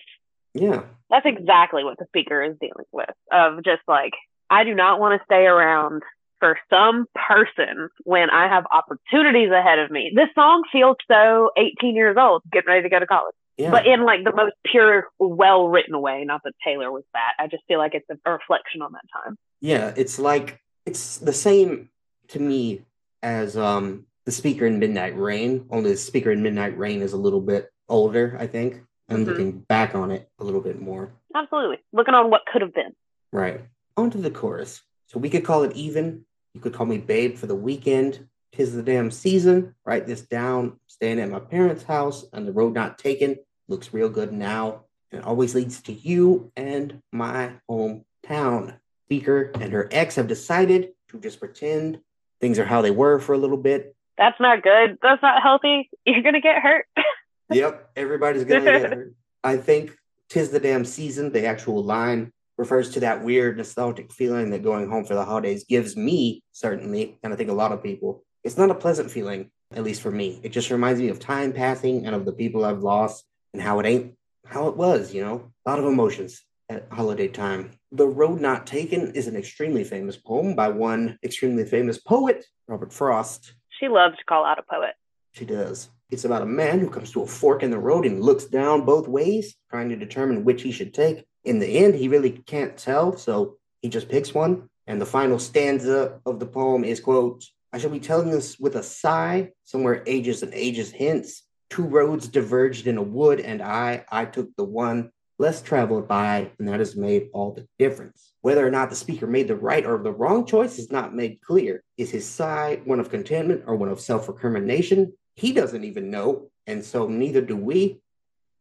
Yeah. 0.53 0.83
That's 1.09 1.25
exactly 1.25 1.83
what 1.83 1.97
the 1.97 2.05
speaker 2.07 2.41
is 2.41 2.55
dealing 2.59 2.85
with 2.91 3.09
of 3.31 3.63
just 3.63 3.81
like, 3.87 4.13
I 4.49 4.63
do 4.63 4.73
not 4.73 4.99
want 4.99 5.19
to 5.19 5.25
stay 5.25 5.45
around 5.45 6.03
for 6.39 6.57
some 6.69 7.05
person 7.15 7.89
when 8.03 8.29
I 8.29 8.47
have 8.47 8.65
opportunities 8.71 9.51
ahead 9.51 9.79
of 9.79 9.91
me. 9.91 10.11
This 10.15 10.29
song 10.35 10.63
feels 10.71 10.97
so 11.09 11.51
18 11.57 11.95
years 11.95 12.17
old, 12.19 12.41
getting 12.51 12.67
ready 12.67 12.83
to 12.83 12.89
go 12.89 12.99
to 12.99 13.07
college. 13.07 13.35
Yeah. 13.57 13.71
But 13.71 13.85
in 13.85 14.03
like 14.03 14.23
the 14.23 14.33
most 14.33 14.55
pure, 14.65 15.07
well 15.19 15.67
written 15.67 15.99
way. 16.01 16.23
Not 16.25 16.41
that 16.43 16.53
Taylor 16.65 16.91
was 16.91 17.03
that. 17.13 17.33
I 17.37 17.47
just 17.47 17.63
feel 17.67 17.77
like 17.77 17.93
it's 17.93 18.07
a 18.09 18.31
reflection 18.31 18.81
on 18.81 18.91
that 18.93 19.05
time. 19.13 19.37
Yeah, 19.59 19.93
it's 19.95 20.17
like 20.17 20.59
it's 20.85 21.19
the 21.19 21.33
same 21.33 21.89
to 22.29 22.39
me 22.39 22.81
as 23.21 23.55
um 23.55 24.05
the 24.25 24.31
speaker 24.31 24.65
in 24.65 24.79
Midnight 24.79 25.17
Rain. 25.17 25.67
Only 25.69 25.91
the 25.91 25.97
speaker 25.97 26.31
in 26.31 26.41
Midnight 26.41 26.77
Rain 26.77 27.01
is 27.01 27.13
a 27.13 27.17
little 27.17 27.41
bit 27.41 27.69
older, 27.87 28.35
I 28.39 28.47
think 28.47 28.81
and 29.11 29.19
mm-hmm. 29.19 29.29
looking 29.29 29.59
back 29.59 29.95
on 29.95 30.11
it 30.11 30.29
a 30.39 30.43
little 30.43 30.61
bit 30.61 30.81
more. 30.81 31.11
Absolutely. 31.35 31.77
Looking 31.91 32.13
on 32.13 32.29
what 32.29 32.41
could 32.51 32.61
have 32.61 32.73
been. 32.73 32.93
Right. 33.31 33.61
On 33.97 34.09
to 34.11 34.17
the 34.17 34.31
chorus. 34.31 34.81
So 35.07 35.19
we 35.19 35.29
could 35.29 35.45
call 35.45 35.63
it 35.63 35.75
even. 35.75 36.25
You 36.53 36.61
could 36.61 36.73
call 36.73 36.85
me 36.85 36.97
babe 36.97 37.37
for 37.37 37.47
the 37.47 37.55
weekend. 37.55 38.27
Tis 38.53 38.73
the 38.73 38.83
damn 38.83 39.11
season. 39.11 39.75
Write 39.85 40.07
this 40.07 40.21
down. 40.21 40.79
Staying 40.87 41.19
at 41.19 41.29
my 41.29 41.39
parents' 41.39 41.83
house 41.83 42.25
and 42.33 42.47
the 42.47 42.53
road 42.53 42.73
not 42.73 42.97
taken. 42.97 43.37
Looks 43.67 43.93
real 43.93 44.09
good 44.09 44.33
now. 44.33 44.85
And 45.11 45.21
it 45.21 45.27
always 45.27 45.55
leads 45.55 45.81
to 45.83 45.93
you 45.93 46.51
and 46.55 47.01
my 47.11 47.51
hometown. 47.69 48.77
Speaker 49.07 49.51
and 49.59 49.73
her 49.73 49.89
ex 49.91 50.15
have 50.15 50.27
decided 50.27 50.91
to 51.09 51.19
just 51.19 51.39
pretend 51.39 51.99
things 52.39 52.57
are 52.59 52.65
how 52.65 52.81
they 52.81 52.91
were 52.91 53.19
for 53.19 53.33
a 53.33 53.37
little 53.37 53.57
bit. 53.57 53.93
That's 54.17 54.39
not 54.39 54.63
good. 54.63 54.97
That's 55.01 55.21
not 55.21 55.41
healthy. 55.41 55.89
You're 56.05 56.23
gonna 56.23 56.41
get 56.41 56.61
hurt. 56.61 56.85
yep, 57.51 57.89
everybody's 57.95 58.43
gonna 58.43 58.63
get 58.63 58.81
hurt. 58.93 59.15
I 59.43 59.57
think 59.57 59.95
tis 60.29 60.49
the 60.49 60.59
damn 60.59 60.85
season. 60.85 61.31
The 61.31 61.45
actual 61.45 61.83
line 61.83 62.31
refers 62.57 62.91
to 62.91 62.99
that 63.01 63.23
weird 63.23 63.57
nostalgic 63.57 64.11
feeling 64.11 64.51
that 64.51 64.63
going 64.63 64.89
home 64.89 65.05
for 65.05 65.15
the 65.15 65.25
holidays 65.25 65.65
gives 65.65 65.97
me, 65.97 66.43
certainly, 66.51 67.17
and 67.23 67.33
I 67.33 67.35
think 67.35 67.49
a 67.49 67.53
lot 67.53 67.71
of 67.71 67.83
people. 67.83 68.23
It's 68.43 68.57
not 68.57 68.71
a 68.71 68.75
pleasant 68.75 69.11
feeling, 69.11 69.51
at 69.71 69.83
least 69.83 70.01
for 70.01 70.11
me. 70.11 70.39
It 70.43 70.49
just 70.49 70.71
reminds 70.71 70.99
me 70.99 71.09
of 71.09 71.19
time 71.19 71.53
passing 71.53 72.05
and 72.05 72.15
of 72.15 72.25
the 72.25 72.33
people 72.33 72.65
I've 72.65 72.81
lost 72.81 73.25
and 73.53 73.61
how 73.61 73.79
it 73.79 73.85
ain't 73.85 74.15
how 74.45 74.67
it 74.67 74.77
was, 74.77 75.13
you 75.13 75.23
know. 75.23 75.51
A 75.65 75.69
lot 75.69 75.79
of 75.79 75.85
emotions 75.85 76.43
at 76.69 76.87
holiday 76.91 77.27
time. 77.27 77.71
The 77.91 78.07
Road 78.07 78.39
Not 78.39 78.65
Taken 78.65 79.11
is 79.11 79.27
an 79.27 79.35
extremely 79.35 79.83
famous 79.83 80.17
poem 80.17 80.55
by 80.55 80.69
one 80.69 81.17
extremely 81.23 81.65
famous 81.65 81.99
poet, 81.99 82.45
Robert 82.67 82.93
Frost. 82.93 83.53
She 83.79 83.87
loves 83.87 84.17
to 84.17 84.23
call 84.25 84.45
out 84.45 84.59
a 84.59 84.63
poet. 84.63 84.93
She 85.33 85.45
does. 85.45 85.89
It's 86.11 86.25
about 86.25 86.41
a 86.41 86.45
man 86.45 86.79
who 86.79 86.89
comes 86.89 87.11
to 87.13 87.23
a 87.23 87.27
fork 87.27 87.63
in 87.63 87.71
the 87.71 87.79
road 87.79 88.05
and 88.05 88.21
looks 88.21 88.45
down 88.45 88.85
both 88.85 89.07
ways, 89.07 89.55
trying 89.69 89.89
to 89.89 89.95
determine 89.95 90.43
which 90.43 90.61
he 90.61 90.71
should 90.71 90.93
take. 90.93 91.25
In 91.45 91.57
the 91.57 91.67
end, 91.67 91.95
he 91.95 92.09
really 92.09 92.31
can't 92.31 92.77
tell, 92.77 93.17
so 93.17 93.57
he 93.81 93.89
just 93.89 94.09
picks 94.09 94.33
one. 94.33 94.69
And 94.87 94.99
the 94.99 95.05
final 95.05 95.39
stanza 95.39 96.19
of 96.25 96.39
the 96.39 96.45
poem 96.45 96.83
is 96.83 96.99
quote, 96.99 97.45
I 97.71 97.77
shall 97.77 97.89
be 97.89 97.99
telling 98.01 98.29
this 98.29 98.59
with 98.59 98.75
a 98.75 98.83
sigh, 98.83 99.51
somewhere 99.63 100.03
ages 100.05 100.43
and 100.43 100.53
ages 100.53 100.91
hence. 100.91 101.43
Two 101.69 101.83
roads 101.83 102.27
diverged 102.27 102.87
in 102.87 102.97
a 102.97 103.03
wood, 103.03 103.39
and 103.39 103.61
I, 103.61 104.03
I 104.11 104.25
took 104.25 104.53
the 104.57 104.65
one 104.65 105.11
less 105.39 105.61
traveled 105.61 106.07
by, 106.07 106.51
and 106.59 106.67
that 106.67 106.79
has 106.79 106.97
made 106.97 107.29
all 107.33 107.53
the 107.53 107.65
difference. 107.79 108.33
Whether 108.41 108.67
or 108.67 108.69
not 108.69 108.89
the 108.89 108.95
speaker 108.95 109.25
made 109.25 109.47
the 109.47 109.55
right 109.55 109.85
or 109.85 109.97
the 109.97 110.11
wrong 110.11 110.45
choice 110.45 110.77
is 110.77 110.91
not 110.91 111.15
made 111.15 111.41
clear. 111.41 111.83
Is 111.97 112.11
his 112.11 112.27
sigh 112.27 112.81
one 112.83 112.99
of 112.99 113.09
contentment 113.09 113.63
or 113.65 113.75
one 113.75 113.89
of 113.89 114.01
self 114.01 114.27
recrimination? 114.27 115.13
He 115.35 115.53
doesn't 115.53 115.83
even 115.83 116.11
know, 116.11 116.49
and 116.67 116.83
so 116.83 117.07
neither 117.07 117.41
do 117.41 117.55
we. 117.55 118.01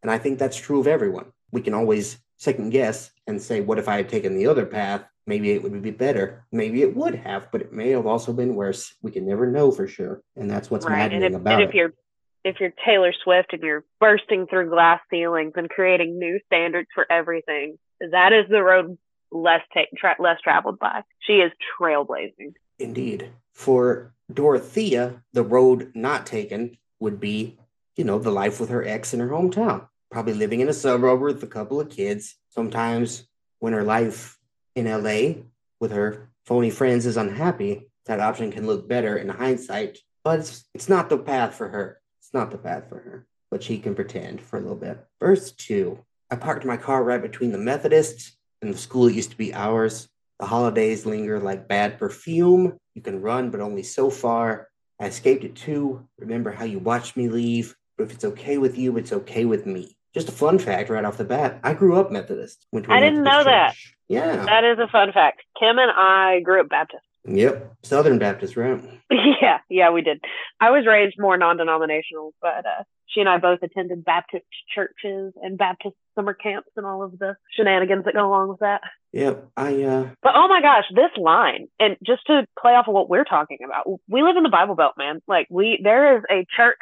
And 0.03 0.11
I 0.11 0.19
think 0.19 0.39
that's 0.39 0.57
true 0.57 0.81
of 0.81 0.87
everyone. 0.87 1.33
We 1.51 1.61
can 1.61 1.75
always 1.75 2.19
second 2.37 2.71
guess 2.71 3.11
and 3.27 3.41
say, 3.41 3.61
what 3.61 3.79
if 3.79 3.89
I 3.89 3.97
had 3.97 4.09
taken 4.09 4.35
the 4.35 4.47
other 4.47 4.65
path? 4.65 5.05
Maybe 5.27 5.51
it 5.51 5.63
would 5.63 5.83
be 5.83 5.91
better. 5.91 6.47
Maybe 6.51 6.83
it 6.83 6.97
would 6.97 7.15
have, 7.15 7.53
but 7.53 7.61
it 7.61 7.73
may 7.73 7.91
have 7.91 8.07
also 8.07 8.33
been 8.33 8.55
worse. 8.55 8.95
We 9.03 9.11
can 9.11 9.27
never 9.27 9.47
know 9.47 9.71
for 9.71 9.87
sure. 9.87 10.23
And 10.37 10.51
that's 10.51 10.71
what's 10.71 10.87
right. 10.87 10.97
maddening 10.97 11.25
and 11.25 11.35
if, 11.35 11.41
about 11.41 11.55
and 11.55 11.63
if 11.63 11.71
it. 11.71 11.77
You're, 11.77 11.93
if 12.43 12.57
you're 12.61 12.73
Taylor 12.85 13.13
Swift 13.23 13.53
and 13.53 13.63
you're 13.63 13.85
bursting 14.01 14.47
through 14.47 14.71
glass 14.71 15.01
ceilings 15.11 15.53
and 15.57 15.69
creating 15.69 16.19
new 16.19 16.41
standards 16.47 16.89
for 16.95 17.07
everything, 17.13 17.79
that 18.01 18.33
is 18.33 18.47
the 18.49 18.63
road 18.63 18.97
less 19.31 19.61
ta- 19.75 19.83
tra- 19.97 20.17
less 20.19 20.41
traveled 20.43 20.79
by. 20.79 21.03
She 21.27 21.35
is 21.35 21.53
trailblazing. 21.79 22.55
Indeed. 22.79 23.31
For 23.53 24.15
Dorothea, 24.35 25.23
the 25.33 25.43
road 25.43 25.93
not 25.95 26.27
taken 26.27 26.77
would 26.99 27.21
be, 27.21 27.59
you 27.97 28.05
know, 28.05 28.19
the 28.19 28.31
life 28.31 28.61
with 28.61 28.71
her 28.71 28.85
ex 28.85 29.15
in 29.15 29.21
her 29.21 29.29
hometown. 29.29 29.87
Probably 30.11 30.35
living 30.35 30.61
in 30.61 30.69
a 30.69 30.73
suburb 30.73 31.21
with 31.21 31.43
a 31.43 31.47
couple 31.47 31.81
of 31.81 31.91
kids. 31.91 32.37
Sometimes 32.51 33.27
when 33.59 33.73
her 33.73 33.85
life 33.85 34.39
in 34.75 34.87
LA 34.87 35.43
with 35.81 35.93
her 35.93 36.31
phony 36.47 36.71
friends 36.71 37.07
is 37.07 37.17
unhappy, 37.17 37.91
that 38.07 38.21
option 38.21 38.51
can 38.51 38.67
look 38.67 38.89
better 38.89 39.17
in 39.17 39.29
hindsight. 39.29 39.99
But 40.25 40.41
it's, 40.41 40.65
it's 40.75 40.89
not 40.89 41.09
the 41.09 41.19
path 41.19 41.55
for 41.55 41.69
her. 41.69 42.01
It's 42.21 42.35
not 42.35 42.51
the 42.51 42.59
path 42.59 42.89
for 42.89 42.99
her. 42.99 43.27
But 43.51 43.63
she 43.63 43.79
can 43.79 43.95
pretend 43.95 44.41
for 44.41 44.59
a 44.59 44.61
little 44.61 44.77
bit. 44.77 44.99
Verse 45.21 45.53
2 45.53 45.99
I 46.31 46.37
parked 46.37 46.65
my 46.65 46.77
car 46.77 47.03
right 47.03 47.21
between 47.21 47.51
the 47.51 47.59
Methodists 47.59 48.37
and 48.63 48.73
the 48.73 48.79
school 48.79 49.05
that 49.05 49.15
used 49.15 49.31
to 49.31 49.37
be 49.37 49.53
ours. 49.53 50.09
The 50.39 50.47
holidays 50.47 51.05
linger 51.05 51.41
like 51.41 51.69
bad 51.69 51.99
perfume. 51.99 52.79
You 53.01 53.13
can 53.13 53.23
run, 53.23 53.49
but 53.49 53.63
only 53.63 53.83
so 53.83 54.11
far. 54.11 54.69
I 55.01 55.07
escaped 55.07 55.43
it 55.43 55.57
too. 55.57 56.07
Remember 56.19 56.51
how 56.51 56.67
you 56.67 56.79
watched 56.79 57.17
me 57.17 57.31
leave? 57.31 57.75
But 57.97 58.05
if 58.05 58.13
it's 58.13 58.27
okay 58.27 58.59
with 58.59 58.77
you, 58.77 58.99
it's 58.99 59.11
okay 59.11 59.47
with 59.47 59.65
me. 59.65 59.97
Just 60.13 60.29
a 60.29 60.33
fun 60.33 60.59
fact 60.59 60.91
right 60.91 61.03
off 61.03 61.17
the 61.17 61.25
bat. 61.25 61.61
I 61.65 61.73
grew 61.73 61.99
up 61.99 62.11
Methodist. 62.13 62.67
I 62.75 63.01
didn't 63.01 63.23
Methodist 63.23 63.25
know 63.25 63.39
church. 63.39 63.47
that. 63.47 63.75
Yeah. 64.09 64.45
That 64.45 64.65
is 64.65 64.79
a 64.79 64.87
fun 64.89 65.13
fact. 65.13 65.41
Kim 65.59 65.79
and 65.79 65.91
I 65.91 66.41
grew 66.41 66.61
up 66.61 66.69
Baptist. 66.69 67.03
Yep. 67.25 67.77
Southern 67.83 68.19
Baptist, 68.19 68.57
right? 68.57 68.81
yeah, 69.11 69.59
yeah, 69.69 69.91
we 69.91 70.03
did. 70.03 70.21
I 70.61 70.71
was 70.71 70.87
raised 70.87 71.17
more 71.19 71.37
non 71.37 71.57
denominational, 71.57 72.33
but 72.41 72.67
uh, 72.67 72.85
she 73.07 73.21
and 73.21 73.29
I 73.29 73.39
both 73.39 73.63
attended 73.63 74.05
Baptist 74.05 74.45
churches 74.75 75.35
and 75.43 75.59
Baptist 75.59 75.97
summer 76.15 76.35
camps 76.35 76.71
and 76.77 76.87
all 76.87 77.03
of 77.03 77.19
the 77.19 77.37
shenanigans 77.57 78.05
that 78.05 78.15
go 78.15 78.27
along 78.27 78.49
with 78.49 78.61
that. 78.61 78.83
Yep. 79.13 79.49
I 79.57 79.83
uh 79.83 80.09
But 80.23 80.33
oh 80.37 80.49
my 80.49 80.61
gosh, 80.61 80.85
this 80.95 81.11
line, 81.17 81.69
and 81.79 81.97
just 82.05 82.27
to 82.27 82.47
play 82.59 82.73
off 82.73 82.89
of 82.89 82.95
what 82.95 83.09
we're 83.11 83.25
talking 83.25 83.59
about, 83.65 84.01
we 84.09 84.23
live 84.23 84.37
in 84.37 84.43
the 84.43 84.49
Bible 84.49 84.77
Belt, 84.77 84.95
man. 84.97 85.21
Like 85.27 85.49
we 85.51 85.81
there 85.83 86.19
is 86.19 86.23
a 86.31 86.47
church 86.57 86.79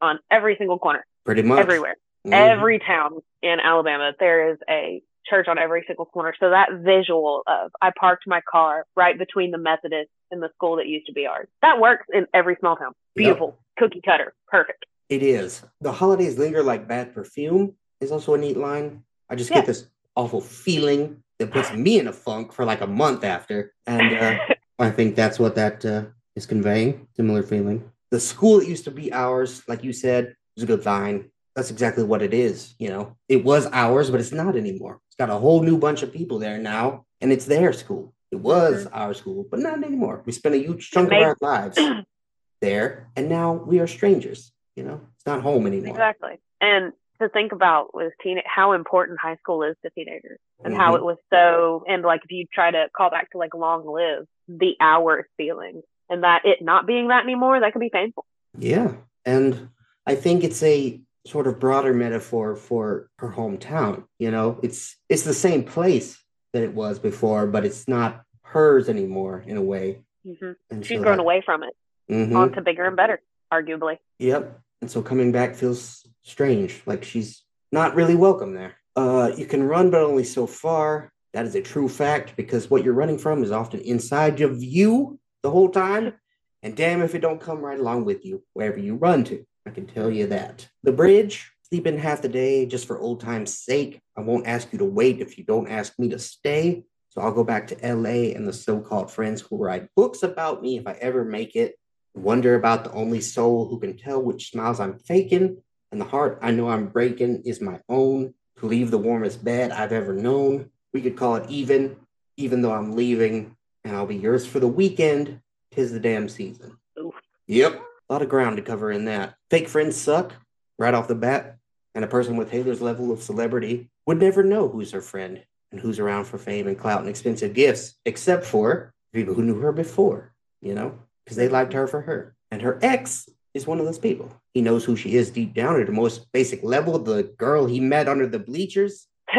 on 0.00 0.18
every 0.30 0.56
single 0.56 0.78
corner. 0.78 1.04
Pretty 1.24 1.42
much. 1.42 1.58
Everywhere. 1.58 1.96
Mm-hmm. 2.26 2.34
Every 2.34 2.78
town 2.78 3.20
in 3.42 3.58
Alabama, 3.58 4.12
there 4.18 4.52
is 4.52 4.58
a 4.68 5.02
church 5.28 5.48
on 5.48 5.58
every 5.58 5.84
single 5.86 6.06
corner. 6.06 6.34
So 6.38 6.50
that 6.50 6.68
visual 6.80 7.42
of 7.46 7.70
I 7.80 7.90
parked 7.98 8.24
my 8.26 8.40
car 8.50 8.86
right 8.96 9.18
between 9.18 9.50
the 9.50 9.58
Methodist 9.58 10.10
and 10.30 10.42
the 10.42 10.50
school 10.54 10.76
that 10.76 10.86
used 10.86 11.06
to 11.06 11.12
be 11.12 11.26
ours. 11.26 11.48
That 11.62 11.80
works 11.80 12.06
in 12.12 12.26
every 12.34 12.56
small 12.60 12.76
town. 12.76 12.92
Beautiful. 13.14 13.58
Yep. 13.78 13.90
Cookie 13.90 14.02
cutter. 14.04 14.34
Perfect. 14.48 14.84
It 15.08 15.22
is. 15.22 15.62
The 15.80 15.92
holidays 15.92 16.38
linger 16.38 16.62
like 16.62 16.88
bad 16.88 17.14
perfume 17.14 17.74
is 18.00 18.10
also 18.10 18.34
a 18.34 18.38
neat 18.38 18.56
line. 18.56 19.02
I 19.28 19.34
just 19.34 19.50
yeah. 19.50 19.56
get 19.56 19.66
this 19.66 19.86
awful 20.16 20.40
feeling 20.40 21.22
that 21.38 21.50
puts 21.50 21.72
me 21.72 21.98
in 21.98 22.08
a 22.08 22.12
funk 22.12 22.52
for 22.52 22.64
like 22.64 22.80
a 22.80 22.86
month 22.86 23.24
after. 23.24 23.74
And 23.86 24.16
uh, 24.16 24.38
I 24.78 24.90
think 24.90 25.16
that's 25.16 25.38
what 25.38 25.54
that 25.56 25.84
uh, 25.84 26.04
is 26.36 26.46
conveying. 26.46 27.08
Similar 27.16 27.42
feeling. 27.42 27.90
The 28.10 28.20
school 28.20 28.60
that 28.60 28.68
used 28.68 28.84
to 28.84 28.90
be 28.90 29.12
ours, 29.12 29.62
like 29.68 29.82
you 29.82 29.92
said, 29.92 30.36
was 30.54 30.64
a 30.64 30.66
good 30.66 30.84
line. 30.84 31.30
That's 31.54 31.70
exactly 31.70 32.04
what 32.04 32.22
it 32.22 32.32
is. 32.32 32.74
You 32.78 32.88
know, 32.88 33.16
it 33.28 33.44
was 33.44 33.66
ours, 33.72 34.10
but 34.10 34.20
it's 34.20 34.32
not 34.32 34.56
anymore. 34.56 35.00
It's 35.08 35.16
got 35.16 35.30
a 35.30 35.38
whole 35.38 35.62
new 35.62 35.76
bunch 35.76 36.02
of 36.02 36.12
people 36.12 36.38
there 36.38 36.58
now, 36.58 37.04
and 37.20 37.32
it's 37.32 37.44
their 37.44 37.72
school. 37.72 38.14
It 38.30 38.36
was 38.36 38.86
mm-hmm. 38.86 38.94
our 38.94 39.12
school, 39.12 39.46
but 39.50 39.60
not 39.60 39.84
anymore. 39.84 40.22
We 40.24 40.32
spent 40.32 40.54
a 40.54 40.58
huge 40.58 40.90
chunk 40.90 41.12
of 41.12 41.22
our 41.22 41.36
lives 41.40 41.78
there, 42.60 43.08
and 43.16 43.28
now 43.28 43.52
we 43.52 43.80
are 43.80 43.86
strangers. 43.86 44.52
You 44.76 44.84
know, 44.84 45.00
it's 45.16 45.26
not 45.26 45.42
home 45.42 45.66
anymore. 45.66 45.90
Exactly. 45.90 46.40
And 46.60 46.92
to 47.22 47.28
think 47.28 47.52
about 47.52 47.94
with 47.94 48.12
teen 48.22 48.40
how 48.44 48.72
important 48.72 49.18
high 49.20 49.36
school 49.36 49.62
is 49.62 49.76
to 49.82 49.90
teenagers 49.90 50.38
and 50.64 50.74
mm-hmm. 50.74 50.82
how 50.82 50.96
it 50.96 51.02
was 51.02 51.16
so 51.30 51.84
and 51.86 52.02
like 52.02 52.20
if 52.24 52.30
you 52.30 52.46
try 52.52 52.70
to 52.70 52.88
call 52.96 53.10
back 53.10 53.30
to 53.30 53.38
like 53.38 53.54
long 53.54 53.86
live 53.86 54.26
the 54.48 54.74
hours 54.80 55.24
feeling 55.36 55.82
and 56.10 56.24
that 56.24 56.42
it 56.44 56.58
not 56.60 56.86
being 56.86 57.08
that 57.08 57.22
anymore 57.22 57.60
that 57.60 57.72
could 57.72 57.80
be 57.80 57.90
painful 57.90 58.26
yeah 58.58 58.92
and 59.24 59.68
i 60.06 60.14
think 60.14 60.42
it's 60.42 60.62
a 60.62 61.00
sort 61.26 61.46
of 61.46 61.60
broader 61.60 61.94
metaphor 61.94 62.56
for 62.56 63.08
her 63.18 63.30
hometown 63.30 64.04
you 64.18 64.30
know 64.30 64.58
it's 64.62 64.96
it's 65.08 65.22
the 65.22 65.34
same 65.34 65.62
place 65.62 66.20
that 66.52 66.62
it 66.62 66.74
was 66.74 66.98
before 66.98 67.46
but 67.46 67.64
it's 67.64 67.86
not 67.86 68.22
hers 68.42 68.88
anymore 68.88 69.44
in 69.46 69.56
a 69.56 69.62
way 69.62 70.00
mm-hmm. 70.26 70.80
she's 70.82 70.98
so 70.98 71.02
grown 71.02 71.16
that, 71.16 71.22
away 71.22 71.42
from 71.44 71.62
it 71.62 71.74
mm-hmm. 72.10 72.36
on 72.36 72.52
to 72.52 72.60
bigger 72.60 72.84
and 72.84 72.96
better 72.96 73.20
arguably 73.52 73.98
yep 74.18 74.60
and 74.82 74.90
so 74.90 75.00
coming 75.00 75.30
back 75.30 75.54
feels 75.54 76.04
strange, 76.22 76.82
like 76.86 77.04
she's 77.04 77.42
not 77.70 77.94
really 77.94 78.16
welcome 78.16 78.52
there. 78.52 78.74
Uh, 78.96 79.30
you 79.36 79.46
can 79.46 79.62
run, 79.62 79.90
but 79.90 80.02
only 80.02 80.24
so 80.24 80.46
far. 80.46 81.12
That 81.32 81.46
is 81.46 81.54
a 81.54 81.62
true 81.62 81.88
fact 81.88 82.36
because 82.36 82.68
what 82.68 82.84
you're 82.84 82.92
running 82.92 83.16
from 83.16 83.42
is 83.42 83.52
often 83.52 83.80
inside 83.80 84.40
of 84.40 84.62
you 84.62 85.18
the 85.42 85.50
whole 85.50 85.70
time. 85.70 86.14
And 86.62 86.76
damn 86.76 87.00
if 87.00 87.14
it 87.14 87.20
don't 87.20 87.40
come 87.40 87.60
right 87.60 87.78
along 87.78 88.04
with 88.04 88.24
you 88.24 88.44
wherever 88.52 88.78
you 88.78 88.96
run 88.96 89.24
to. 89.24 89.44
I 89.66 89.70
can 89.70 89.86
tell 89.86 90.10
you 90.10 90.26
that. 90.28 90.68
The 90.82 90.92
bridge, 90.92 91.52
sleeping 91.62 91.98
half 91.98 92.22
the 92.22 92.28
day 92.28 92.66
just 92.66 92.86
for 92.86 92.98
old 92.98 93.20
time's 93.20 93.56
sake. 93.56 94.00
I 94.16 94.20
won't 94.20 94.46
ask 94.46 94.72
you 94.72 94.78
to 94.78 94.84
wait 94.84 95.20
if 95.20 95.38
you 95.38 95.44
don't 95.44 95.68
ask 95.68 95.98
me 95.98 96.08
to 96.10 96.18
stay. 96.18 96.84
So 97.10 97.20
I'll 97.20 97.32
go 97.32 97.44
back 97.44 97.66
to 97.68 97.94
LA 97.94 98.34
and 98.34 98.48
the 98.48 98.52
so 98.52 98.80
called 98.80 99.10
friends 99.10 99.42
who 99.42 99.58
write 99.58 99.88
books 99.94 100.22
about 100.22 100.62
me 100.62 100.78
if 100.78 100.86
I 100.86 100.92
ever 100.94 101.24
make 101.24 101.56
it. 101.56 101.78
Wonder 102.14 102.54
about 102.54 102.84
the 102.84 102.92
only 102.92 103.20
soul 103.20 103.68
who 103.68 103.78
can 103.78 103.96
tell 103.96 104.22
which 104.22 104.50
smiles 104.50 104.80
I'm 104.80 104.98
faking, 104.98 105.62
and 105.90 106.00
the 106.00 106.04
heart 106.04 106.38
I 106.42 106.50
know 106.50 106.68
I'm 106.68 106.88
breaking 106.88 107.42
is 107.44 107.60
my 107.60 107.80
own. 107.88 108.34
To 108.58 108.66
leave 108.66 108.90
the 108.90 108.98
warmest 108.98 109.42
bed 109.42 109.72
I've 109.72 109.92
ever 109.92 110.12
known. 110.12 110.70
We 110.92 111.00
could 111.00 111.16
call 111.16 111.36
it 111.36 111.50
even, 111.50 111.96
even 112.36 112.62
though 112.62 112.72
I'm 112.72 112.94
leaving, 112.94 113.56
and 113.82 113.96
I'll 113.96 114.06
be 114.06 114.16
yours 114.16 114.46
for 114.46 114.60
the 114.60 114.68
weekend. 114.68 115.40
Tis 115.70 115.90
the 115.90 115.98
damn 115.98 116.28
season. 116.28 116.76
Oof. 116.98 117.14
Yep, 117.46 117.82
a 118.12 118.14
lot 118.14 118.22
of 118.22 118.28
ground 118.28 118.58
to 118.58 118.62
cover 118.62 118.92
in 118.92 119.06
that. 119.06 119.34
Fake 119.50 119.68
friends 119.68 119.96
suck 119.96 120.34
right 120.78 120.92
off 120.92 121.08
the 121.08 121.14
bat, 121.14 121.56
and 121.94 122.04
a 122.04 122.08
person 122.08 122.36
with 122.36 122.50
Taylor's 122.50 122.82
level 122.82 123.10
of 123.10 123.22
celebrity 123.22 123.90
would 124.06 124.20
never 124.20 124.42
know 124.42 124.68
who's 124.68 124.92
her 124.92 125.00
friend 125.00 125.42
and 125.70 125.80
who's 125.80 125.98
around 125.98 126.24
for 126.24 126.36
fame 126.36 126.68
and 126.68 126.78
clout 126.78 127.00
and 127.00 127.08
expensive 127.08 127.54
gifts, 127.54 127.94
except 128.04 128.44
for 128.44 128.92
people 129.14 129.32
who 129.32 129.42
knew 129.42 129.60
her 129.60 129.72
before, 129.72 130.34
you 130.60 130.74
know? 130.74 130.98
because 131.24 131.36
they 131.36 131.48
liked 131.48 131.72
her 131.72 131.86
for 131.86 132.02
her. 132.02 132.34
And 132.50 132.62
her 132.62 132.78
ex 132.82 133.28
is 133.54 133.66
one 133.66 133.80
of 133.80 133.86
those 133.86 133.98
people. 133.98 134.34
He 134.54 134.60
knows 134.60 134.84
who 134.84 134.96
she 134.96 135.14
is 135.14 135.30
deep 135.30 135.54
down 135.54 135.80
at 135.80 135.86
the 135.86 135.92
most 135.92 136.30
basic 136.32 136.62
level, 136.62 136.98
the 136.98 137.24
girl 137.38 137.66
he 137.66 137.80
met 137.80 138.08
under 138.08 138.26
the 138.26 138.38
bleachers. 138.38 139.06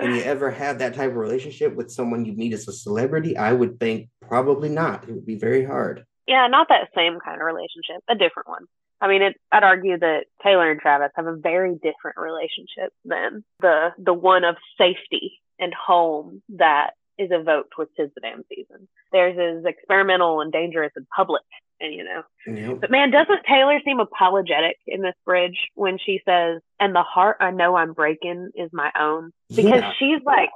and 0.00 0.14
you 0.14 0.22
ever 0.22 0.50
have 0.50 0.78
that 0.78 0.94
type 0.94 1.10
of 1.10 1.16
relationship 1.16 1.74
with 1.74 1.90
someone 1.90 2.24
you 2.24 2.32
meet 2.32 2.52
as 2.52 2.68
a 2.68 2.72
celebrity? 2.72 3.36
I 3.36 3.52
would 3.52 3.80
think 3.80 4.08
probably 4.20 4.68
not. 4.68 5.08
It 5.08 5.12
would 5.12 5.26
be 5.26 5.36
very 5.36 5.64
hard. 5.64 6.04
Yeah, 6.26 6.46
not 6.48 6.68
that 6.68 6.88
same 6.94 7.18
kind 7.24 7.40
of 7.40 7.46
relationship, 7.46 8.02
a 8.08 8.14
different 8.14 8.48
one. 8.48 8.64
I 9.00 9.08
mean, 9.08 9.22
it, 9.22 9.36
I'd 9.52 9.62
argue 9.62 9.98
that 9.98 10.24
Taylor 10.42 10.70
and 10.70 10.80
Travis 10.80 11.10
have 11.16 11.26
a 11.26 11.36
very 11.36 11.74
different 11.74 12.16
relationship 12.16 12.92
than 13.04 13.44
the 13.60 13.90
the 13.98 14.14
one 14.14 14.44
of 14.44 14.56
safety 14.78 15.40
and 15.58 15.72
home 15.74 16.42
that 16.56 16.90
is 17.18 17.28
evoked 17.30 17.74
with 17.78 17.88
Tis 17.96 18.10
the 18.14 18.20
Damn 18.20 18.42
Season. 18.48 18.88
Theirs 19.12 19.36
is 19.38 19.64
experimental 19.66 20.40
and 20.40 20.52
dangerous 20.52 20.92
and 20.96 21.06
public, 21.14 21.42
and 21.80 21.92
you 21.94 22.04
know. 22.04 22.22
Yep. 22.46 22.80
But 22.80 22.90
man, 22.90 23.10
doesn't 23.10 23.44
Taylor 23.48 23.78
seem 23.84 24.00
apologetic 24.00 24.76
in 24.86 25.02
this 25.02 25.14
bridge 25.24 25.58
when 25.74 25.98
she 25.98 26.20
says, 26.24 26.60
"And 26.80 26.94
the 26.94 27.02
heart 27.02 27.36
I 27.40 27.50
know 27.50 27.76
I'm 27.76 27.92
breaking 27.92 28.50
is 28.54 28.70
my 28.72 28.90
own," 28.98 29.32
because 29.54 29.82
Yeah. 29.82 29.92
she's 29.98 30.22
like. 30.24 30.50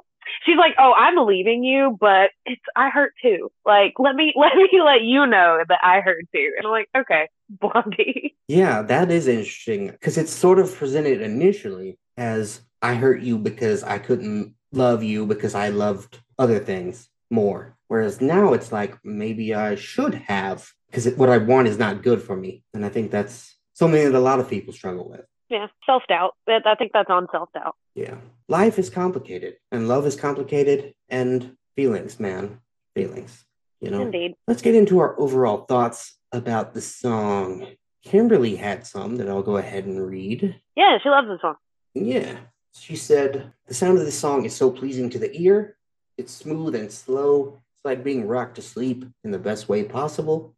She's 0.45 0.57
like, 0.57 0.75
"Oh, 0.79 0.93
I'm 0.97 1.15
leaving 1.25 1.63
you, 1.63 1.97
but 1.99 2.31
it's 2.45 2.61
I 2.75 2.89
hurt 2.89 3.13
too. 3.21 3.51
Like, 3.65 3.93
let 3.99 4.15
me 4.15 4.33
let 4.37 4.55
me 4.55 4.69
let 4.83 5.01
you 5.01 5.25
know 5.25 5.63
that 5.67 5.79
I 5.83 6.01
hurt 6.01 6.25
too." 6.33 6.53
And 6.57 6.65
I'm 6.65 6.71
like, 6.71 6.89
"Okay, 6.95 7.29
Blondie." 7.49 8.35
Yeah, 8.47 8.81
that 8.81 9.11
is 9.11 9.27
interesting 9.27 9.87
because 9.91 10.17
it's 10.17 10.33
sort 10.33 10.59
of 10.59 10.75
presented 10.75 11.21
initially 11.21 11.97
as 12.17 12.61
I 12.81 12.95
hurt 12.95 13.21
you 13.21 13.37
because 13.37 13.83
I 13.83 13.97
couldn't 13.99 14.55
love 14.71 15.03
you 15.03 15.25
because 15.25 15.55
I 15.55 15.69
loved 15.69 16.19
other 16.37 16.59
things 16.59 17.09
more. 17.29 17.77
Whereas 17.87 18.21
now 18.21 18.53
it's 18.53 18.71
like 18.71 18.97
maybe 19.03 19.53
I 19.53 19.75
should 19.75 20.15
have 20.15 20.71
because 20.87 21.07
what 21.15 21.29
I 21.29 21.37
want 21.37 21.67
is 21.67 21.77
not 21.77 22.03
good 22.03 22.21
for 22.21 22.35
me. 22.35 22.63
And 22.73 22.85
I 22.85 22.89
think 22.89 23.11
that's 23.11 23.55
something 23.73 24.03
that 24.03 24.17
a 24.17 24.19
lot 24.19 24.39
of 24.39 24.49
people 24.49 24.73
struggle 24.73 25.09
with. 25.09 25.25
Yeah, 25.51 25.67
self 25.85 26.03
doubt. 26.07 26.35
I 26.47 26.75
think 26.75 26.93
that's 26.93 27.09
on 27.09 27.27
self 27.29 27.51
doubt. 27.51 27.75
Yeah. 27.93 28.15
Life 28.47 28.79
is 28.79 28.89
complicated 28.89 29.55
and 29.69 29.89
love 29.89 30.05
is 30.05 30.15
complicated 30.15 30.93
and 31.09 31.57
feelings, 31.75 32.21
man. 32.21 32.61
Feelings. 32.95 33.43
You 33.81 33.91
know? 33.91 34.01
Indeed. 34.01 34.35
Let's 34.47 34.61
get 34.61 34.75
into 34.75 34.99
our 34.99 35.19
overall 35.19 35.65
thoughts 35.65 36.17
about 36.31 36.73
the 36.73 36.79
song. 36.79 37.67
Kimberly 38.05 38.55
had 38.55 38.87
some 38.87 39.17
that 39.17 39.27
I'll 39.27 39.43
go 39.43 39.57
ahead 39.57 39.85
and 39.85 40.07
read. 40.07 40.55
Yeah, 40.77 40.97
she 41.03 41.09
loves 41.09 41.27
the 41.27 41.37
song. 41.41 41.55
Yeah. 41.93 42.37
She 42.73 42.95
said, 42.95 43.51
The 43.67 43.73
sound 43.73 43.97
of 43.97 44.05
this 44.05 44.17
song 44.17 44.45
is 44.45 44.55
so 44.55 44.71
pleasing 44.71 45.09
to 45.09 45.19
the 45.19 45.35
ear. 45.37 45.75
It's 46.17 46.31
smooth 46.31 46.75
and 46.75 46.89
slow. 46.89 47.59
It's 47.75 47.83
like 47.83 48.05
being 48.05 48.25
rocked 48.25 48.55
to 48.55 48.61
sleep 48.61 49.03
in 49.25 49.31
the 49.31 49.39
best 49.39 49.67
way 49.67 49.83
possible. 49.83 50.55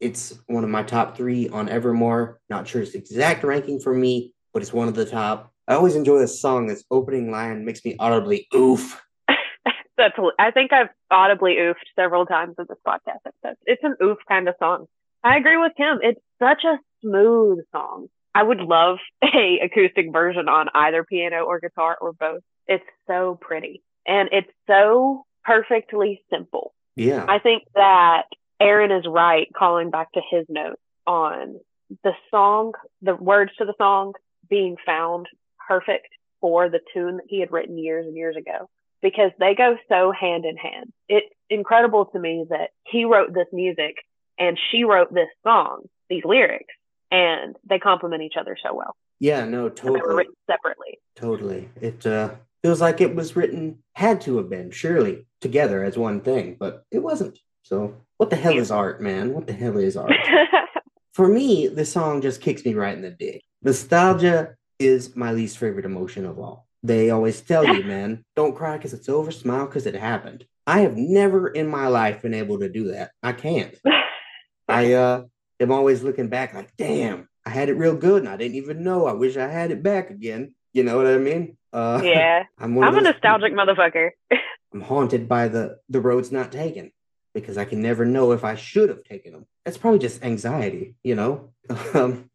It's 0.00 0.38
one 0.48 0.64
of 0.64 0.70
my 0.70 0.82
top 0.82 1.16
three 1.16 1.48
on 1.48 1.70
Evermore. 1.70 2.40
Not 2.50 2.68
sure 2.68 2.82
its 2.82 2.94
exact 2.94 3.42
ranking 3.42 3.80
for 3.80 3.94
me, 3.94 4.33
but 4.54 4.62
it's 4.62 4.72
one 4.72 4.88
of 4.88 4.94
the 4.94 5.04
top. 5.04 5.52
I 5.68 5.74
always 5.74 5.96
enjoy 5.96 6.18
this 6.18 6.40
song. 6.40 6.66
This 6.66 6.84
opening 6.90 7.30
line 7.30 7.64
makes 7.64 7.84
me 7.84 7.96
audibly 7.98 8.46
oof. 8.54 9.02
That's. 9.98 10.14
I 10.38 10.52
think 10.52 10.72
I've 10.72 10.88
audibly 11.10 11.56
oofed 11.56 11.84
several 11.96 12.24
times 12.24 12.54
in 12.58 12.66
this 12.68 12.78
podcast 12.86 13.20
episode. 13.26 13.56
It's 13.66 13.82
an 13.82 13.96
oof 14.02 14.18
kind 14.28 14.48
of 14.48 14.54
song. 14.58 14.86
I 15.22 15.36
agree 15.36 15.56
with 15.56 15.72
Kim. 15.76 15.98
It's 16.02 16.20
such 16.38 16.64
a 16.64 16.78
smooth 17.02 17.64
song. 17.72 18.08
I 18.34 18.42
would 18.42 18.60
love 18.60 18.98
a 19.22 19.60
acoustic 19.62 20.12
version 20.12 20.48
on 20.48 20.68
either 20.74 21.04
piano 21.04 21.44
or 21.44 21.60
guitar 21.60 21.96
or 22.00 22.12
both. 22.12 22.42
It's 22.66 22.84
so 23.06 23.38
pretty 23.40 23.82
and 24.06 24.28
it's 24.32 24.50
so 24.66 25.24
perfectly 25.44 26.22
simple. 26.30 26.72
Yeah. 26.96 27.24
I 27.28 27.38
think 27.38 27.64
that 27.74 28.24
Aaron 28.60 28.92
is 28.92 29.04
right 29.06 29.48
calling 29.56 29.90
back 29.90 30.12
to 30.12 30.20
his 30.30 30.46
notes 30.48 30.80
on 31.06 31.58
the 32.02 32.12
song, 32.30 32.72
the 33.02 33.14
words 33.14 33.52
to 33.58 33.64
the 33.64 33.74
song 33.78 34.14
being 34.54 34.76
found 34.86 35.26
perfect 35.68 36.06
for 36.40 36.68
the 36.68 36.78
tune 36.92 37.16
that 37.16 37.26
he 37.28 37.40
had 37.40 37.50
written 37.50 37.76
years 37.76 38.06
and 38.06 38.14
years 38.16 38.36
ago 38.36 38.68
because 39.02 39.32
they 39.40 39.54
go 39.56 39.76
so 39.88 40.12
hand 40.12 40.44
in 40.44 40.56
hand. 40.56 40.92
It's 41.08 41.26
incredible 41.50 42.04
to 42.12 42.18
me 42.20 42.46
that 42.50 42.70
he 42.84 43.04
wrote 43.04 43.34
this 43.34 43.48
music 43.52 43.96
and 44.38 44.56
she 44.70 44.84
wrote 44.84 45.12
this 45.12 45.28
song, 45.42 45.82
these 46.08 46.24
lyrics, 46.24 46.72
and 47.10 47.56
they 47.68 47.78
complement 47.80 48.22
each 48.22 48.36
other 48.38 48.56
so 48.64 48.74
well. 48.74 48.94
yeah, 49.18 49.44
no, 49.44 49.66
And 49.66 49.76
they 49.76 49.90
were 49.90 49.98
totally. 49.98 50.14
written 50.16 50.34
separately. 50.48 50.98
Totally. 51.16 51.68
It 51.80 52.06
uh, 52.06 52.30
feels 52.62 52.80
like 52.80 53.00
it 53.00 53.14
was 53.16 53.34
written, 53.36 53.78
had 53.94 54.20
to 54.22 54.36
have 54.36 54.48
been, 54.48 54.70
surely, 54.70 55.26
together 55.40 55.82
as 55.82 55.96
one 55.98 56.20
thing, 56.20 56.56
but 56.60 56.84
it 56.92 57.00
wasn't. 57.00 57.38
So, 57.62 57.94
what 58.18 58.30
the 58.30 58.36
hell 58.36 58.56
is 58.58 58.70
art, 58.70 59.00
man? 59.00 59.32
What 59.34 59.46
the 59.48 59.52
hell 59.52 59.78
is 59.78 59.96
art? 59.96 60.12
For 61.12 61.28
me, 61.28 61.68
this 61.68 61.92
song 61.92 62.20
just 62.22 62.40
kicks 62.40 62.64
me 62.64 62.74
right 62.74 62.96
in 62.96 63.02
the 63.02 63.10
dick. 63.10 63.42
Nostalgia 63.64 64.56
is 64.78 65.16
my 65.16 65.32
least 65.32 65.56
favorite 65.58 65.86
emotion 65.86 66.26
of 66.26 66.38
all. 66.38 66.66
They 66.82 67.08
always 67.08 67.40
tell 67.40 67.64
you, 67.64 67.82
man, 67.82 68.24
don't 68.36 68.54
cry 68.54 68.76
because 68.76 68.92
it's 68.92 69.08
over, 69.08 69.30
smile 69.30 69.64
because 69.64 69.86
it 69.86 69.94
happened. 69.94 70.44
I 70.66 70.80
have 70.80 70.96
never 70.96 71.48
in 71.48 71.66
my 71.66 71.86
life 71.86 72.20
been 72.22 72.34
able 72.34 72.58
to 72.58 72.68
do 72.68 72.92
that. 72.92 73.12
I 73.22 73.32
can't. 73.32 73.74
I 74.68 74.92
uh 74.92 75.22
am 75.60 75.72
always 75.72 76.02
looking 76.02 76.28
back 76.28 76.52
like, 76.52 76.76
damn, 76.76 77.28
I 77.46 77.50
had 77.50 77.68
it 77.70 77.74
real 77.74 77.96
good 77.96 78.22
and 78.22 78.28
I 78.28 78.36
didn't 78.36 78.56
even 78.56 78.82
know. 78.84 79.06
I 79.06 79.12
wish 79.12 79.36
I 79.36 79.48
had 79.48 79.70
it 79.70 79.82
back 79.82 80.10
again. 80.10 80.54
You 80.72 80.84
know 80.84 80.96
what 80.98 81.06
I 81.06 81.18
mean? 81.18 81.56
Uh 81.72 82.02
yeah. 82.04 82.44
I'm 82.58 82.78
I'm 82.82 82.96
a 82.98 83.00
nostalgic 83.00 83.52
people. 83.52 83.64
motherfucker. 83.64 84.10
I'm 84.74 84.82
haunted 84.82 85.26
by 85.28 85.48
the 85.48 85.78
the 85.88 86.00
roads 86.00 86.32
not 86.32 86.52
taken 86.52 86.92
because 87.34 87.56
I 87.56 87.64
can 87.64 87.80
never 87.80 88.04
know 88.04 88.32
if 88.32 88.44
I 88.44 88.56
should 88.56 88.90
have 88.90 89.04
taken 89.04 89.32
them. 89.32 89.46
That's 89.64 89.78
probably 89.78 90.00
just 90.00 90.22
anxiety, 90.22 90.94
you 91.02 91.14
know, 91.14 91.52
um, 91.94 92.30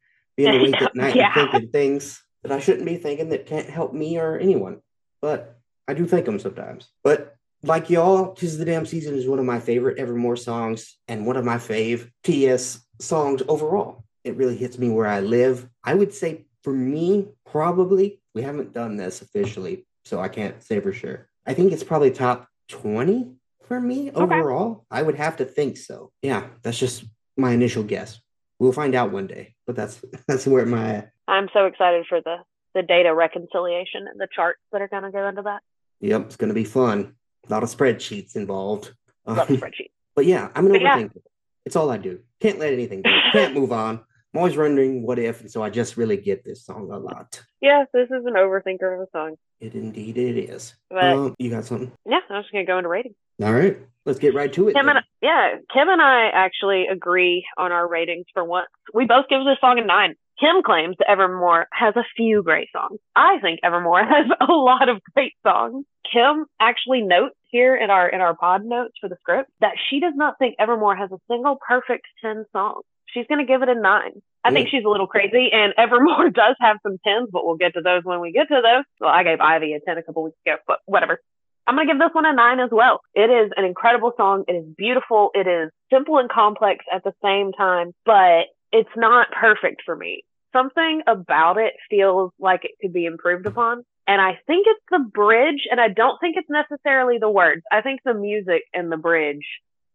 being 0.45 0.59
awake 0.61 0.81
at 0.81 0.95
night 1.03 1.15
Yeah. 1.15 1.31
and 1.35 1.51
thinking 1.51 1.69
things 1.71 2.21
that 2.43 2.51
I 2.51 2.59
shouldn't 2.59 2.85
be 2.85 2.97
thinking 2.97 3.29
that 3.29 3.45
can't 3.45 3.69
help 3.69 3.93
me 3.93 4.17
or 4.17 4.37
anyone. 4.37 4.81
But 5.21 5.57
I 5.87 5.93
do 5.93 6.05
think 6.05 6.25
them 6.25 6.39
sometimes. 6.39 6.87
But 7.03 7.35
like 7.63 7.89
y'all, 7.89 8.33
"Tis 8.33 8.57
the 8.57 8.65
Damn 8.65 8.85
Season" 8.85 9.15
is 9.15 9.27
one 9.27 9.39
of 9.39 9.45
my 9.45 9.59
favorite 9.59 9.97
Evermore 9.99 10.37
songs 10.37 10.97
and 11.07 11.25
one 11.25 11.35
of 11.35 11.43
my 11.43 11.57
fave 11.57 12.09
TS 12.23 12.79
songs 12.99 13.41
overall. 13.47 14.05
It 14.23 14.37
really 14.37 14.55
hits 14.55 14.77
me 14.77 14.89
where 14.89 15.07
I 15.07 15.19
live. 15.19 15.67
I 15.83 15.93
would 15.93 16.13
say 16.13 16.45
for 16.63 16.71
me, 16.73 17.27
probably 17.45 18.21
we 18.33 18.41
haven't 18.43 18.73
done 18.73 18.95
this 18.95 19.21
officially, 19.21 19.85
so 20.05 20.19
I 20.21 20.29
can't 20.29 20.61
say 20.63 20.79
for 20.79 20.93
sure. 20.93 21.27
I 21.45 21.53
think 21.53 21.71
it's 21.73 21.83
probably 21.83 22.11
top 22.11 22.47
20 22.69 23.33
for 23.63 23.79
me 23.81 24.11
overall. 24.11 24.85
I 24.91 25.01
would 25.01 25.15
have 25.15 25.37
to 25.37 25.45
think 25.45 25.77
so. 25.77 26.11
Yeah, 26.21 26.47
that's 26.61 26.77
just 26.79 27.03
my 27.37 27.51
initial 27.51 27.83
guess. 27.83 28.19
We'll 28.59 28.71
find 28.73 28.93
out 28.93 29.11
one 29.11 29.27
day, 29.27 29.55
but 29.65 29.75
that's 29.75 30.03
that's 30.27 30.45
where 30.45 30.65
my 30.65 31.07
I'm 31.27 31.49
so 31.53 31.65
excited 31.65 32.05
for 32.07 32.21
the 32.21 32.37
the 32.75 32.83
data 32.83 33.13
reconciliation 33.15 34.07
and 34.07 34.19
the 34.19 34.27
charts 34.35 34.59
that 34.71 34.81
are 34.81 34.87
going 34.87 35.03
to 35.03 35.11
go 35.11 35.27
into 35.27 35.41
that. 35.43 35.61
yep, 36.01 36.25
it's 36.25 36.35
gonna 36.35 36.53
be 36.53 36.63
fun. 36.65 37.15
A 37.47 37.51
lot 37.51 37.63
of 37.63 37.69
spreadsheets 37.69 38.35
involved. 38.35 38.93
Love 39.25 39.39
Um, 39.39 39.47
spreadsheet. 39.57 39.91
but 40.15 40.25
yeah, 40.25 40.49
I'm 40.55 40.65
an 40.67 40.73
But 40.73 40.81
yeah. 40.81 40.97
overthinker. 40.99 41.21
It's 41.65 41.75
all 41.75 41.89
I 41.89 41.97
do. 41.97 42.19
Can't 42.39 42.59
let 42.59 42.73
anything 42.73 43.01
go. 43.01 43.09
Can't 43.31 43.53
move 43.55 43.71
on. 43.71 43.95
I'm 44.33 44.37
always 44.37 44.55
wondering 44.55 45.01
what 45.03 45.17
if, 45.17 45.41
and 45.41 45.49
so 45.49 45.63
I 45.63 45.69
just 45.71 45.97
really 45.97 46.17
get 46.17 46.43
this 46.43 46.63
song 46.63 46.91
a 46.91 46.97
lot. 46.99 47.41
Yeah, 47.61 47.85
this 47.93 48.05
is 48.11 48.25
an 48.25 48.33
overthinker 48.33 48.93
of 48.93 49.01
a 49.01 49.07
song. 49.11 49.35
It 49.59 49.73
indeed 49.73 50.17
it 50.17 50.37
is. 50.49 50.75
But 50.89 51.03
Um, 51.03 51.35
you 51.39 51.49
got 51.49 51.65
something? 51.65 51.91
yeah, 52.05 52.19
I'm 52.29 52.43
just 52.43 52.51
going 52.51 52.63
to 52.65 52.69
go 52.71 52.77
into 52.77 52.89
rating. 52.89 53.15
All 53.41 53.51
right, 53.53 53.79
let's 54.09 54.19
get 54.19 54.33
right 54.33 54.51
to 54.53 54.67
it. 54.67 54.75
Kim 54.75 54.89
and 54.89 54.99
yeah, 55.21 55.55
Kim 55.73 55.87
and 55.87 56.01
I 56.01 56.29
actually 56.33 56.87
agree 56.87 57.45
on 57.57 57.71
our 57.71 57.87
ratings 57.87 58.25
for 58.33 58.43
once. 58.43 58.67
We 58.93 59.05
both 59.05 59.29
give 59.29 59.39
this 59.45 59.57
song 59.61 59.79
a 59.79 59.85
nine. 59.85 60.15
Kim 60.39 60.63
claims 60.63 60.95
Evermore 61.05 61.67
has 61.71 61.95
a 61.95 62.03
few 62.15 62.41
great 62.43 62.69
songs. 62.71 62.99
I 63.15 63.39
think 63.41 63.59
Evermore 63.63 64.03
has 64.05 64.25
a 64.41 64.51
lot 64.51 64.89
of 64.89 65.01
great 65.13 65.33
songs. 65.45 65.85
Kim 66.11 66.45
actually 66.59 67.01
notes 67.01 67.35
here 67.49 67.75
in 67.75 67.89
our 67.89 68.07
in 68.09 68.21
our 68.21 68.35
pod 68.35 68.65
notes 68.65 68.93
for 68.99 69.09
the 69.09 69.17
script 69.21 69.49
that 69.61 69.75
she 69.89 69.99
does 69.99 70.13
not 70.15 70.39
think 70.39 70.55
Evermore 70.59 70.95
has 70.95 71.11
a 71.11 71.19
single 71.29 71.57
perfect 71.65 72.05
ten 72.21 72.45
songs. 72.51 72.83
She's 73.05 73.25
going 73.27 73.39
to 73.39 73.51
give 73.51 73.63
it 73.63 73.69
a 73.69 73.75
nine. 73.75 74.21
I 74.43 74.51
think 74.51 74.69
she's 74.69 74.85
a 74.85 74.89
little 74.89 75.07
crazy, 75.07 75.49
and 75.51 75.73
Evermore 75.77 76.29
does 76.29 76.55
have 76.61 76.77
some 76.83 76.97
tens, 77.05 77.29
but 77.31 77.45
we'll 77.45 77.57
get 77.57 77.73
to 77.73 77.81
those 77.81 78.03
when 78.03 78.21
we 78.21 78.31
get 78.31 78.47
to 78.47 78.61
those. 78.63 78.85
Well, 78.99 79.09
I 79.09 79.23
gave 79.23 79.39
Ivy 79.41 79.73
a 79.73 79.79
ten 79.79 79.97
a 79.97 80.03
couple 80.03 80.23
weeks 80.23 80.37
ago, 80.45 80.55
but 80.67 80.79
whatever. 80.85 81.19
I'm 81.69 81.75
going 81.75 81.85
to 81.85 81.93
give 81.93 81.99
this 81.99 82.15
one 82.15 82.25
a 82.25 82.33
nine 82.33 82.59
as 82.59 82.71
well. 82.71 83.01
It 83.13 83.29
is 83.29 83.51
an 83.55 83.63
incredible 83.63 84.11
song. 84.17 84.43
It 84.47 84.53
is 84.53 84.65
beautiful. 84.75 85.29
It 85.35 85.45
is 85.45 85.69
simple 85.93 86.17
and 86.17 86.27
complex 86.27 86.83
at 86.91 87.03
the 87.03 87.13
same 87.23 87.51
time, 87.51 87.93
but 88.07 88.45
it's 88.71 88.89
not 88.97 89.27
perfect 89.39 89.83
for 89.85 89.95
me. 89.95 90.23
Something 90.51 91.03
about 91.05 91.59
it 91.59 91.73
feels 91.87 92.31
like 92.39 92.65
it 92.65 92.71
could 92.81 92.91
be 92.91 93.05
improved 93.05 93.45
upon. 93.45 93.83
And 94.07 94.19
I 94.19 94.39
think 94.47 94.65
it's 94.67 94.83
the 94.89 94.97
bridge, 95.13 95.67
and 95.69 95.79
I 95.79 95.89
don't 95.89 96.17
think 96.19 96.37
it's 96.37 96.49
necessarily 96.49 97.19
the 97.19 97.29
words. 97.29 97.61
I 97.71 97.81
think 97.81 97.99
the 98.03 98.15
music 98.15 98.63
and 98.73 98.91
the 98.91 98.97
bridge, 98.97 99.45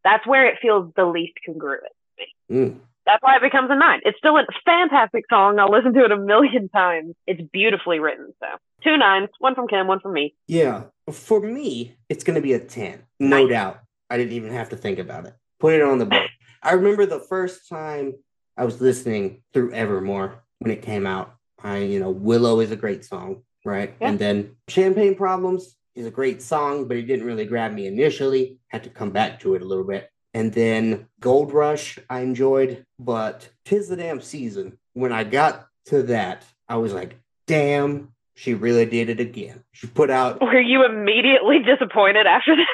that's 0.05 0.25
where 0.29 0.47
it 0.47 0.59
feels 0.63 0.93
the 0.95 1.07
least 1.07 1.33
congruent. 1.45 1.83
To 1.83 2.55
me. 2.55 2.57
Mm. 2.57 2.79
That's 3.07 3.23
why 3.23 3.37
it 3.37 3.43
becomes 3.43 3.71
a 3.71 3.77
nine. 3.77 4.01
It's 4.05 4.17
still 4.19 4.37
a 4.39 4.47
fantastic 4.65 5.25
song. 5.29 5.59
I'll 5.59 5.71
listen 5.71 5.93
to 5.95 6.05
it 6.05 6.13
a 6.13 6.17
million 6.17 6.69
times. 6.71 7.15
It's 7.27 7.41
beautifully 7.53 7.99
written. 7.99 8.33
So 8.41 8.47
two 8.83 8.97
nines, 8.97 9.29
one 9.39 9.55
from 9.55 9.69
Kim, 9.69 9.87
one 9.87 10.01
from 10.01 10.15
me. 10.15 10.35
Yeah, 10.47 10.85
for 11.13 11.41
me, 11.41 11.97
it's 12.09 12.25
going 12.25 12.37
to 12.37 12.41
be 12.43 12.55
a 12.55 12.59
10. 12.61 13.03
No 13.21 13.43
Nice. 13.43 13.51
doubt. 13.51 13.81
I 14.09 14.17
didn't 14.17 14.33
even 14.33 14.53
have 14.53 14.71
to 14.71 14.77
think 14.77 14.99
about 14.99 15.27
it. 15.27 15.35
Put 15.61 15.75
it 15.75 15.83
on 15.83 15.99
the 15.99 16.07
board. 16.07 16.29
I 16.63 16.73
remember 16.73 17.05
the 17.05 17.21
first 17.21 17.69
time 17.69 18.15
I 18.57 18.65
was 18.65 18.81
listening 18.81 19.43
through 19.53 19.73
Evermore 19.73 20.43
when 20.61 20.71
it 20.73 20.83
came 20.83 21.07
out. 21.07 21.35
I, 21.63 21.79
you 21.79 22.01
know, 22.01 22.11
Willow 22.11 22.61
is 22.61 22.71
a 22.71 22.77
great 22.77 23.05
song, 23.05 23.43
right? 23.65 23.95
Yeah. 24.01 24.09
And 24.09 24.19
then 24.19 24.57
Champagne 24.69 25.15
Problems 25.15 25.77
is 25.95 26.07
a 26.07 26.11
great 26.11 26.43
song, 26.43 26.89
but 26.89 26.97
it 26.97 27.03
didn't 27.03 27.27
really 27.27 27.45
grab 27.47 27.73
me 27.73 27.87
initially. 27.87 28.59
Had 28.69 28.85
to 28.85 28.91
come 28.91 29.11
back 29.11 29.41
to 29.41 29.55
it 29.55 29.63
a 29.63 29.65
little 29.65 29.85
bit. 29.85 30.11
And 30.35 30.53
then 30.53 31.07
Gold 31.21 31.53
Rush, 31.53 31.99
I 32.11 32.21
enjoyed, 32.21 32.85
but 32.99 33.49
Tis 33.65 33.89
the 33.89 33.97
Damn 33.97 34.21
Season. 34.21 34.79
When 34.93 35.13
I 35.13 35.25
got 35.25 35.69
to 35.87 36.03
that, 36.05 36.45
I 36.69 36.77
was 36.77 36.93
like, 36.93 37.17
damn, 37.47 38.13
she 38.35 38.55
really 38.55 38.85
did 38.85 39.09
it 39.09 39.21
again. 39.21 39.63
She 39.73 39.87
put 39.87 40.11
out. 40.11 40.41
Were 40.43 40.61
you 40.61 40.85
immediately 40.85 41.61
disappointed 41.61 42.27
after 42.27 42.57
that? 42.57 42.67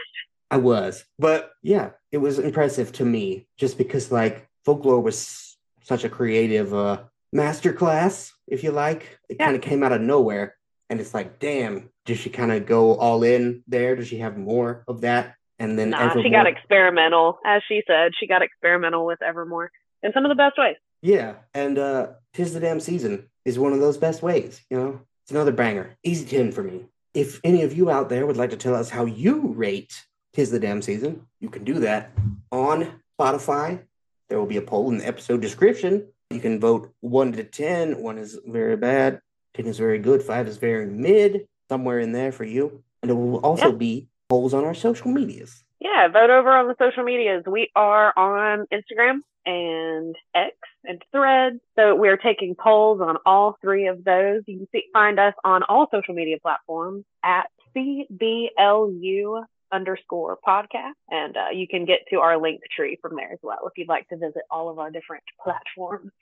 I 0.50 0.56
was, 0.56 1.04
but 1.18 1.52
yeah, 1.62 1.90
it 2.10 2.18
was 2.18 2.40
impressive 2.40 2.90
to 2.94 3.04
me 3.04 3.46
just 3.56 3.78
because 3.78 4.10
like 4.10 4.48
folklore 4.64 5.00
was 5.00 5.56
such 5.84 6.02
a 6.02 6.08
creative 6.08 6.74
uh, 6.74 7.02
masterclass, 7.34 8.32
if 8.48 8.64
you 8.64 8.72
like. 8.72 9.18
It 9.28 9.36
yeah. 9.38 9.46
kind 9.46 9.56
of 9.56 9.62
came 9.62 9.84
out 9.84 9.92
of 9.92 10.00
nowhere, 10.00 10.56
and 10.88 10.98
it's 10.98 11.14
like, 11.14 11.38
damn, 11.38 11.90
did 12.04 12.18
she 12.18 12.30
kind 12.30 12.50
of 12.50 12.66
go 12.66 12.96
all 12.96 13.22
in 13.22 13.62
there? 13.68 13.94
Does 13.94 14.08
she 14.08 14.18
have 14.18 14.36
more 14.36 14.82
of 14.88 15.02
that? 15.02 15.36
And 15.60 15.78
then 15.78 15.90
nah, 15.90 16.06
Evermore... 16.06 16.24
she 16.24 16.30
got 16.30 16.46
experimental, 16.46 17.38
as 17.44 17.62
she 17.68 17.82
said. 17.86 18.12
She 18.18 18.26
got 18.26 18.42
experimental 18.42 19.06
with 19.06 19.22
Evermore 19.22 19.70
in 20.02 20.12
some 20.12 20.24
of 20.24 20.30
the 20.30 20.34
best 20.34 20.58
ways. 20.58 20.76
Yeah, 21.02 21.34
and 21.54 21.78
uh 21.78 22.08
Tis 22.34 22.52
the 22.52 22.60
Damn 22.60 22.80
Season 22.80 23.28
is 23.44 23.58
one 23.58 23.72
of 23.72 23.80
those 23.80 23.98
best 23.98 24.22
ways, 24.22 24.60
you 24.70 24.76
know? 24.76 25.00
It's 25.22 25.32
another 25.32 25.52
banger. 25.52 25.96
Easy 26.02 26.24
10 26.24 26.52
for 26.52 26.62
me. 26.62 26.86
If 27.14 27.40
any 27.44 27.62
of 27.62 27.72
you 27.72 27.90
out 27.90 28.08
there 28.08 28.26
would 28.26 28.36
like 28.36 28.50
to 28.50 28.56
tell 28.56 28.74
us 28.74 28.90
how 28.90 29.04
you 29.04 29.48
rate 29.48 30.04
Tis 30.32 30.50
the 30.50 30.60
Damn 30.60 30.82
Season, 30.82 31.26
you 31.40 31.48
can 31.48 31.64
do 31.64 31.80
that 31.80 32.12
on 32.52 33.00
Spotify. 33.18 33.80
There 34.28 34.38
will 34.38 34.46
be 34.46 34.58
a 34.58 34.62
poll 34.62 34.90
in 34.90 34.98
the 34.98 35.06
episode 35.06 35.40
description. 35.40 36.06
You 36.30 36.40
can 36.40 36.60
vote 36.60 36.92
1 37.00 37.32
to 37.32 37.44
10. 37.44 38.00
1 38.00 38.18
is 38.18 38.38
very 38.46 38.76
bad, 38.76 39.20
10 39.54 39.66
is 39.66 39.78
very 39.78 39.98
good, 39.98 40.22
5 40.22 40.46
is 40.46 40.56
very 40.56 40.86
mid, 40.86 41.48
somewhere 41.68 41.98
in 41.98 42.12
there 42.12 42.30
for 42.30 42.44
you. 42.44 42.84
And 43.02 43.10
it 43.10 43.14
will 43.14 43.38
also 43.38 43.72
be 43.72 44.09
polls 44.30 44.54
on 44.54 44.64
our 44.64 44.74
social 44.74 45.10
medias. 45.10 45.64
Yeah, 45.80 46.06
vote 46.08 46.30
over 46.30 46.50
on 46.50 46.68
the 46.68 46.76
social 46.78 47.02
medias. 47.02 47.42
We 47.46 47.70
are 47.74 48.16
on 48.16 48.66
Instagram 48.72 49.20
and 49.44 50.14
X 50.34 50.56
and 50.84 51.02
Threads. 51.10 51.58
So 51.76 51.96
we're 51.96 52.16
taking 52.16 52.54
polls 52.54 53.00
on 53.00 53.16
all 53.26 53.56
three 53.60 53.88
of 53.88 54.04
those. 54.04 54.42
You 54.46 54.58
can 54.58 54.68
see, 54.72 54.84
find 54.92 55.18
us 55.18 55.34
on 55.44 55.64
all 55.64 55.88
social 55.90 56.14
media 56.14 56.36
platforms 56.40 57.04
at 57.24 57.46
CBLU 57.76 59.44
underscore 59.72 60.38
podcast. 60.46 60.92
And 61.10 61.36
uh, 61.36 61.50
you 61.52 61.66
can 61.66 61.84
get 61.84 62.00
to 62.10 62.20
our 62.20 62.40
link 62.40 62.60
tree 62.74 62.98
from 63.02 63.16
there 63.16 63.32
as 63.32 63.38
well 63.42 63.66
if 63.66 63.72
you'd 63.76 63.88
like 63.88 64.08
to 64.08 64.16
visit 64.16 64.42
all 64.50 64.68
of 64.68 64.78
our 64.78 64.90
different 64.90 65.24
platforms. 65.42 66.12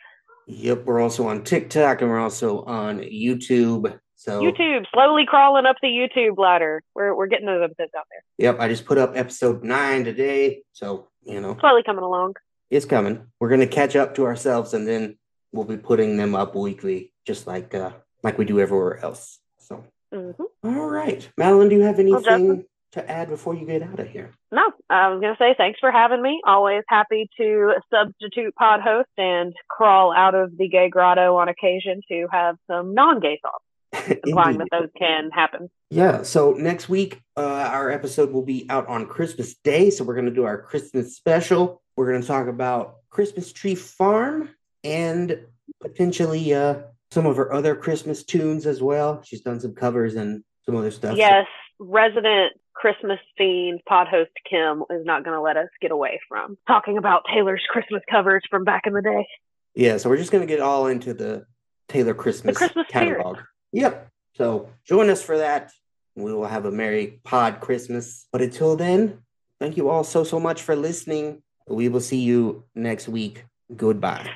Yep, 0.46 0.86
we're 0.86 1.00
also 1.00 1.28
on 1.28 1.44
TikTok 1.44 2.00
and 2.00 2.10
we're 2.10 2.20
also 2.20 2.62
on 2.62 3.00
YouTube. 3.00 3.98
So 4.18 4.42
YouTube, 4.42 4.84
slowly 4.92 5.26
crawling 5.26 5.64
up 5.64 5.76
the 5.80 5.86
YouTube 5.86 6.38
ladder. 6.38 6.82
We're 6.92 7.14
we're 7.14 7.28
getting 7.28 7.46
those 7.46 7.62
episodes 7.62 7.92
out 7.96 8.06
there. 8.10 8.24
Yep, 8.38 8.58
I 8.58 8.68
just 8.68 8.84
put 8.84 8.98
up 8.98 9.12
episode 9.14 9.62
nine 9.62 10.04
today, 10.04 10.62
so 10.72 11.06
you 11.22 11.40
know, 11.40 11.56
slowly 11.60 11.84
coming 11.84 12.02
along. 12.02 12.34
It's 12.68 12.84
coming. 12.84 13.28
We're 13.38 13.48
gonna 13.48 13.68
catch 13.68 13.94
up 13.94 14.16
to 14.16 14.26
ourselves, 14.26 14.74
and 14.74 14.88
then 14.88 15.18
we'll 15.52 15.66
be 15.66 15.76
putting 15.76 16.16
them 16.16 16.34
up 16.34 16.56
weekly, 16.56 17.12
just 17.24 17.46
like 17.46 17.76
uh 17.76 17.92
like 18.24 18.38
we 18.38 18.44
do 18.44 18.58
everywhere 18.58 18.98
else. 19.04 19.38
So, 19.58 19.84
mm-hmm. 20.12 20.42
All 20.64 20.90
right, 20.90 21.28
Madeline, 21.36 21.68
do 21.68 21.76
you 21.76 21.82
have 21.82 22.00
anything 22.00 22.48
well, 22.48 22.62
to 22.94 23.08
add 23.08 23.28
before 23.28 23.54
you 23.54 23.66
get 23.66 23.84
out 23.84 24.00
of 24.00 24.08
here? 24.08 24.32
No, 24.50 24.72
I 24.90 25.10
was 25.10 25.20
gonna 25.20 25.36
say 25.38 25.54
thanks 25.56 25.78
for 25.78 25.92
having 25.92 26.22
me. 26.22 26.40
Always 26.44 26.82
happy 26.88 27.30
to 27.36 27.74
substitute 27.88 28.52
pod 28.56 28.80
host 28.80 29.10
and 29.16 29.54
crawl 29.68 30.12
out 30.12 30.34
of 30.34 30.58
the 30.58 30.68
gay 30.68 30.88
grotto 30.88 31.36
on 31.36 31.48
occasion 31.48 32.00
to 32.08 32.26
have 32.32 32.56
some 32.66 32.94
non-gay 32.94 33.38
thoughts. 33.40 33.62
implying 34.26 34.58
that 34.58 34.68
those 34.70 34.88
can 34.98 35.30
happen. 35.30 35.70
Yeah. 35.90 36.22
So 36.22 36.52
next 36.52 36.88
week, 36.88 37.20
uh, 37.36 37.42
our 37.42 37.90
episode 37.90 38.32
will 38.32 38.44
be 38.44 38.66
out 38.68 38.86
on 38.88 39.06
Christmas 39.06 39.54
Day. 39.64 39.90
So 39.90 40.04
we're 40.04 40.14
going 40.14 40.26
to 40.26 40.34
do 40.34 40.44
our 40.44 40.60
Christmas 40.60 41.16
special. 41.16 41.82
We're 41.96 42.10
going 42.10 42.20
to 42.20 42.26
talk 42.26 42.46
about 42.46 42.96
Christmas 43.10 43.52
Tree 43.52 43.74
Farm 43.74 44.50
and 44.84 45.40
potentially 45.80 46.54
uh, 46.54 46.82
some 47.10 47.26
of 47.26 47.36
her 47.36 47.52
other 47.52 47.74
Christmas 47.74 48.24
tunes 48.24 48.66
as 48.66 48.82
well. 48.82 49.22
She's 49.24 49.40
done 49.40 49.60
some 49.60 49.74
covers 49.74 50.14
and 50.14 50.44
some 50.64 50.76
other 50.76 50.90
stuff. 50.90 51.16
Yes. 51.16 51.46
Resident 51.78 52.52
Christmas 52.74 53.18
themed 53.40 53.84
pod 53.88 54.08
host 54.08 54.30
Kim 54.48 54.84
is 54.90 55.04
not 55.04 55.24
going 55.24 55.34
to 55.34 55.40
let 55.40 55.56
us 55.56 55.68
get 55.80 55.90
away 55.90 56.20
from 56.28 56.56
talking 56.66 56.98
about 56.98 57.24
Taylor's 57.32 57.64
Christmas 57.68 58.02
covers 58.10 58.42
from 58.50 58.64
back 58.64 58.82
in 58.86 58.92
the 58.92 59.02
day. 59.02 59.26
Yeah. 59.74 59.96
So 59.96 60.08
we're 60.08 60.16
just 60.16 60.30
going 60.30 60.46
to 60.46 60.52
get 60.52 60.60
all 60.60 60.86
into 60.86 61.14
the 61.14 61.46
Taylor 61.88 62.14
Christmas, 62.14 62.54
the 62.54 62.58
Christmas 62.58 62.86
catalog. 62.90 63.36
Spirit. 63.36 63.48
Yep. 63.72 64.08
So 64.36 64.70
join 64.84 65.10
us 65.10 65.22
for 65.22 65.38
that. 65.38 65.72
We 66.14 66.32
will 66.32 66.46
have 66.46 66.64
a 66.64 66.70
Merry 66.70 67.20
Pod 67.24 67.60
Christmas. 67.60 68.26
But 68.32 68.42
until 68.42 68.76
then, 68.76 69.20
thank 69.60 69.76
you 69.76 69.88
all 69.88 70.04
so, 70.04 70.24
so 70.24 70.40
much 70.40 70.62
for 70.62 70.74
listening. 70.74 71.42
We 71.68 71.88
will 71.88 72.00
see 72.00 72.20
you 72.20 72.64
next 72.74 73.08
week. 73.08 73.44
Goodbye. 73.74 74.30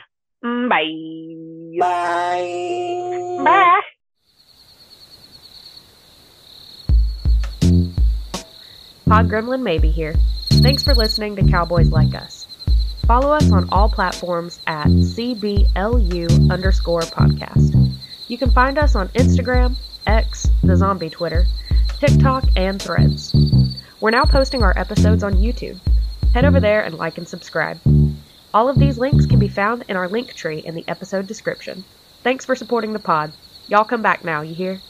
Mm, 0.45 0.69
bye. 0.69 1.79
Bye. 1.81 3.45
Bye. 3.45 3.81
Pod 9.07 9.29
Gremlin 9.29 9.63
Maybe 9.63 9.91
here. 9.91 10.15
Thanks 10.63 10.83
for 10.83 10.95
listening 10.95 11.37
to 11.37 11.47
Cowboys 11.49 11.91
Like 11.91 12.15
Us. 12.15 12.47
Follow 13.07 13.33
us 13.33 13.51
on 13.51 13.69
all 13.73 13.89
platforms 13.89 14.61
at 14.67 14.87
CBLU 14.87 16.51
underscore 16.51 17.03
podcast. 17.03 17.92
You 18.33 18.39
can 18.39 18.51
find 18.51 18.79
us 18.79 18.95
on 18.95 19.09
Instagram, 19.09 19.77
X, 20.07 20.49
the 20.63 20.75
zombie 20.75 21.11
Twitter, 21.11 21.45
TikTok, 22.01 22.45
and 22.57 22.81
Threads. 22.81 23.37
We're 24.01 24.09
now 24.09 24.25
posting 24.25 24.63
our 24.63 24.73
episodes 24.79 25.23
on 25.23 25.35
YouTube. 25.35 25.79
Head 26.33 26.47
over 26.47 26.59
there 26.59 26.83
and 26.83 26.97
like 26.97 27.19
and 27.19 27.29
subscribe. 27.29 27.79
All 28.55 28.71
of 28.71 28.79
these 28.79 28.97
links 28.97 29.27
can 29.27 29.39
be 29.39 29.49
found 29.49 29.85
in 29.87 29.99
our 29.99 30.09
link 30.09 30.33
tree 30.33 30.61
in 30.61 30.75
the 30.75 30.85
episode 30.89 31.27
description. 31.27 31.85
Thanks 32.23 32.47
for 32.47 32.57
supporting 32.57 32.95
the 32.95 32.99
pod. 32.99 33.35
Y'all 33.69 33.85
come 33.85 34.01
back 34.01 34.25
now, 34.25 34.41
you 34.41 34.55
hear? 34.55 34.81